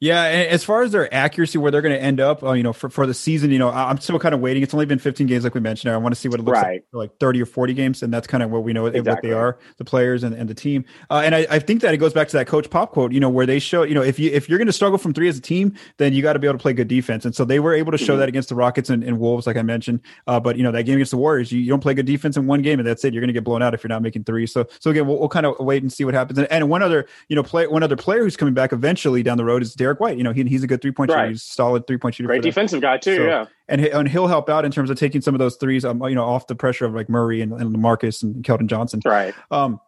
Yeah, 0.00 0.22
as 0.22 0.64
far 0.64 0.82
as 0.82 0.92
their 0.92 1.12
accuracy, 1.12 1.58
where 1.58 1.70
they're 1.70 1.82
going 1.82 1.94
to 1.94 2.02
end 2.02 2.20
up, 2.20 2.42
uh, 2.42 2.52
you 2.52 2.62
know, 2.62 2.72
for, 2.72 2.88
for 2.88 3.06
the 3.06 3.12
season, 3.12 3.50
you 3.50 3.58
know, 3.58 3.68
I'm 3.68 3.98
still 3.98 4.18
kind 4.18 4.34
of 4.34 4.40
waiting. 4.40 4.62
It's 4.62 4.72
only 4.72 4.86
been 4.86 4.98
15 4.98 5.26
games, 5.26 5.44
like 5.44 5.54
we 5.54 5.60
mentioned. 5.60 5.92
I 5.92 5.96
want 5.98 6.14
to 6.14 6.20
see 6.20 6.28
what 6.28 6.40
it 6.40 6.42
looks 6.44 6.56
right. 6.56 6.72
like 6.72 6.90
for 6.90 6.96
like 6.96 7.18
30 7.20 7.42
or 7.42 7.46
40 7.46 7.74
games, 7.74 8.02
and 8.02 8.12
that's 8.12 8.26
kind 8.26 8.42
of 8.42 8.50
what 8.50 8.64
we 8.64 8.72
know 8.72 8.86
exactly. 8.86 9.10
what 9.10 9.22
they 9.22 9.32
are, 9.32 9.58
the 9.76 9.84
players 9.84 10.24
and, 10.24 10.34
and 10.34 10.48
the 10.48 10.54
team. 10.54 10.86
Uh, 11.10 11.20
and 11.22 11.34
I, 11.34 11.46
I, 11.50 11.58
think 11.58 11.82
that 11.82 11.92
it 11.92 11.98
goes 11.98 12.14
back 12.14 12.28
to 12.28 12.36
that 12.38 12.46
Coach 12.46 12.70
Pop 12.70 12.92
quote, 12.92 13.12
you 13.12 13.20
know, 13.20 13.28
where 13.28 13.44
they 13.44 13.58
show, 13.58 13.82
you 13.82 13.94
know, 13.94 14.02
if 14.02 14.18
you 14.18 14.30
if 14.30 14.48
you're 14.48 14.58
going 14.58 14.68
to 14.68 14.72
struggle 14.72 14.96
from 14.96 15.12
three 15.12 15.28
as 15.28 15.36
a 15.36 15.40
team, 15.40 15.74
then 15.98 16.14
you 16.14 16.22
got 16.22 16.32
to 16.32 16.38
be 16.38 16.46
able 16.46 16.58
to 16.58 16.62
play 16.62 16.72
good 16.72 16.88
defense. 16.88 17.26
And 17.26 17.34
so 17.34 17.44
they 17.44 17.60
were 17.60 17.74
able 17.74 17.92
to 17.92 17.98
show 17.98 18.14
mm-hmm. 18.14 18.20
that 18.20 18.28
against 18.30 18.48
the 18.48 18.54
Rockets 18.54 18.88
and, 18.88 19.04
and 19.04 19.18
Wolves, 19.18 19.46
like 19.46 19.58
I 19.58 19.62
mentioned. 19.62 20.00
Uh, 20.26 20.40
but 20.40 20.56
you 20.56 20.62
know, 20.62 20.72
that 20.72 20.84
game 20.84 20.94
against 20.94 21.10
the 21.10 21.18
Warriors, 21.18 21.52
you, 21.52 21.60
you, 21.60 21.68
don't 21.68 21.80
play 21.80 21.92
good 21.92 22.06
defense 22.06 22.38
in 22.38 22.46
one 22.46 22.62
game, 22.62 22.78
and 22.78 22.88
that's 22.88 23.04
it. 23.04 23.12
You're 23.12 23.20
going 23.20 23.28
to 23.28 23.34
get 23.34 23.44
blown 23.44 23.62
out 23.62 23.74
if 23.74 23.84
you're 23.84 23.90
not 23.90 24.00
making 24.00 24.24
three. 24.24 24.46
So 24.46 24.66
so 24.78 24.90
again, 24.90 25.06
we'll, 25.06 25.18
we'll 25.18 25.28
kind 25.28 25.44
of 25.44 25.58
wait 25.60 25.82
and 25.82 25.92
see 25.92 26.06
what 26.06 26.14
happens. 26.14 26.38
And, 26.38 26.50
and, 26.50 26.70
one 26.70 26.82
other, 26.82 27.06
you 27.28 27.36
know, 27.36 27.42
play 27.42 27.66
one 27.66 27.82
other 27.82 27.96
player 27.96 28.22
who's 28.22 28.36
coming 28.36 28.54
back 28.54 28.72
eventually 28.72 29.22
down 29.22 29.36
the 29.36 29.44
road 29.44 29.62
is 29.62 29.74
Derrick 29.90 30.00
White. 30.00 30.16
You 30.16 30.24
know, 30.24 30.32
he, 30.32 30.44
he's 30.44 30.62
a 30.62 30.66
good 30.66 30.80
three 30.80 30.92
point 30.92 31.10
right. 31.10 31.18
shooter. 31.18 31.30
He's 31.30 31.42
solid 31.42 31.86
three 31.86 31.98
point 31.98 32.14
shooter. 32.14 32.28
Great 32.28 32.42
defensive 32.42 32.80
guy 32.80 32.96
too. 32.96 33.16
So, 33.16 33.24
yeah, 33.24 33.46
and 33.68 33.84
and 33.84 34.08
he'll 34.08 34.28
help 34.28 34.48
out 34.48 34.64
in 34.64 34.70
terms 34.70 34.90
of 34.90 34.98
taking 34.98 35.20
some 35.20 35.34
of 35.34 35.38
those 35.38 35.56
threes, 35.56 35.84
um, 35.84 36.02
you 36.04 36.14
know, 36.14 36.24
off 36.24 36.46
the 36.46 36.54
pressure 36.54 36.84
of 36.86 36.94
like 36.94 37.08
Murray 37.08 37.42
and, 37.42 37.52
and 37.52 37.72
Marcus 37.72 38.22
and 38.22 38.44
Keldon 38.44 38.66
Johnson. 38.66 39.00
Right. 39.04 39.34
Um, 39.50 39.80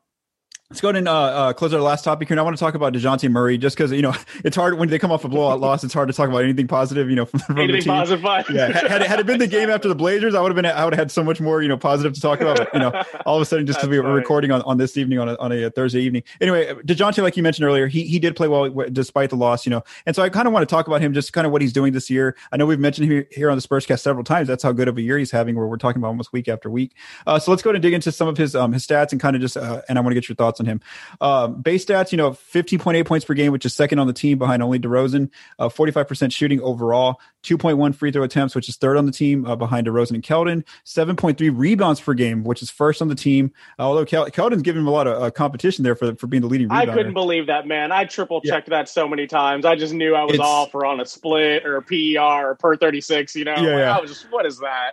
Let's 0.73 0.81
go 0.81 0.89
ahead 0.89 0.97
and 0.97 1.09
uh, 1.09 1.13
uh, 1.13 1.53
close 1.53 1.75
our 1.75 1.83
last 1.83 2.03
topic 2.03 2.29
here. 2.29 2.33
And 2.33 2.41
I 2.41 2.45
want 2.45 2.57
to 2.57 2.59
talk 2.61 2.75
about 2.75 2.95
Dejounte 2.95 3.31
Murray 3.31 3.59
just 3.59 3.77
because, 3.77 3.93
you 3.93 4.01
know, 4.01 4.15
it's 4.43 4.57
hard 4.57 4.79
when 4.79 4.89
they 4.89 4.99
come 4.99 5.13
off 5.13 5.23
a 5.23 5.29
blowout 5.29 5.61
loss. 5.61 5.85
It's 5.85 5.93
hard 5.93 6.09
to 6.09 6.15
talk 6.15 6.31
about 6.31 6.45
anything 6.45 6.67
positive, 6.67 7.11
you 7.11 7.17
know, 7.17 7.25
from, 7.27 7.41
from 7.41 7.59
anything 7.59 7.81
the 7.81 7.83
team. 7.83 7.93
positive. 8.23 8.57
yeah. 8.57 8.89
Had, 8.89 9.03
had, 9.03 9.21
it 9.21 9.27
been 9.27 9.39
the 9.39 9.47
game 9.47 9.69
after 9.69 9.87
the 9.87 9.95
Blazers, 9.95 10.35
I 10.35 10.41
would 10.41 10.49
have 10.49 10.57
been, 10.57 10.65
I 10.65 10.83
would 10.87 10.95
have 10.95 10.99
had 10.99 11.11
so 11.11 11.23
much 11.23 11.43
more, 11.43 11.61
you 11.61 11.69
know, 11.69 11.77
positive 11.77 12.15
to 12.15 12.21
talk 12.23 12.41
about. 12.41 12.57
But, 12.57 12.73
you 12.73 12.81
know, 12.81 13.03
all 13.27 13.37
of 13.37 13.43
a 13.43 13.45
sudden, 13.45 13.67
just 13.67 13.81
because 13.81 13.91
we 13.91 14.01
were 14.01 14.15
recording 14.15 14.51
on, 14.51 14.63
on 14.63 14.79
this 14.79 14.97
evening 14.97 15.19
on 15.19 15.29
a, 15.29 15.37
on 15.37 15.53
a 15.53 15.69
Thursday 15.69 16.01
evening. 16.01 16.23
Anyway, 16.41 16.73
Dejounte, 16.87 17.23
like 17.23 17.37
you 17.37 17.43
mentioned 17.43 17.67
earlier, 17.67 17.87
he, 17.87 18.05
he 18.05 18.19
did 18.19 18.35
play 18.35 18.49
well 18.49 18.71
despite 18.91 19.29
the 19.29 19.37
loss, 19.37 19.67
you 19.67 19.71
know. 19.71 19.85
And 20.07 20.17
so 20.17 20.23
I 20.23 20.31
kind 20.31 20.47
of 20.47 20.55
want 20.55 20.67
to 20.67 20.75
talk 20.75 20.87
about 20.87 21.03
him, 21.03 21.13
just 21.13 21.35
kind 21.35 21.47
of 21.47 21.53
what 21.53 21.61
he's 21.61 21.75
doing 21.75 21.93
this 21.93 22.09
year. 22.09 22.35
I 22.51 22.57
know 22.57 22.65
we've 22.65 22.81
mentioned 22.81 23.13
him 23.13 23.27
here 23.31 23.51
on 23.51 23.59
the 23.59 23.63
Spurscast 23.63 24.01
several 24.01 24.25
times. 24.25 24.49
That's 24.49 24.63
how 24.63 24.73
good 24.73 24.89
of 24.89 24.97
a 24.97 25.03
year 25.03 25.19
he's 25.19 25.33
having, 25.33 25.55
where 25.55 25.67
we're 25.67 25.77
talking 25.77 26.01
about 26.01 26.09
almost 26.09 26.33
week 26.33 26.49
after 26.49 26.71
week. 26.71 26.95
Uh, 27.27 27.39
so 27.39 27.51
let's 27.51 27.63
go 27.63 27.69
ahead 27.69 27.77
and 27.77 27.83
dig 27.83 27.93
into 27.93 28.11
some 28.11 28.27
of 28.27 28.39
his 28.39 28.57
um, 28.57 28.73
his 28.73 28.87
stats 28.87 29.13
and 29.13 29.21
kind 29.21 29.37
of 29.37 29.43
just, 29.43 29.59
uh, 29.59 29.83
and 29.91 29.99
I 29.99 30.01
want 30.01 30.13
to 30.13 30.15
get 30.15 30.31
your 30.31 30.37
thoughts 30.37 30.62
him. 30.67 30.81
Uh, 31.21 31.43
um, 31.43 31.61
base 31.61 31.85
stats, 31.85 32.13
you 32.13 32.19
know, 32.19 32.31
15.8 32.31 33.05
points 33.07 33.25
per 33.25 33.35
game, 33.35 33.53
which 33.53 33.65
is 33.65 33.75
second 33.75 33.99
on 33.99 34.07
the 34.07 34.13
team 34.13 34.39
behind 34.39 34.63
only 34.63 34.79
DeRozan. 34.79 35.31
Uh, 35.59 35.69
45% 35.69 36.33
shooting 36.33 36.61
overall. 36.61 37.21
2.1 37.43 37.95
free 37.95 38.13
throw 38.13 38.23
attempts, 38.23 38.55
which 38.55 38.69
is 38.69 38.77
third 38.77 38.97
on 38.97 39.07
the 39.07 39.13
team 39.13 39.45
uh, 39.47 39.57
behind 39.57 39.87
DeRozan 39.87 40.13
and 40.13 40.23
Keldon. 40.23 40.65
7.3 40.85 41.51
rebounds 41.53 42.01
per 42.01 42.15
game, 42.15 42.45
which 42.45 42.63
is 42.63 42.71
first 42.71 43.03
on 43.03 43.09
the 43.09 43.15
team. 43.15 43.53
Uh, 43.79 43.83
although 43.83 44.05
Kel- 44.05 44.31
Keldon's 44.31 44.63
giving 44.63 44.83
him 44.83 44.87
a 44.87 44.93
lot 44.93 45.07
of 45.07 45.23
uh, 45.23 45.31
competition 45.31 45.83
there 45.83 45.97
for 45.97 46.15
for 46.15 46.27
being 46.27 46.43
the 46.43 46.47
leading 46.47 46.69
rebounder. 46.69 46.91
I 46.91 46.95
couldn't 46.95 47.15
believe 47.15 47.47
that, 47.49 47.67
man. 47.67 47.91
I 47.91 48.05
triple 48.05 48.41
checked 48.41 48.69
yeah. 48.69 48.79
that 48.79 48.89
so 48.89 49.09
many 49.09 49.27
times. 49.27 49.65
I 49.65 49.75
just 49.75 49.93
knew 49.93 50.15
I 50.15 50.23
was 50.25 50.35
it's, 50.35 50.41
off 50.41 50.75
or 50.75 50.87
on 50.87 51.01
a 51.01 51.07
split 51.07 51.67
or 51.67 51.77
a 51.77 51.83
PER 51.83 52.51
or 52.51 52.55
per 52.55 52.77
36, 52.77 53.35
you 53.35 53.45
know? 53.45 53.55
Yeah, 53.55 53.61
like, 53.61 53.67
yeah. 53.67 53.97
I 53.97 54.01
was 54.01 54.11
just, 54.11 54.31
what 54.31 54.47
is 54.47 54.59
that? 54.59 54.93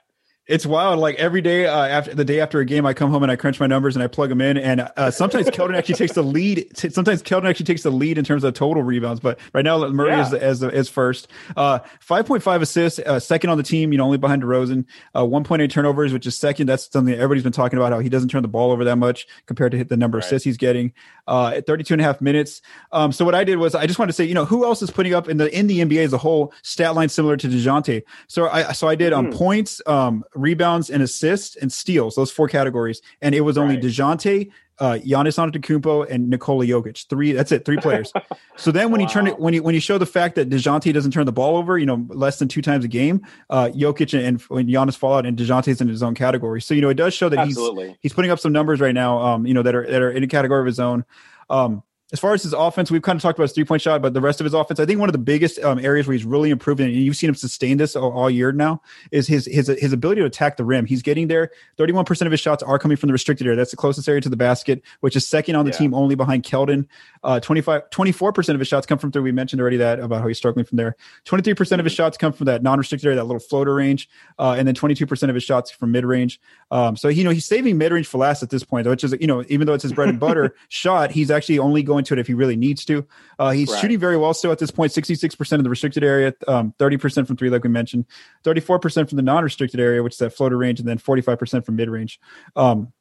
It's 0.50 0.66
wild. 0.66 0.98
Like 0.98 1.16
every 1.16 1.42
day 1.42 1.68
uh, 1.68 1.86
after 1.86 2.16
the 2.16 2.26
day 2.26 2.40
after 2.40 2.60
a 2.60 2.66
game, 2.66 2.84
I 2.84 2.96
come 2.96 3.12
home 3.12 3.22
and 3.22 3.32
I 3.32 3.36
crunch 3.36 3.60
my 3.60 3.68
numbers 3.68 3.96
and 3.96 4.02
I 4.02 4.08
plug 4.08 4.30
them 4.30 4.42
in. 4.42 4.58
And 4.58 4.90
uh, 4.98 5.12
sometimes 5.12 5.46
Keldon 5.52 5.78
actually 5.78 5.96
takes 5.96 6.14
the 6.14 6.24
lead. 6.24 6.72
T- 6.76 6.90
sometimes 6.90 7.22
Keldon 7.22 7.48
actually 7.48 7.68
takes 7.68 7.84
the 7.84 7.92
lead 7.92 8.18
in 8.18 8.26
terms 8.26 8.44
of 8.44 8.56
total 8.56 8.82
rebounds. 8.82 9.20
But 9.20 9.40
right 9.54 9.64
now, 9.64 9.88
Murray 9.90 10.10
yeah. 10.10 10.26
is 10.26 10.34
as 10.34 10.64
is 10.64 10.90
first. 10.90 11.28
Uh, 11.56 11.80
Five 12.00 12.26
point 12.26 12.42
five 12.42 12.64
assists, 12.64 12.98
uh, 12.98 13.20
second 13.20 13.52
on 13.52 13.58
the 13.58 13.64
team. 13.64 13.92
You 13.92 14.00
know, 14.00 14.06
only 14.06 14.18
behind 14.18 14.42
DeRozan. 14.42 14.86
Uh, 15.16 15.24
One 15.24 15.44
point 15.44 15.62
eight 15.62 15.70
turnovers, 15.70 16.12
which 16.12 16.26
is 16.26 16.36
second. 16.36 16.68
That's 16.68 16.92
something 16.92 17.14
that 17.14 17.20
everybody's 17.20 17.44
been 17.44 17.52
talking 17.52 17.78
about. 17.78 17.92
How 17.92 18.00
he 18.00 18.10
doesn't 18.10 18.30
turn 18.30 18.42
the 18.42 18.48
ball 18.48 18.72
over 18.72 18.84
that 18.86 18.96
much 18.96 19.28
compared 19.46 19.72
to 19.74 19.78
hit 19.78 19.90
the 19.90 19.98
number 19.98 20.18
right. 20.18 20.24
of 20.24 20.28
assists 20.28 20.46
he's 20.46 20.58
getting. 20.58 20.94
Uh, 21.28 21.54
at 21.58 21.68
32 21.68 21.94
and 21.94 22.02
a 22.02 22.04
half 22.04 22.22
minutes. 22.22 22.60
Um, 22.92 23.12
so 23.12 23.24
what 23.24 23.36
I 23.36 23.44
did 23.44 23.58
was 23.58 23.76
I 23.76 23.86
just 23.86 24.00
wanted 24.00 24.14
to 24.14 24.16
say, 24.16 24.24
you 24.24 24.34
know, 24.34 24.46
who 24.46 24.66
else 24.66 24.82
is 24.82 24.90
putting 24.90 25.14
up 25.14 25.30
in 25.30 25.38
the 25.38 25.56
in 25.56 25.68
the 25.68 25.82
NBA 25.82 26.04
as 26.04 26.12
a 26.12 26.18
whole 26.18 26.52
stat 26.64 26.96
line 26.96 27.10
similar 27.10 27.38
to 27.38 27.48
Dejounte? 27.48 28.02
So 28.28 28.50
I 28.50 28.72
so 28.72 28.88
I 28.88 28.96
did 28.96 29.14
um, 29.14 29.28
mm. 29.28 29.36
points, 29.36 29.80
um, 29.86 30.24
rebounds, 30.41 30.89
and 30.89 31.04
assists 31.04 31.56
and 31.56 31.71
steals, 31.71 32.15
those 32.15 32.32
four 32.32 32.47
categories. 32.47 33.02
And 33.21 33.36
it 33.36 33.41
was 33.41 33.58
only 33.58 33.75
right. 33.75 33.84
DeJounte, 33.84 34.52
uh, 34.80 34.93
Giannis 35.06 35.38
Antetokounmpo, 35.38 36.10
and 36.10 36.30
Nikola 36.30 36.65
Jokic. 36.65 37.08
Three. 37.08 37.32
That's 37.32 37.52
it. 37.52 37.65
Three 37.65 37.78
players. 37.78 38.13
so 38.58 38.71
then 38.71 38.91
when 38.91 39.02
wow. 39.02 39.08
you 39.08 39.13
turn 39.13 39.28
it, 39.28 39.39
when 39.39 39.54
you 39.54 39.62
when 39.62 39.75
you 39.75 39.82
show 39.82 39.97
the 39.97 40.06
fact 40.06 40.36
that 40.36 40.49
Dejounte 40.49 40.93
doesn't 40.93 41.12
turn 41.12 41.25
the 41.25 41.32
ball 41.32 41.58
over, 41.58 41.78
you 41.78 41.86
know, 41.86 42.06
less 42.10 42.39
than 42.39 42.47
two 42.47 42.62
times 42.62 42.86
a 42.86 42.88
game, 42.88 43.21
uh, 43.49 43.69
Jokic 43.73 44.17
and, 44.17 44.25
and 44.25 44.41
when 44.43 44.67
Giannis 44.67 44.95
fall 44.95 45.15
out, 45.15 45.25
and 45.25 45.38
Dejounte's 45.38 45.82
in 45.82 45.88
his 45.88 46.02
own 46.02 46.15
category. 46.15 46.62
So 46.62 46.73
you 46.73 46.82
know, 46.82 46.89
it 46.89 46.95
does 46.95 47.13
show 47.13 47.30
that 47.30 47.39
Absolutely. 47.39 47.89
he's 47.89 47.97
he's 48.02 48.13
putting 48.13 48.32
up 48.32 48.39
some 48.39 48.52
numbers 48.52 48.80
right 48.80 48.95
now. 48.95 49.19
Um, 49.19 49.45
you 49.45 49.54
know, 49.54 49.63
that 49.63 49.75
are 49.75 49.86
that 49.86 50.02
are 50.02 50.12
in 50.12 50.23
a 50.23 50.28
category 50.28 50.62
of 50.62 50.65
his 50.65 50.80
own. 50.80 51.06
Um, 51.49 51.84
as 52.12 52.19
far 52.19 52.34
as 52.34 52.41
his 52.41 52.54
offense, 52.54 52.89
we've 52.89 53.04
kind 53.04 53.15
of 53.15 53.22
talked 53.22 53.38
about 53.38 53.43
his 53.43 53.52
three 53.52 53.65
point 53.65 53.84
shot, 53.84 54.02
but 54.02 54.13
the 54.13 54.22
rest 54.22 54.41
of 54.41 54.45
his 54.45 54.56
offense, 54.56 54.80
I 54.80 54.86
think 54.86 55.00
one 55.00 55.10
of 55.10 55.13
the 55.13 55.19
biggest 55.19 55.60
um, 55.60 55.78
areas 55.78 56.08
where 56.08 56.13
he's 56.13 56.26
really 56.26 56.50
improved, 56.50 56.82
and 56.82 56.91
you've 56.91 57.15
seen 57.15 57.30
him 57.30 57.36
sustain 57.36 57.78
this 57.78 57.95
all, 57.95 58.12
all, 58.12 58.30
year 58.30 58.52
now, 58.52 58.82
is 59.12 59.28
his 59.28 59.45
his 59.45 59.67
his 59.67 59.93
ability 59.93 60.22
to 60.22 60.26
attack 60.26 60.58
the 60.58 60.65
rim. 60.65 60.86
He's 60.86 61.04
getting 61.04 61.28
there. 61.28 61.52
Thirty 61.78 61.93
one 61.93 62.06
percent 62.06 62.26
of 62.26 62.32
his 62.32 62.39
shots 62.39 62.63
are 62.63 62.80
coming 62.80 62.98
from 62.98 63.08
the 63.08 63.13
restricted 63.13 63.45
area. 63.45 63.58
That's 63.58 63.72
the 63.72 63.78
closest 63.78 64.10
area 64.10 64.22
to 64.22 64.30
the 64.30 64.38
basket, 64.38 64.82
which 65.02 65.15
is 65.15 65.28
second 65.28 65.56
on 65.56 65.65
the 65.65 65.72
yeah. 65.72 65.78
team, 65.78 65.93
only 65.93 66.15
behind 66.15 66.43
Keldon. 66.43 66.88
Uh, 67.24 67.39
24 67.39 68.34
percent 68.34 68.56
of 68.56 68.60
his 68.60 68.67
shots 68.67 68.88
come 68.88 68.98
from 68.98 69.12
three. 69.12 69.22
We 69.22 69.32
mentioned 69.32 69.62
already 69.62 69.78
that 69.78 70.00
about 70.00 70.22
how 70.22 70.28
he's 70.28 70.38
struggling 70.38 70.65
from 70.65 70.78
there. 70.78 70.95
Twenty 71.26 71.43
three 71.43 71.54
percent 71.54 71.80
of 71.80 71.86
his 71.86 71.93
shots 71.93 72.17
come 72.17 72.34
from 72.34 72.45
that 72.45 72.63
non 72.63 72.80
restricted 72.80 73.06
area, 73.06 73.17
that 73.17 73.26
little 73.26 73.39
floater 73.39 73.76
range, 73.76 74.10
uh, 74.39 74.56
and 74.58 74.67
then 74.67 74.74
twenty 74.74 74.95
two 74.95 75.06
percent 75.06 75.30
of 75.30 75.36
his 75.36 75.43
shots 75.43 75.69
from 75.69 75.91
mid 75.91 76.06
range. 76.06 76.41
Um, 76.72 76.95
so 76.95 77.08
you 77.08 77.24
know 77.24 77.30
he's 77.30 77.45
saving 77.45 77.78
mid 77.78 77.91
range 77.91 78.08
for 78.08 78.17
last 78.17 78.41
at 78.41 78.50
this 78.50 78.63
point, 78.63 78.88
which 78.88 79.04
is 79.04 79.15
you 79.22 79.28
know 79.28 79.43
even 79.48 79.67
though 79.67 79.74
it's 79.74 79.84
his 79.84 79.93
bread 79.93 80.10
and 80.10 80.19
butter 80.19 80.56
shot, 80.69 81.12
he's 81.12 81.30
actually 81.30 81.60
only 81.60 81.84
going 81.84 81.99
to 82.08 82.14
it 82.14 82.20
if 82.20 82.28
he 82.28 82.34
really 82.34 82.56
needs 82.56 82.70
needs 82.70 82.86
to. 82.86 83.08
Uh, 83.38 83.52
he's 83.52 83.70
right. 83.70 83.82
shooting 83.82 84.00
very 84.00 84.18
well 84.18 84.34
still 84.34 84.52
at 84.52 84.60
this 84.60 84.72
point 84.72 84.92
66% 84.92 85.52
of 85.54 85.64
the 85.64 85.70
restricted 85.70 86.04
area, 86.04 86.34
um, 86.48 86.74
30% 86.80 87.28
from 87.28 87.36
three, 87.36 87.50
like 87.50 87.64
we 87.64 87.70
mentioned, 87.70 88.06
34% 88.44 89.10
from 89.10 89.16
the 89.16 89.22
non 89.22 89.44
restricted 89.44 89.80
area, 89.80 90.02
which 90.04 90.14
is 90.14 90.20
that 90.20 90.32
floater 90.32 90.58
range, 90.58 90.80
and 90.80 90.88
then 90.88 90.98
45% 90.98 91.66
from 91.66 91.76
mid 91.76 91.90
range. 91.90 92.20
Um, 92.56 92.94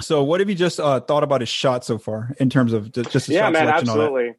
so, 0.00 0.22
what 0.22 0.40
have 0.40 0.48
you 0.48 0.54
just 0.54 0.80
uh, 0.80 1.00
thought 1.00 1.24
about 1.24 1.40
his 1.40 1.48
shot 1.48 1.84
so 1.84 1.98
far 1.98 2.34
in 2.38 2.48
terms 2.48 2.72
of 2.72 2.92
just 2.92 3.28
yeah, 3.28 3.50
man, 3.50 3.68
absolutely. 3.68 4.34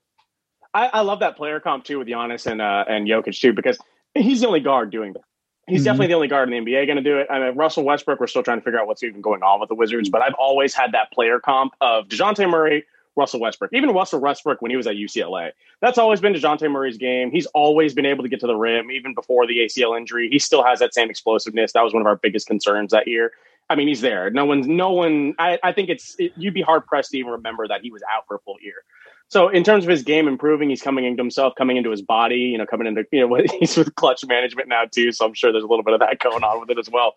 I, 0.73 0.87
I, 0.87 1.01
love 1.01 1.19
that 1.19 1.35
player 1.35 1.59
comp 1.59 1.83
too 1.83 1.99
with 1.99 2.07
Giannis 2.07 2.49
and 2.49 2.61
uh, 2.61 2.85
and 2.87 3.05
Jokic 3.05 3.39
too 3.39 3.53
because 3.53 3.77
he's 4.15 4.41
the 4.41 4.47
only 4.47 4.61
guard 4.61 4.91
doing 4.91 5.13
that. 5.13 5.21
He's 5.67 5.81
mm-hmm. 5.81 5.85
definitely 5.85 6.07
the 6.07 6.13
only 6.15 6.27
guard 6.29 6.51
in 6.51 6.63
the 6.63 6.71
NBA 6.71 6.87
going 6.87 6.95
to 6.95 7.03
do 7.03 7.17
it. 7.19 7.27
I 7.29 7.37
mean, 7.39 7.55
Russell 7.55 7.83
Westbrook, 7.83 8.19
we're 8.19 8.27
still 8.27 8.41
trying 8.41 8.59
to 8.59 8.63
figure 8.63 8.79
out 8.79 8.87
what's 8.87 9.03
even 9.03 9.21
going 9.21 9.43
on 9.43 9.59
with 9.59 9.69
the 9.69 9.75
Wizards, 9.75 10.09
but 10.09 10.21
I've 10.21 10.33
always 10.39 10.73
had 10.73 10.93
that 10.93 11.11
player 11.11 11.39
comp 11.39 11.73
of 11.81 12.07
DeJounte 12.07 12.49
Murray, 12.49 12.85
Russell 13.15 13.39
Westbrook. 13.39 13.71
Even 13.73 13.91
Russell 13.91 14.19
Westbrook 14.19 14.61
when 14.61 14.71
he 14.71 14.77
was 14.77 14.87
at 14.87 14.95
UCLA. 14.95 15.51
That's 15.81 15.97
always 15.97 16.21
been 16.21 16.33
DeJounte 16.33 16.69
Murray's 16.71 16.97
game. 16.97 17.31
He's 17.31 17.45
always 17.47 17.93
been 17.93 18.05
able 18.05 18.23
to 18.23 18.29
get 18.29 18.39
to 18.41 18.47
the 18.47 18.55
rim, 18.55 18.91
even 18.91 19.13
before 19.13 19.45
the 19.47 19.59
ACL 19.59 19.97
injury. 19.97 20.29
He 20.29 20.39
still 20.39 20.63
has 20.63 20.79
that 20.79 20.93
same 20.93 21.09
explosiveness. 21.09 21.73
That 21.73 21.83
was 21.83 21.93
one 21.93 22.01
of 22.01 22.07
our 22.07 22.15
biggest 22.15 22.47
concerns 22.47 22.91
that 22.91 23.07
year. 23.07 23.31
I 23.69 23.75
mean, 23.75 23.87
he's 23.87 24.01
there. 24.01 24.29
No 24.29 24.45
one's, 24.45 24.67
no 24.67 24.91
one, 24.91 25.33
I, 25.39 25.57
I 25.63 25.71
think 25.71 25.89
it's, 25.89 26.15
it, 26.19 26.33
you'd 26.35 26.53
be 26.53 26.61
hard 26.61 26.85
pressed 26.85 27.11
to 27.11 27.17
even 27.17 27.31
remember 27.31 27.67
that 27.67 27.81
he 27.81 27.91
was 27.91 28.01
out 28.13 28.27
for 28.27 28.35
a 28.35 28.39
full 28.39 28.57
year. 28.61 28.83
So 29.31 29.47
in 29.47 29.63
terms 29.63 29.85
of 29.85 29.89
his 29.89 30.03
game 30.03 30.27
improving, 30.27 30.69
he's 30.69 30.81
coming 30.81 31.05
into 31.05 31.23
himself, 31.23 31.53
coming 31.57 31.77
into 31.77 31.89
his 31.89 32.01
body, 32.01 32.35
you 32.35 32.57
know, 32.57 32.65
coming 32.65 32.85
into, 32.85 33.05
you 33.13 33.25
know, 33.25 33.41
he's 33.59 33.77
with 33.77 33.95
Klutch 33.95 34.25
management 34.25 34.67
now 34.67 34.83
too. 34.91 35.13
So 35.13 35.25
I'm 35.25 35.33
sure 35.33 35.53
there's 35.53 35.63
a 35.63 35.67
little 35.67 35.83
bit 35.83 35.93
of 35.93 36.01
that 36.01 36.19
going 36.23 36.43
on 36.43 36.59
with 36.59 36.69
it 36.69 36.77
as 36.77 36.89
well. 36.89 37.15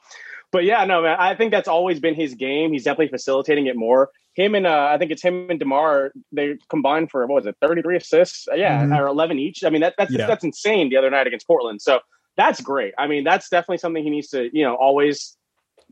But 0.53 0.65
yeah, 0.65 0.85
no, 0.85 1.03
man, 1.03 1.17
I 1.19 1.35
think 1.35 1.51
that's 1.51 1.69
always 1.69 2.01
been 2.01 2.15
his 2.15 2.35
game. 2.35 2.73
He's 2.73 2.85
definitely 2.85 3.09
facilitating 3.09 3.67
it 3.67 3.77
more 3.77 4.11
him 4.35 4.55
and 4.55 4.67
uh, 4.67 4.89
I 4.93 4.99
think 4.99 5.11
it's 5.11 5.23
him 5.23 5.49
and 5.49 5.59
Demar. 5.59 6.13
They 6.33 6.59
combined 6.69 7.11
for 7.11 7.27
what 7.27 7.45
was 7.45 7.47
it, 7.47 7.57
thirty 7.61 7.83
three 7.83 7.97
assists? 7.97 8.49
Uh, 8.51 8.57
yeah, 8.57 8.83
mm-hmm. 8.83 8.93
or 8.93 9.07
eleven 9.07 9.39
each. 9.39 9.65
I 9.65 9.71
mean, 9.71 9.83
that, 9.83 9.95
that's 9.97 10.11
yeah. 10.11 10.27
that's 10.27 10.45
insane. 10.45 10.91
The 10.91 10.97
other 10.97 11.11
night 11.11 11.27
against 11.27 11.47
Portland, 11.47 11.81
so 11.81 12.01
that's 12.37 12.61
great. 12.61 12.95
I 12.99 13.07
mean, 13.07 13.25
that's 13.25 13.49
definitely 13.49 13.79
something 13.79 14.03
he 14.03 14.11
needs 14.11 14.29
to 14.29 14.51
you 14.53 14.65
know 14.65 14.75
always 14.75 15.37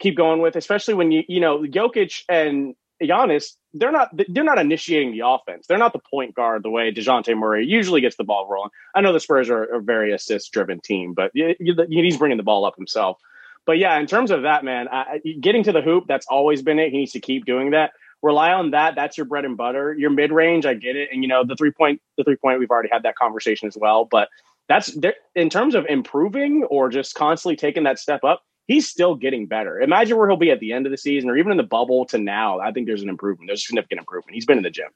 keep 0.01 0.17
going 0.17 0.43
with, 0.43 0.57
especially 0.57 0.95
when 0.95 1.12
you 1.12 1.23
you 1.29 1.41
know 1.41 1.62
Jokic 1.62 2.23
and 2.29 2.75
Giannis, 3.01 3.53
they're 3.75 3.93
not 3.93 4.11
they're 4.29 4.43
not 4.43 4.59
initiating 4.59 5.12
the 5.12 5.27
offense. 5.27 5.67
They're 5.69 5.79
not 5.79 5.93
the 5.93 6.01
point 6.11 6.35
guard 6.35 6.65
the 6.65 6.71
way 6.71 6.93
Dejounte 6.93 7.37
Murray 7.37 7.65
usually 7.65 8.01
gets 8.01 8.17
the 8.17 8.25
ball 8.25 8.49
rolling. 8.51 8.71
I 8.93 9.03
know 9.03 9.12
the 9.12 9.21
Spurs 9.21 9.51
are 9.51 9.62
a 9.62 9.81
very 9.81 10.12
assist 10.12 10.51
driven 10.51 10.81
team, 10.81 11.15
but 11.15 11.31
he's 11.33 12.17
bringing 12.17 12.38
the 12.38 12.43
ball 12.43 12.65
up 12.65 12.75
himself. 12.77 13.21
But 13.66 13.79
yeah, 13.79 13.98
in 13.98 14.07
terms 14.07 14.31
of 14.31 14.42
that, 14.42 14.64
man, 14.64 14.88
I, 14.88 15.20
getting 15.40 15.62
to 15.64 15.72
the 15.72 15.83
hoop, 15.83 16.05
that's 16.09 16.27
always 16.27 16.62
been 16.62 16.79
it. 16.79 16.90
He 16.90 16.98
needs 16.98 17.12
to 17.12 17.20
keep 17.20 17.44
doing 17.44 17.70
that. 17.70 17.92
Rely 18.22 18.53
on 18.53 18.70
that. 18.70 18.94
That's 18.94 19.16
your 19.16 19.27
bread 19.27 19.44
and 19.44 19.57
butter. 19.57 19.94
Your 19.98 20.11
mid 20.11 20.33
range, 20.33 20.66
I 20.66 20.75
get 20.75 20.96
it, 20.96 21.09
and 21.12 21.22
you 21.22 21.29
know 21.29 21.44
the 21.44 21.57
three 21.57 21.72
point, 21.72 22.01
the 22.16 22.25
three 22.25 22.37
point, 22.37 22.61
we've 22.61 22.70
already 22.70 22.88
had 22.90 23.03
that 23.03 23.16
conversation 23.16 23.68
as 23.68 23.77
well. 23.77 24.05
But 24.05 24.29
that's 24.68 24.96
in 25.35 25.51
terms 25.51 25.75
of 25.75 25.87
improving 25.88 26.64
or 26.64 26.88
just 26.88 27.14
constantly 27.14 27.57
taking 27.57 27.83
that 27.85 27.98
step 27.98 28.22
up 28.25 28.42
he's 28.66 28.88
still 28.88 29.14
getting 29.14 29.46
better. 29.46 29.81
Imagine 29.81 30.16
where 30.16 30.29
he'll 30.29 30.37
be 30.37 30.51
at 30.51 30.61
the 30.61 30.72
end 30.72 30.87
of 30.87 30.92
the 30.92 30.98
season 30.98 31.31
or 31.31 31.37
even 31.37 31.53
in 31.53 31.59
the 31.59 31.62
bubble 31.62 32.05
to 32.07 32.18
now. 32.18 32.61
I 32.61 32.72
think 32.72 32.87
there's 32.87 33.03
an 33.03 33.09
improvement. 33.09 33.48
There's 33.48 33.66
significant 33.66 34.01
improvement. 34.01 34.35
He's 34.35 34.46
been 34.46 34.59
in 34.59 34.64
the 34.64 34.70
gym. 34.70 34.88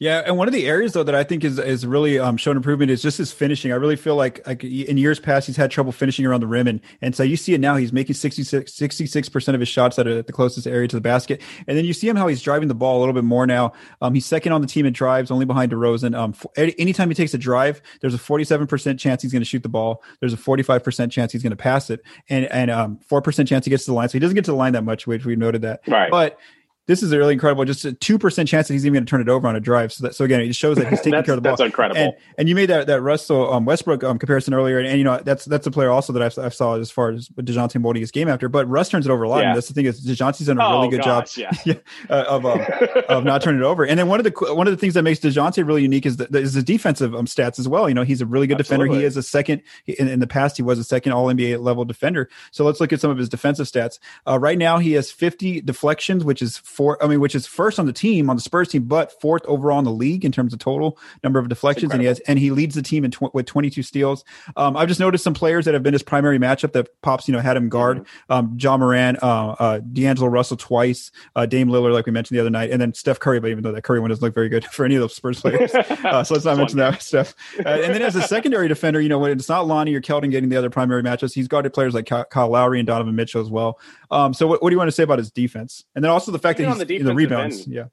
Yeah, 0.00 0.22
and 0.24 0.36
one 0.36 0.46
of 0.46 0.54
the 0.54 0.68
areas 0.68 0.92
though 0.92 1.02
that 1.02 1.14
I 1.16 1.24
think 1.24 1.42
is 1.42 1.58
is 1.58 1.84
really 1.84 2.20
um, 2.20 2.36
shown 2.36 2.56
improvement 2.56 2.88
is 2.88 3.02
just 3.02 3.18
his 3.18 3.32
finishing. 3.32 3.72
I 3.72 3.74
really 3.74 3.96
feel 3.96 4.14
like 4.14 4.46
like 4.46 4.62
in 4.62 4.96
years 4.96 5.18
past 5.18 5.48
he's 5.48 5.56
had 5.56 5.72
trouble 5.72 5.90
finishing 5.90 6.24
around 6.24 6.40
the 6.40 6.46
rim, 6.46 6.68
and 6.68 6.80
and 7.02 7.16
so 7.16 7.24
you 7.24 7.36
see 7.36 7.52
it 7.52 7.60
now. 7.60 7.74
He's 7.74 7.92
making 7.92 8.14
66 8.14 9.28
percent 9.28 9.54
of 9.56 9.60
his 9.60 9.68
shots 9.68 9.98
at, 9.98 10.06
a, 10.06 10.18
at 10.18 10.28
the 10.28 10.32
closest 10.32 10.68
area 10.68 10.86
to 10.86 10.94
the 10.94 11.00
basket, 11.00 11.42
and 11.66 11.76
then 11.76 11.84
you 11.84 11.92
see 11.92 12.08
him 12.08 12.14
how 12.14 12.28
he's 12.28 12.40
driving 12.40 12.68
the 12.68 12.76
ball 12.76 12.98
a 12.98 13.00
little 13.00 13.12
bit 13.12 13.24
more 13.24 13.44
now. 13.44 13.72
Um, 14.00 14.14
he's 14.14 14.24
second 14.24 14.52
on 14.52 14.60
the 14.60 14.68
team 14.68 14.86
in 14.86 14.92
drives, 14.92 15.32
only 15.32 15.46
behind 15.46 15.72
DeRozan. 15.72 16.16
Um, 16.16 16.32
for, 16.32 16.48
anytime 16.56 17.08
he 17.08 17.14
takes 17.16 17.34
a 17.34 17.38
drive, 17.38 17.82
there's 18.00 18.14
a 18.14 18.18
47 18.18 18.68
percent 18.68 19.00
chance 19.00 19.22
he's 19.22 19.32
going 19.32 19.42
to 19.42 19.48
shoot 19.48 19.64
the 19.64 19.68
ball. 19.68 20.04
There's 20.20 20.32
a 20.32 20.36
45 20.36 20.84
percent 20.84 21.10
chance 21.10 21.32
he's 21.32 21.42
going 21.42 21.50
to 21.50 21.56
pass 21.56 21.90
it, 21.90 22.02
and 22.28 22.44
and 22.46 22.70
um 22.70 23.00
four 23.08 23.20
percent 23.20 23.48
chance 23.48 23.64
he 23.64 23.70
gets 23.70 23.84
to 23.86 23.90
the 23.90 23.96
line. 23.96 24.08
So 24.08 24.12
he 24.12 24.20
doesn't 24.20 24.36
get 24.36 24.44
to 24.44 24.52
the 24.52 24.56
line 24.56 24.74
that 24.74 24.84
much, 24.84 25.08
which 25.08 25.24
we 25.26 25.34
noted 25.34 25.62
that. 25.62 25.80
Right, 25.88 26.08
but 26.08 26.38
this 26.88 27.02
is 27.02 27.12
a 27.12 27.18
really 27.18 27.34
incredible. 27.34 27.66
Just 27.66 27.84
a 27.84 27.92
two 27.92 28.18
percent 28.18 28.48
chance 28.48 28.66
that 28.66 28.74
he's 28.74 28.86
even 28.86 28.94
going 28.94 29.04
to 29.04 29.10
turn 29.10 29.20
it 29.20 29.28
over 29.28 29.46
on 29.46 29.54
a 29.54 29.60
drive. 29.60 29.92
So 29.92 30.04
that 30.04 30.14
so 30.14 30.24
again, 30.24 30.40
it 30.40 30.56
shows 30.56 30.78
that 30.78 30.88
he's 30.88 31.00
taking 31.02 31.22
care 31.22 31.34
of 31.34 31.36
the 31.36 31.42
ball. 31.42 31.52
That's 31.52 31.66
incredible. 31.66 32.00
And, 32.00 32.14
and, 32.38 32.48
you 32.48 32.54
made 32.54 32.70
that 32.70 32.86
that 32.86 33.02
Russell 33.02 33.52
um, 33.52 33.66
Westbrook 33.66 34.02
um, 34.02 34.18
comparison 34.18 34.54
earlier, 34.54 34.78
and, 34.78 34.88
and, 34.88 34.98
you 34.98 35.04
know 35.04 35.20
that's 35.22 35.44
that's 35.44 35.66
a 35.66 35.70
player 35.70 35.90
also 35.90 36.14
that 36.14 36.22
I've, 36.22 36.38
I've 36.38 36.54
saw 36.54 36.78
as 36.78 36.90
far 36.90 37.10
as 37.10 37.28
Dejounte 37.28 37.78
molding 37.78 38.00
his 38.00 38.10
game 38.10 38.26
after. 38.26 38.48
But 38.48 38.66
Russ 38.68 38.88
turns 38.88 39.06
it 39.06 39.10
over 39.10 39.24
a 39.24 39.28
lot, 39.28 39.42
yeah. 39.42 39.48
and 39.48 39.56
that's 39.56 39.68
the 39.68 39.74
thing 39.74 39.84
is 39.84 40.04
Dejounte's 40.04 40.46
done 40.46 40.58
a 40.58 40.66
oh, 40.66 40.72
really 40.78 40.88
good 40.88 41.04
gosh, 41.04 41.34
job 41.34 41.54
yeah. 41.66 41.74
uh, 42.08 42.24
of 42.26 42.46
um, 42.46 42.60
of 43.10 43.24
not 43.24 43.42
turning 43.42 43.60
it 43.60 43.64
over. 43.64 43.84
And 43.84 43.98
then 43.98 44.08
one 44.08 44.18
of 44.18 44.24
the 44.24 44.54
one 44.54 44.66
of 44.66 44.70
the 44.70 44.78
things 44.78 44.94
that 44.94 45.02
makes 45.02 45.20
Dejounte 45.20 45.64
really 45.66 45.82
unique 45.82 46.06
is 46.06 46.16
the, 46.16 46.38
is 46.38 46.54
the 46.54 46.62
defensive 46.62 47.14
um, 47.14 47.26
stats 47.26 47.58
as 47.58 47.68
well. 47.68 47.86
You 47.86 47.94
know, 47.94 48.02
he's 48.02 48.22
a 48.22 48.26
really 48.26 48.46
good 48.46 48.58
Absolutely. 48.58 48.88
defender. 48.88 49.00
He 49.00 49.06
is 49.06 49.18
a 49.18 49.22
second 49.22 49.62
in, 49.86 50.08
in, 50.08 50.20
the 50.20 50.26
past. 50.26 50.56
He 50.56 50.62
was 50.62 50.78
a 50.78 50.84
second 50.84 51.12
All 51.12 51.26
NBA 51.26 51.62
level 51.62 51.84
defender. 51.84 52.30
So 52.50 52.64
let's 52.64 52.80
look 52.80 52.94
at 52.94 53.00
some 53.00 53.10
of 53.10 53.18
his 53.18 53.28
defensive 53.28 53.66
stats. 53.66 53.98
Uh, 54.26 54.38
right 54.38 54.56
now, 54.56 54.78
he 54.78 54.92
has 54.92 55.10
50 55.10 55.60
deflections, 55.60 56.24
which 56.24 56.40
is 56.40 56.56
four. 56.78 57.02
I 57.02 57.08
mean, 57.08 57.18
which 57.18 57.34
is 57.34 57.44
first 57.44 57.80
on 57.80 57.86
the 57.86 57.92
team 57.92 58.30
on 58.30 58.36
the 58.36 58.42
Spurs 58.42 58.68
team, 58.68 58.84
but 58.84 59.20
fourth 59.20 59.44
overall 59.46 59.80
in 59.80 59.84
the 59.84 59.90
league 59.90 60.24
in 60.24 60.30
terms 60.30 60.52
of 60.52 60.60
total 60.60 60.96
number 61.24 61.40
of 61.40 61.48
deflections. 61.48 61.92
And 61.92 62.00
he 62.00 62.06
has 62.06 62.20
and 62.20 62.38
he 62.38 62.52
leads 62.52 62.76
the 62.76 62.82
team 62.82 63.04
in 63.04 63.10
tw- 63.10 63.34
with 63.34 63.46
22 63.46 63.82
steals. 63.82 64.24
Um, 64.56 64.76
I've 64.76 64.86
just 64.86 65.00
noticed 65.00 65.24
some 65.24 65.34
players 65.34 65.64
that 65.64 65.74
have 65.74 65.82
been 65.82 65.92
his 65.92 66.04
primary 66.04 66.38
matchup 66.38 66.72
that 66.74 66.88
pops, 67.02 67.26
you 67.26 67.32
know, 67.32 67.40
had 67.40 67.56
him 67.56 67.68
guard. 67.68 67.98
Mm-hmm. 67.98 68.32
Um, 68.32 68.56
Ja 68.58 68.76
Morant, 68.76 69.20
uh, 69.20 69.56
uh, 69.58 69.80
D'Angelo 69.92 70.28
Russell 70.28 70.56
twice, 70.56 71.10
uh, 71.34 71.46
Dame 71.46 71.68
Lillard, 71.68 71.92
like 71.92 72.06
we 72.06 72.12
mentioned 72.12 72.36
the 72.36 72.40
other 72.40 72.50
night, 72.50 72.70
and 72.70 72.80
then 72.80 72.94
Steph 72.94 73.18
Curry. 73.18 73.40
But 73.40 73.50
even 73.50 73.64
though 73.64 73.72
that 73.72 73.82
Curry 73.82 73.98
one 73.98 74.10
doesn't 74.10 74.22
look 74.22 74.34
very 74.34 74.48
good 74.48 74.64
for 74.72 74.84
any 74.84 74.94
of 74.94 75.00
those 75.00 75.16
Spurs 75.16 75.40
players, 75.40 75.74
uh, 75.74 76.22
so 76.22 76.34
let's 76.34 76.46
not 76.46 76.56
mention 76.56 76.78
that 76.78 77.02
stuff. 77.02 77.34
Uh, 77.58 77.68
and 77.68 77.92
then 77.92 78.02
as 78.02 78.14
a 78.14 78.22
secondary 78.22 78.68
defender, 78.68 79.00
you 79.00 79.08
know, 79.08 79.18
when 79.18 79.32
it's 79.32 79.48
not 79.48 79.66
Lonnie 79.66 79.94
or 79.94 80.00
Keldon 80.00 80.30
getting 80.30 80.48
the 80.48 80.56
other 80.56 80.70
primary 80.70 81.02
matchups, 81.02 81.34
he's 81.34 81.48
guarded 81.48 81.72
players 81.72 81.92
like 81.92 82.06
Kyle 82.06 82.48
Lowry 82.48 82.78
and 82.78 82.86
Donovan 82.86 83.16
Mitchell 83.16 83.42
as 83.42 83.50
well. 83.50 83.80
Um, 84.12 84.32
so 84.32 84.46
what, 84.46 84.62
what, 84.62 84.70
do 84.70 84.74
you 84.74 84.78
want 84.78 84.88
to 84.88 84.92
say 84.92 85.02
about 85.02 85.18
his 85.18 85.30
defense? 85.30 85.84
And 85.94 86.04
then 86.04 86.10
also 86.10 86.32
the 86.32 86.38
fact 86.38 86.60
Even 86.76 86.88
he's 86.88 86.98
the, 86.98 87.10
the 87.10 87.14
rebounds, 87.14 87.64
end. 87.64 87.74
yeah. 87.74 87.84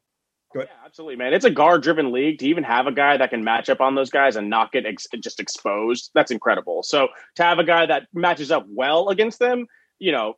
Yeah, 0.56 0.64
absolutely, 0.86 1.18
man. 1.18 1.34
It's 1.34 1.44
a 1.44 1.50
guard-driven 1.50 2.14
league. 2.14 2.40
To 2.40 2.48
even 2.48 2.64
have 2.64 2.88
a 2.88 2.92
guy 2.92 3.18
that 3.18 3.30
can 3.30 3.44
match 3.44 3.70
up 3.70 3.82
on 3.82 3.96
those 3.96 4.10
guys 4.10 4.38
and 4.38 4.50
not 4.50 4.72
get 4.72 4.86
ex- 4.86 5.08
just 5.20 5.42
exposed, 5.42 6.12
that's 6.14 6.32
incredible. 6.32 6.82
So 6.82 7.10
to 7.36 7.44
have 7.44 7.60
a 7.60 7.66
guy 7.66 7.86
that 7.88 8.08
matches 8.14 8.52
up 8.52 8.66
well 8.70 9.10
against 9.10 9.40
them, 9.40 9.68
you 10.00 10.14
know, 10.14 10.36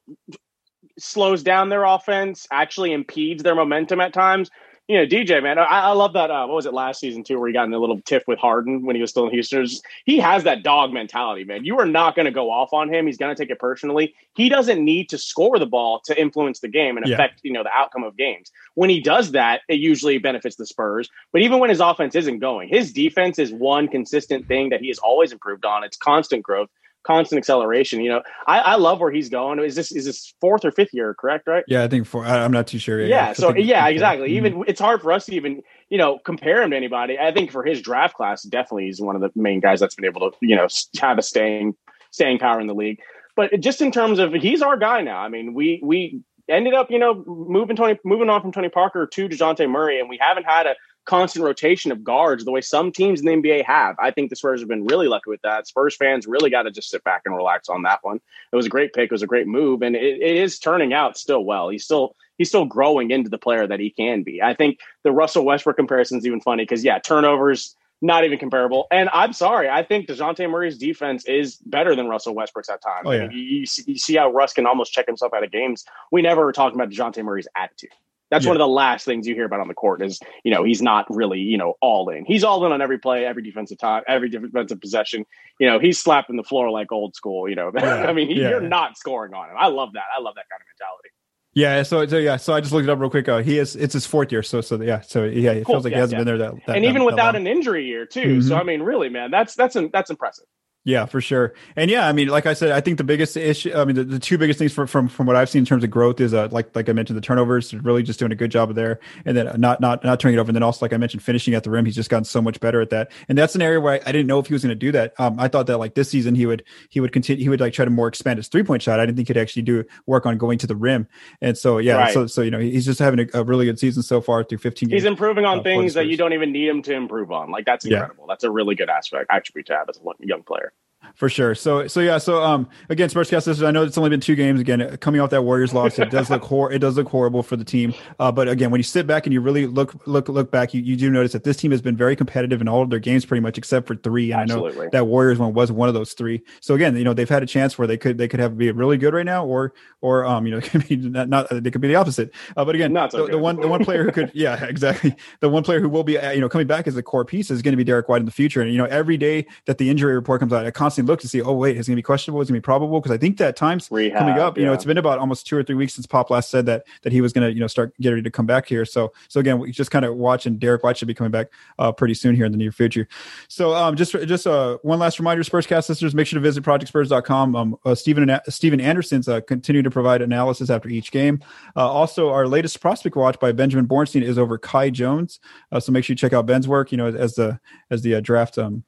slows 0.98 1.44
down 1.44 1.70
their 1.70 1.84
offense, 1.84 2.48
actually 2.52 2.94
impedes 2.94 3.44
their 3.44 3.54
momentum 3.54 4.02
at 4.02 4.12
times 4.12 4.50
you 4.88 4.98
know, 4.98 5.06
DJ, 5.06 5.44
man, 5.44 5.60
I, 5.60 5.64
I 5.64 5.92
love 5.92 6.14
that. 6.14 6.32
Uh, 6.32 6.46
what 6.48 6.56
was 6.56 6.66
it 6.66 6.74
last 6.74 7.02
season 7.02 7.24
too, 7.24 7.38
where 7.40 7.48
he 7.48 7.54
got 7.54 7.66
in 7.66 7.74
a 7.74 7.80
little 7.80 8.00
tiff 8.02 8.24
with 8.26 8.40
Harden 8.40 8.86
when 8.86 8.96
he 8.96 9.02
was 9.02 9.10
still 9.10 9.26
in 9.26 9.32
Houston? 9.32 9.68
He 10.06 10.18
has 10.20 10.46
that 10.46 10.64
dog 10.64 10.94
mentality, 10.94 11.44
man. 11.44 11.66
You 11.66 11.78
are 11.80 11.86
not 11.86 12.16
going 12.16 12.26
to 12.26 12.32
go 12.32 12.50
off 12.50 12.72
on 12.72 12.94
him. 12.94 13.06
He's 13.06 13.18
going 13.18 13.36
to 13.36 13.42
take 13.42 13.50
it 13.50 13.60
personally. 13.60 14.16
He 14.36 14.48
doesn't 14.48 14.84
need 14.84 15.10
to 15.10 15.18
score 15.18 15.60
the 15.60 15.66
ball 15.66 16.02
to 16.06 16.20
influence 16.20 16.60
the 16.60 16.70
game 16.70 16.96
and 16.96 17.06
yeah. 17.06 17.16
affect, 17.16 17.42
you 17.44 17.52
know, 17.52 17.64
the 17.64 17.74
outcome 17.74 18.04
of 18.04 18.16
games. 18.16 18.50
When 18.76 18.90
he 18.90 19.02
does 19.02 19.32
that, 19.32 19.62
it 19.68 19.80
usually 19.80 20.20
benefits 20.20 20.56
the 20.56 20.66
Spurs. 20.66 21.10
But 21.34 21.42
even 21.42 21.60
when 21.60 21.70
his 21.70 21.82
offense 21.82 22.16
isn't 22.16 22.40
going, 22.40 22.70
his 22.70 22.94
defense 22.94 23.40
is 23.40 23.52
one 23.52 23.90
consistent 23.90 24.48
thing 24.48 24.70
that 24.70 24.80
he 24.80 24.88
has 24.88 25.00
always 25.00 25.34
improved 25.34 25.66
on. 25.66 25.84
It's 25.84 25.98
constant 25.98 26.44
growth 26.44 26.70
constant 27.08 27.40
acceleration. 27.40 28.02
You 28.02 28.10
know, 28.10 28.22
I, 28.46 28.60
I 28.60 28.76
love 28.76 29.00
where 29.00 29.12
he's 29.12 29.30
going. 29.30 29.60
Is 29.60 29.76
this 29.76 29.92
is 29.92 30.06
this 30.06 30.34
fourth 30.42 30.66
or 30.66 30.72
fifth 30.72 30.94
year? 30.94 31.16
Correct, 31.16 31.48
right? 31.48 31.64
Yeah, 31.68 31.84
I 31.84 31.88
think 31.88 32.06
four. 32.06 32.26
I, 32.26 32.44
am 32.44 32.52
not 32.52 32.68
too 32.68 32.78
sure. 32.78 33.00
Yeah. 33.02 33.08
yeah 33.08 33.34
so 33.34 33.56
yeah, 33.56 33.88
exactly. 33.88 34.28
Mm-hmm. 34.28 34.46
Even 34.46 34.64
it's 34.68 34.82
hard 34.82 35.02
for 35.02 35.12
us 35.14 35.26
to 35.28 35.36
even 35.36 35.64
you 35.90 35.98
know 35.98 36.20
compare 36.20 36.62
him 36.62 36.72
to 36.72 36.78
anybody. 36.78 37.18
I 37.18 37.32
think 37.32 37.52
for 37.52 37.64
his 37.64 37.82
draft 37.82 38.16
class, 38.16 38.44
definitely 38.44 38.86
he's 38.86 39.02
one 39.02 39.16
of 39.16 39.22
the 39.22 39.32
main 39.36 39.62
guys 39.62 39.80
that's 39.80 39.96
been 39.96 40.06
able 40.06 40.30
to 40.30 40.38
you 40.42 40.56
know 40.56 40.68
have 41.00 41.18
a 41.18 41.24
staying 41.24 41.76
staying 42.12 42.40
power 42.40 42.60
in 42.60 42.68
the 42.68 42.76
league. 42.76 43.00
But 43.36 43.60
just 43.60 43.82
in 43.82 43.92
terms 43.92 44.20
of 44.20 44.34
he's 44.34 44.62
our 44.62 44.78
guy 44.78 45.02
now. 45.02 45.20
I 45.20 45.30
mean, 45.30 45.54
we 45.54 45.80
we 45.82 46.22
ended 46.50 46.74
up, 46.74 46.90
you 46.92 47.00
know, 47.00 47.24
moving 47.26 47.76
Tony, 47.76 48.00
moving 48.04 48.30
on 48.30 48.42
from 48.42 48.52
Tony 48.52 48.70
Parker 48.70 49.08
to 49.08 49.30
Dejounte 49.30 49.70
Murray, 49.70 50.00
and 50.00 50.10
we 50.10 50.18
haven't 50.20 50.46
had 50.46 50.66
a 50.66 50.76
constant 51.08 51.44
rotation 51.44 51.92
of 51.92 52.04
guards 52.04 52.46
the 52.46 52.52
way 52.52 52.62
some 52.62 52.92
teams 52.92 53.22
in 53.22 53.26
the 53.26 53.32
NBA 53.32 53.66
have. 53.66 53.96
I 54.00 54.12
think 54.12 54.30
the 54.30 54.36
Spurs 54.36 54.60
have 54.60 54.70
been 54.70 54.86
really 54.86 55.08
lucky 55.08 55.30
with 55.30 55.42
that. 55.42 55.68
Spurs 55.68 55.96
fans 55.96 56.28
really 56.28 56.50
got 56.50 56.64
to 56.64 56.72
just 56.72 56.90
sit 56.90 57.04
back 57.04 57.24
and 57.26 57.36
relax 57.36 57.70
on 57.70 57.82
that 57.84 58.00
one. 58.04 58.20
It 58.52 58.56
was 58.56 58.66
a 58.66 58.70
great 58.70 58.94
pick. 58.94 59.06
It 59.06 59.12
was 59.12 59.24
a 59.24 59.28
great 59.28 59.48
move, 59.48 59.82
and 59.82 59.96
it, 59.96 60.22
it 60.22 60.36
is 60.38 60.60
turning 60.60 60.94
out 60.94 61.18
still 61.18 61.44
well. 61.44 61.70
He's 61.70 61.84
still 61.84 62.16
he's 62.38 62.50
still 62.50 62.66
growing 62.66 63.10
into 63.10 63.30
the 63.30 63.38
player 63.38 63.66
that 63.66 63.80
he 63.80 63.90
can 63.90 64.22
be. 64.22 64.42
I 64.42 64.54
think 64.54 64.80
the 65.04 65.12
Russell 65.12 65.46
Westbrook 65.46 65.78
comparison 65.78 66.20
is 66.20 66.28
even 66.28 66.42
funny 66.42 66.64
because 66.64 66.84
yeah, 66.84 67.00
turnovers 67.00 67.76
not 68.02 68.24
even 68.24 68.38
comparable. 68.38 68.86
And 68.92 69.10
I'm 69.12 69.34
sorry, 69.34 69.70
I 69.70 69.84
think 69.84 70.08
Dejounte 70.08 70.48
Murray's 70.50 70.78
defense 70.78 71.26
is 71.26 71.56
better 71.66 71.96
than 71.96 72.08
Russell 72.08 72.36
Westbrook's 72.36 72.70
at 72.70 72.82
times. 72.82 73.06
Oh, 73.06 73.12
yeah. 73.12 73.30
you, 73.32 73.40
you, 73.40 73.66
see, 73.66 73.84
you 73.88 73.98
see 73.98 74.16
how 74.16 74.32
Russ 74.32 74.54
can 74.54 74.68
almost 74.68 74.94
check 74.94 75.08
himself 75.08 75.34
out 75.34 75.44
of 75.44 75.52
games. 75.52 75.84
We 76.12 76.22
never 76.22 76.46
were 76.46 76.52
talking 76.52 76.80
about 76.80 76.92
Dejounte 76.92 77.24
Murray's 77.24 77.48
attitude. 77.56 77.90
That's 78.30 78.46
yeah. 78.46 78.50
one 78.50 78.58
of 78.58 78.60
the 78.60 78.68
last 78.68 79.06
things 79.06 79.28
you 79.28 79.34
hear 79.36 79.46
about 79.46 79.62
on 79.62 79.68
the 79.68 79.74
court 79.74 80.02
is, 80.02 80.20
you 80.44 80.52
know, 80.52 80.64
he's 80.64 80.82
not 80.82 81.06
really, 81.10 81.40
you 81.40 81.58
know, 81.58 81.76
all 81.82 82.10
in. 82.10 82.26
He's 82.26 82.44
all 82.44 82.66
in 82.66 82.72
on 82.72 82.82
every 82.82 82.98
play, 82.98 83.26
every 83.26 83.42
defensive 83.42 83.78
time, 83.78 84.04
every 84.08 84.30
defensive 84.30 84.82
possession. 84.82 85.26
You 85.60 85.68
know, 85.68 85.80
he's 85.80 86.00
slapping 86.00 86.36
the 86.36 86.44
floor 86.44 86.70
like 86.70 86.92
old 86.92 87.16
school, 87.16 87.48
you 87.48 87.56
know. 87.56 87.72
Yeah. 87.88 88.08
I 88.08 88.14
mean, 88.14 88.30
yeah. 88.32 88.50
you're 88.50 88.60
not 88.60 88.98
scoring 88.98 89.34
on 89.34 89.50
him. 89.50 89.56
I 89.58 89.68
love 89.68 89.94
that. 89.94 90.04
I 90.18 90.20
love 90.20 90.36
that 90.36 90.46
kind 90.50 90.60
of 90.60 90.66
mentality. 90.68 91.10
Yeah, 91.54 91.84
so, 91.84 92.06
so 92.06 92.18
yeah, 92.18 92.38
so 92.38 92.54
I 92.54 92.60
just 92.60 92.74
looked 92.74 92.88
it 92.88 92.92
up 92.92 93.00
real 93.00 93.10
quick. 93.10 93.28
Uh, 93.30 93.38
he 93.40 93.58
is 93.58 93.76
it's 93.76 93.94
his 93.94 94.06
fourth 94.06 94.32
year, 94.32 94.44
so 94.44 94.62
so 94.62 94.80
yeah, 94.82 95.02
so 95.02 95.24
yeah, 95.24 95.52
it 95.52 95.66
cool. 95.66 95.76
feels 95.76 95.86
like 95.86 95.94
he 95.94 96.00
hasn't 96.00 96.20
been 96.20 96.28
there 96.28 96.38
that, 96.38 96.54
that 96.68 96.76
and 96.76 96.86
even 96.86 97.00
that, 97.00 97.06
without 97.06 97.36
an 97.36 97.48
injury 97.48 97.86
year 97.86 98.06
too. 98.06 98.40
Mm-hmm. 98.40 98.48
So 98.48 98.58
I 98.58 98.64
mean, 98.64 98.82
really, 98.82 99.10
man, 99.10 99.32
that's 99.32 99.56
that's 99.56 99.76
that's 99.92 100.10
impressive. 100.12 100.46
Yeah, 100.88 101.06
for 101.06 101.20
sure. 101.20 101.54
And 101.76 101.92
yeah, 101.92 102.08
I 102.08 102.14
mean, 102.14 102.30
like 102.30 102.46
I 102.46 102.54
said, 102.54 102.72
I 102.72 102.80
think 102.80 102.98
the 102.98 103.04
biggest 103.04 103.36
issue, 103.36 103.74
I 103.76 103.84
mean, 103.84 103.98
the, 103.98 104.06
the 104.06 104.20
two 104.20 104.38
biggest 104.38 104.58
things 104.58 104.72
from, 104.72 104.88
from, 104.88 105.10
from 105.10 105.28
what 105.28 105.36
I've 105.36 105.50
seen 105.50 105.60
in 105.60 105.66
terms 105.66 105.84
of 105.84 105.90
growth 105.90 106.22
is, 106.22 106.34
uh, 106.34 106.48
like, 106.50 106.74
like 106.78 106.88
I 106.88 106.94
mentioned, 106.94 107.18
the 107.18 107.22
turnovers, 107.22 107.74
really 107.74 108.04
just 108.04 108.20
doing 108.20 108.32
a 108.32 108.36
good 108.36 108.52
job 108.52 108.70
of 108.70 108.78
there 108.78 109.02
and 109.26 109.36
then 109.36 109.60
not, 109.60 109.82
not, 109.82 110.02
not 110.06 110.22
turning 110.22 110.38
it 110.38 110.40
over. 110.40 110.48
And 110.48 110.56
then 110.56 110.64
also, 110.64 110.86
like 110.86 110.94
I 110.94 110.98
mentioned, 110.98 111.24
finishing 111.24 111.54
at 111.56 111.66
the 111.66 111.72
rim, 111.72 111.84
he's 111.84 111.96
just 111.96 112.10
gotten 112.10 112.24
so 112.24 112.42
much 112.42 112.62
better 112.62 112.80
at 112.80 112.90
that. 112.92 113.12
And 113.28 113.38
that's 113.38 113.54
an 113.54 113.62
area 113.62 113.82
where 113.82 113.96
I, 113.96 114.00
I 114.06 114.12
didn't 114.14 114.28
know 114.28 114.40
if 114.40 114.48
he 114.48 114.54
was 114.54 114.64
going 114.64 114.70
to 114.70 114.76
do 114.76 114.94
that. 114.94 115.14
Um, 115.20 115.38
I 115.42 115.50
thought 115.50 115.68
that 115.68 115.78
like 115.78 115.96
this 115.96 116.10
season 116.10 116.36
he 116.36 116.46
would, 116.46 116.64
he 116.88 117.02
would 117.02 117.12
continue, 117.12 117.44
he 117.44 117.50
would 117.50 117.60
like 117.60 117.74
try 117.74 117.84
to 117.84 117.92
more 117.92 118.08
expand 118.08 118.38
his 118.38 118.48
three 118.48 118.64
point 118.64 118.82
shot. 118.82 119.02
I 119.02 119.06
didn't 119.06 119.18
think 119.18 119.28
he'd 119.28 119.36
actually 119.36 119.64
do 119.64 119.84
work 120.06 120.26
on 120.26 120.38
going 120.38 120.58
to 120.60 120.68
the 120.68 120.76
rim. 120.78 121.06
And 121.42 121.58
so, 121.58 121.80
yeah, 121.80 121.98
right. 121.98 122.14
so, 122.14 122.28
so, 122.28 122.42
you 122.42 122.52
know, 122.52 122.60
he's 122.60 122.86
just 122.86 123.00
having 123.00 123.30
a, 123.34 123.42
a, 123.42 123.44
really 123.44 123.66
good 123.66 123.78
season 123.78 124.04
so 124.04 124.22
far 124.22 124.46
through 124.46 124.60
15 124.60 124.88
games. 124.88 125.02
He's 125.02 125.06
improving 125.06 125.44
on 125.44 125.60
uh, 125.60 125.64
things 125.64 125.96
that 125.96 126.08
you 126.08 126.16
don't 126.16 126.32
even 126.32 126.54
need 126.54 126.70
him 126.70 126.82
to 126.84 126.94
improve 126.94 127.30
on. 127.30 127.52
Like 127.52 127.66
that's 127.66 127.84
incredible. 127.84 128.24
Yeah. 128.24 128.32
That's 128.32 128.46
a 128.46 128.52
really 128.52 128.76
good 128.76 128.90
aspect, 128.90 129.26
attribute 129.30 129.66
to 129.66 129.74
have 129.74 129.90
as 129.90 129.98
a 129.98 130.26
young 130.26 130.44
player 130.44 130.72
for 131.16 131.30
sure. 131.30 131.56
So 131.56 131.88
so 131.88 132.00
yeah. 132.00 132.18
So 132.18 132.44
um 132.44 132.68
again, 132.90 133.10
Spurscast 133.10 133.44
sisters. 133.44 133.64
I 133.64 133.72
know 133.72 133.84
it's 133.84 133.98
only 133.98 134.10
been 134.10 134.20
two 134.20 134.36
games. 134.36 134.60
Again, 134.60 134.98
coming 134.98 135.22
off 135.22 135.30
that 135.32 135.44
Warriors 135.44 135.74
loss, 135.74 136.00
it 136.00 136.10
does 136.12 136.30
look 136.30 136.44
hor- 136.44 136.72
it 136.72 136.80
does 136.80 136.98
look 136.98 137.08
horrible 137.08 137.44
for 137.44 137.56
the 137.56 137.64
team. 137.64 137.94
Uh, 138.20 138.32
but 138.32 138.48
again, 138.48 138.72
when 138.72 138.80
you 138.80 138.84
sit 138.84 139.08
back 139.08 139.26
and 139.26 139.34
you 139.34 139.42
really 139.42 139.66
look 139.66 139.96
look 140.08 140.30
look 140.30 140.52
back, 140.52 140.74
you, 140.74 140.82
you 140.82 140.96
do 140.96 141.10
notice 141.10 141.34
that 141.34 141.44
this 141.44 141.58
team 141.58 141.72
has 141.72 141.82
been 141.82 141.98
very 141.98 142.16
competitive 142.16 142.62
in 142.62 142.68
all 142.68 142.82
of 142.82 142.90
their 142.90 143.00
games, 143.00 143.26
pretty 143.26 143.42
much 143.42 143.58
except 143.58 143.88
for 143.88 143.96
three. 143.96 144.32
And 144.32 144.42
Absolutely. 144.42 144.82
I 144.82 144.84
know 144.86 144.90
that 144.92 145.06
Warriors 145.06 145.40
one 145.40 145.54
was 145.54 145.72
one 145.72 145.88
of 145.88 145.94
those 145.94 146.14
three. 146.14 146.42
So 146.62 146.76
again, 146.76 146.96
you 146.96 147.04
know 147.04 147.14
they've 147.14 147.30
had 147.30 147.44
a 147.44 147.48
chance 147.48 147.78
where 147.78 147.88
they 147.88 147.98
could 147.98 148.18
they 148.18 148.28
could 148.28 148.40
have 148.40 148.58
be 148.58 148.72
really 148.72 148.98
good 148.98 149.14
right 149.14 149.26
now, 149.26 149.46
or 149.46 149.74
or 150.02 150.26
um 150.26 150.46
you 150.46 150.52
know 150.54 150.62
could 150.68 150.88
be 150.88 150.96
not, 150.96 151.30
not 151.30 151.48
they 151.50 151.72
could 151.72 151.82
be 151.82 151.88
the 151.88 151.96
opposite. 151.96 152.32
Uh, 152.56 152.66
but 152.66 152.76
again, 152.76 152.94
not 152.94 153.12
so 153.12 153.26
the, 153.26 153.34
the, 153.34 153.38
one 153.38 153.60
the 153.60 153.68
one 153.68 153.84
player 153.84 154.04
who 154.04 154.12
could 154.12 154.32
yeah 154.34 154.64
exactly 154.66 155.16
the 155.40 155.50
one 155.50 155.64
player 155.64 155.80
who 155.80 155.90
will 155.90 156.04
be 156.04 156.18
uh, 156.18 156.32
you 156.32 156.42
know 156.42 156.50
coming 156.50 156.68
back 156.68 156.88
as 156.88 156.98
a 156.98 157.04
core 157.04 157.26
piece 157.26 157.52
is 157.52 157.62
going 157.62 157.74
to 157.74 157.78
be 157.78 157.84
Derrick 157.84 158.10
White 158.10 158.20
in 158.20 158.26
the 158.26 158.32
future. 158.32 158.62
And 158.62 158.72
you 158.72 158.78
know 158.78 158.86
every 158.86 159.18
day 159.18 159.46
that 159.66 159.78
the 159.78 159.90
injury 159.90 160.16
report 160.16 160.40
comes 160.40 160.54
out, 160.54 160.66
I 160.66 160.72
constantly 160.72 160.97
constantly 160.98 161.12
look 161.12 161.20
to 161.22 161.28
see, 161.28 161.42
oh 161.42 161.54
wait, 161.54 161.78
is 161.78 161.88
it 161.88 161.92
gonna 161.92 161.98
be 161.98 162.02
questionable? 162.02 162.42
Is 162.42 162.50
it 162.50 162.52
gonna 162.52 162.60
be 162.60 162.64
probable? 162.64 163.00
Because 163.00 163.14
I 163.14 163.18
think 163.18 163.38
that 163.38 163.56
time's 163.56 163.90
Rehab, 163.92 164.20
coming 164.20 164.40
up. 164.40 164.58
You 164.58 164.64
yeah. 164.64 164.70
know, 164.70 164.74
it's 164.74 164.86
been 164.86 164.98
about 164.98 165.20
almost 165.20 165.48
two 165.48 165.58
or 165.58 165.64
three 165.64 165.76
weeks 165.76 165.94
since 165.94 166.06
Pop 166.06 166.30
last 166.30 166.50
said 166.50 166.66
that 166.66 166.86
that 167.04 167.14
he 167.14 167.22
was 167.22 167.34
gonna 167.34 167.50
you 167.50 167.60
know 167.60 167.68
start 167.68 167.94
get 168.00 168.10
ready 168.10 168.22
to 168.22 168.32
come 168.32 168.46
back 168.46 168.68
here. 168.68 168.86
So 168.86 169.14
so 169.28 169.40
again, 169.40 169.60
we 169.60 169.72
just 169.72 169.92
kind 169.92 170.06
of 170.06 170.16
watching 170.16 170.58
Derrick 170.58 170.84
White 170.84 170.98
should 170.98 171.08
be 171.08 171.14
coming 171.14 171.32
back 171.32 171.48
uh, 171.80 171.92
pretty 171.92 172.14
soon 172.14 172.36
here 172.36 172.46
in 172.46 172.52
the 172.52 172.58
near 172.58 172.72
future. 172.72 173.08
So 173.48 173.74
um, 173.74 173.96
just 173.96 174.14
just 174.14 174.48
uh, 174.48 174.78
one 174.82 175.00
last 175.00 175.20
reminder, 175.20 175.44
Spurscast 175.44 175.90
listeners, 175.90 176.16
make 176.16 176.28
sure 176.28 176.38
to 176.40 176.44
visit 176.44 176.64
projectspurs.com. 176.64 177.56
Um, 177.56 177.78
uh, 177.86 177.96
Stephen 177.96 178.40
Stephen 178.50 178.82
Anderson's 178.82 179.28
uh, 179.28 179.42
continue 179.42 179.84
to 179.84 179.92
provide 179.92 180.22
analysis 180.22 180.70
after 180.70 180.90
each 180.90 181.12
game. 181.12 181.40
Uh, 181.76 181.88
also, 181.88 182.30
our 182.30 182.48
latest 182.48 182.80
prospect 182.82 183.16
watch 183.16 183.40
by 183.40 183.52
Benjamin 183.52 183.88
Bornstein 183.88 184.24
is 184.24 184.38
over 184.38 184.58
Kai 184.58 184.90
Jones. 184.90 185.40
Uh, 185.72 185.80
so 185.80 185.92
make 185.92 186.04
sure 186.04 186.14
you 186.14 186.18
check 186.18 186.34
out 186.34 186.46
Ben's 186.46 186.68
work. 186.68 186.92
You 186.92 186.98
know, 186.98 187.08
as 187.08 187.36
the 187.36 187.60
as 187.90 188.02
the 188.02 188.16
uh, 188.16 188.20
draft 188.22 188.58
um, 188.58 188.84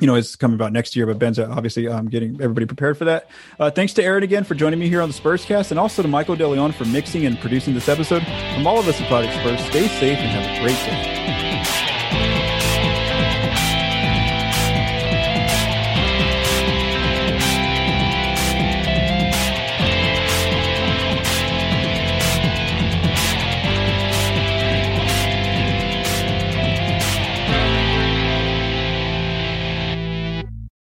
you 0.00 0.06
know, 0.06 0.16
is 0.16 0.34
coming 0.36 0.54
about 0.54 0.72
next 0.72 0.96
year, 0.96 1.06
but 1.06 1.18
Ben's 1.18 1.38
obviously 1.38 1.86
um, 1.86 2.08
getting 2.08 2.34
everybody 2.40 2.66
prepared 2.66 2.96
for 2.96 3.04
that. 3.04 3.30
Uh, 3.58 3.70
thanks 3.70 3.92
to 3.94 4.02
Aaron 4.02 4.22
again 4.22 4.44
for 4.44 4.54
joining 4.54 4.80
me 4.80 4.88
here 4.88 5.02
on 5.02 5.08
the 5.08 5.14
Spurs 5.14 5.44
cast, 5.44 5.70
and 5.70 5.78
also 5.78 6.02
to 6.02 6.08
Michael 6.08 6.36
DeLeon 6.36 6.74
for 6.74 6.84
mixing 6.86 7.26
and 7.26 7.38
producing 7.38 7.74
this 7.74 7.88
episode. 7.88 8.22
From 8.54 8.66
all 8.66 8.78
of 8.78 8.88
us 8.88 9.00
at 9.00 9.08
Project 9.08 9.34
Spurs, 9.34 9.60
stay 9.66 9.86
safe 9.88 10.18
and 10.18 10.28
have 10.28 10.58
a 10.58 10.64
great 10.64 10.76
day. 10.86 11.49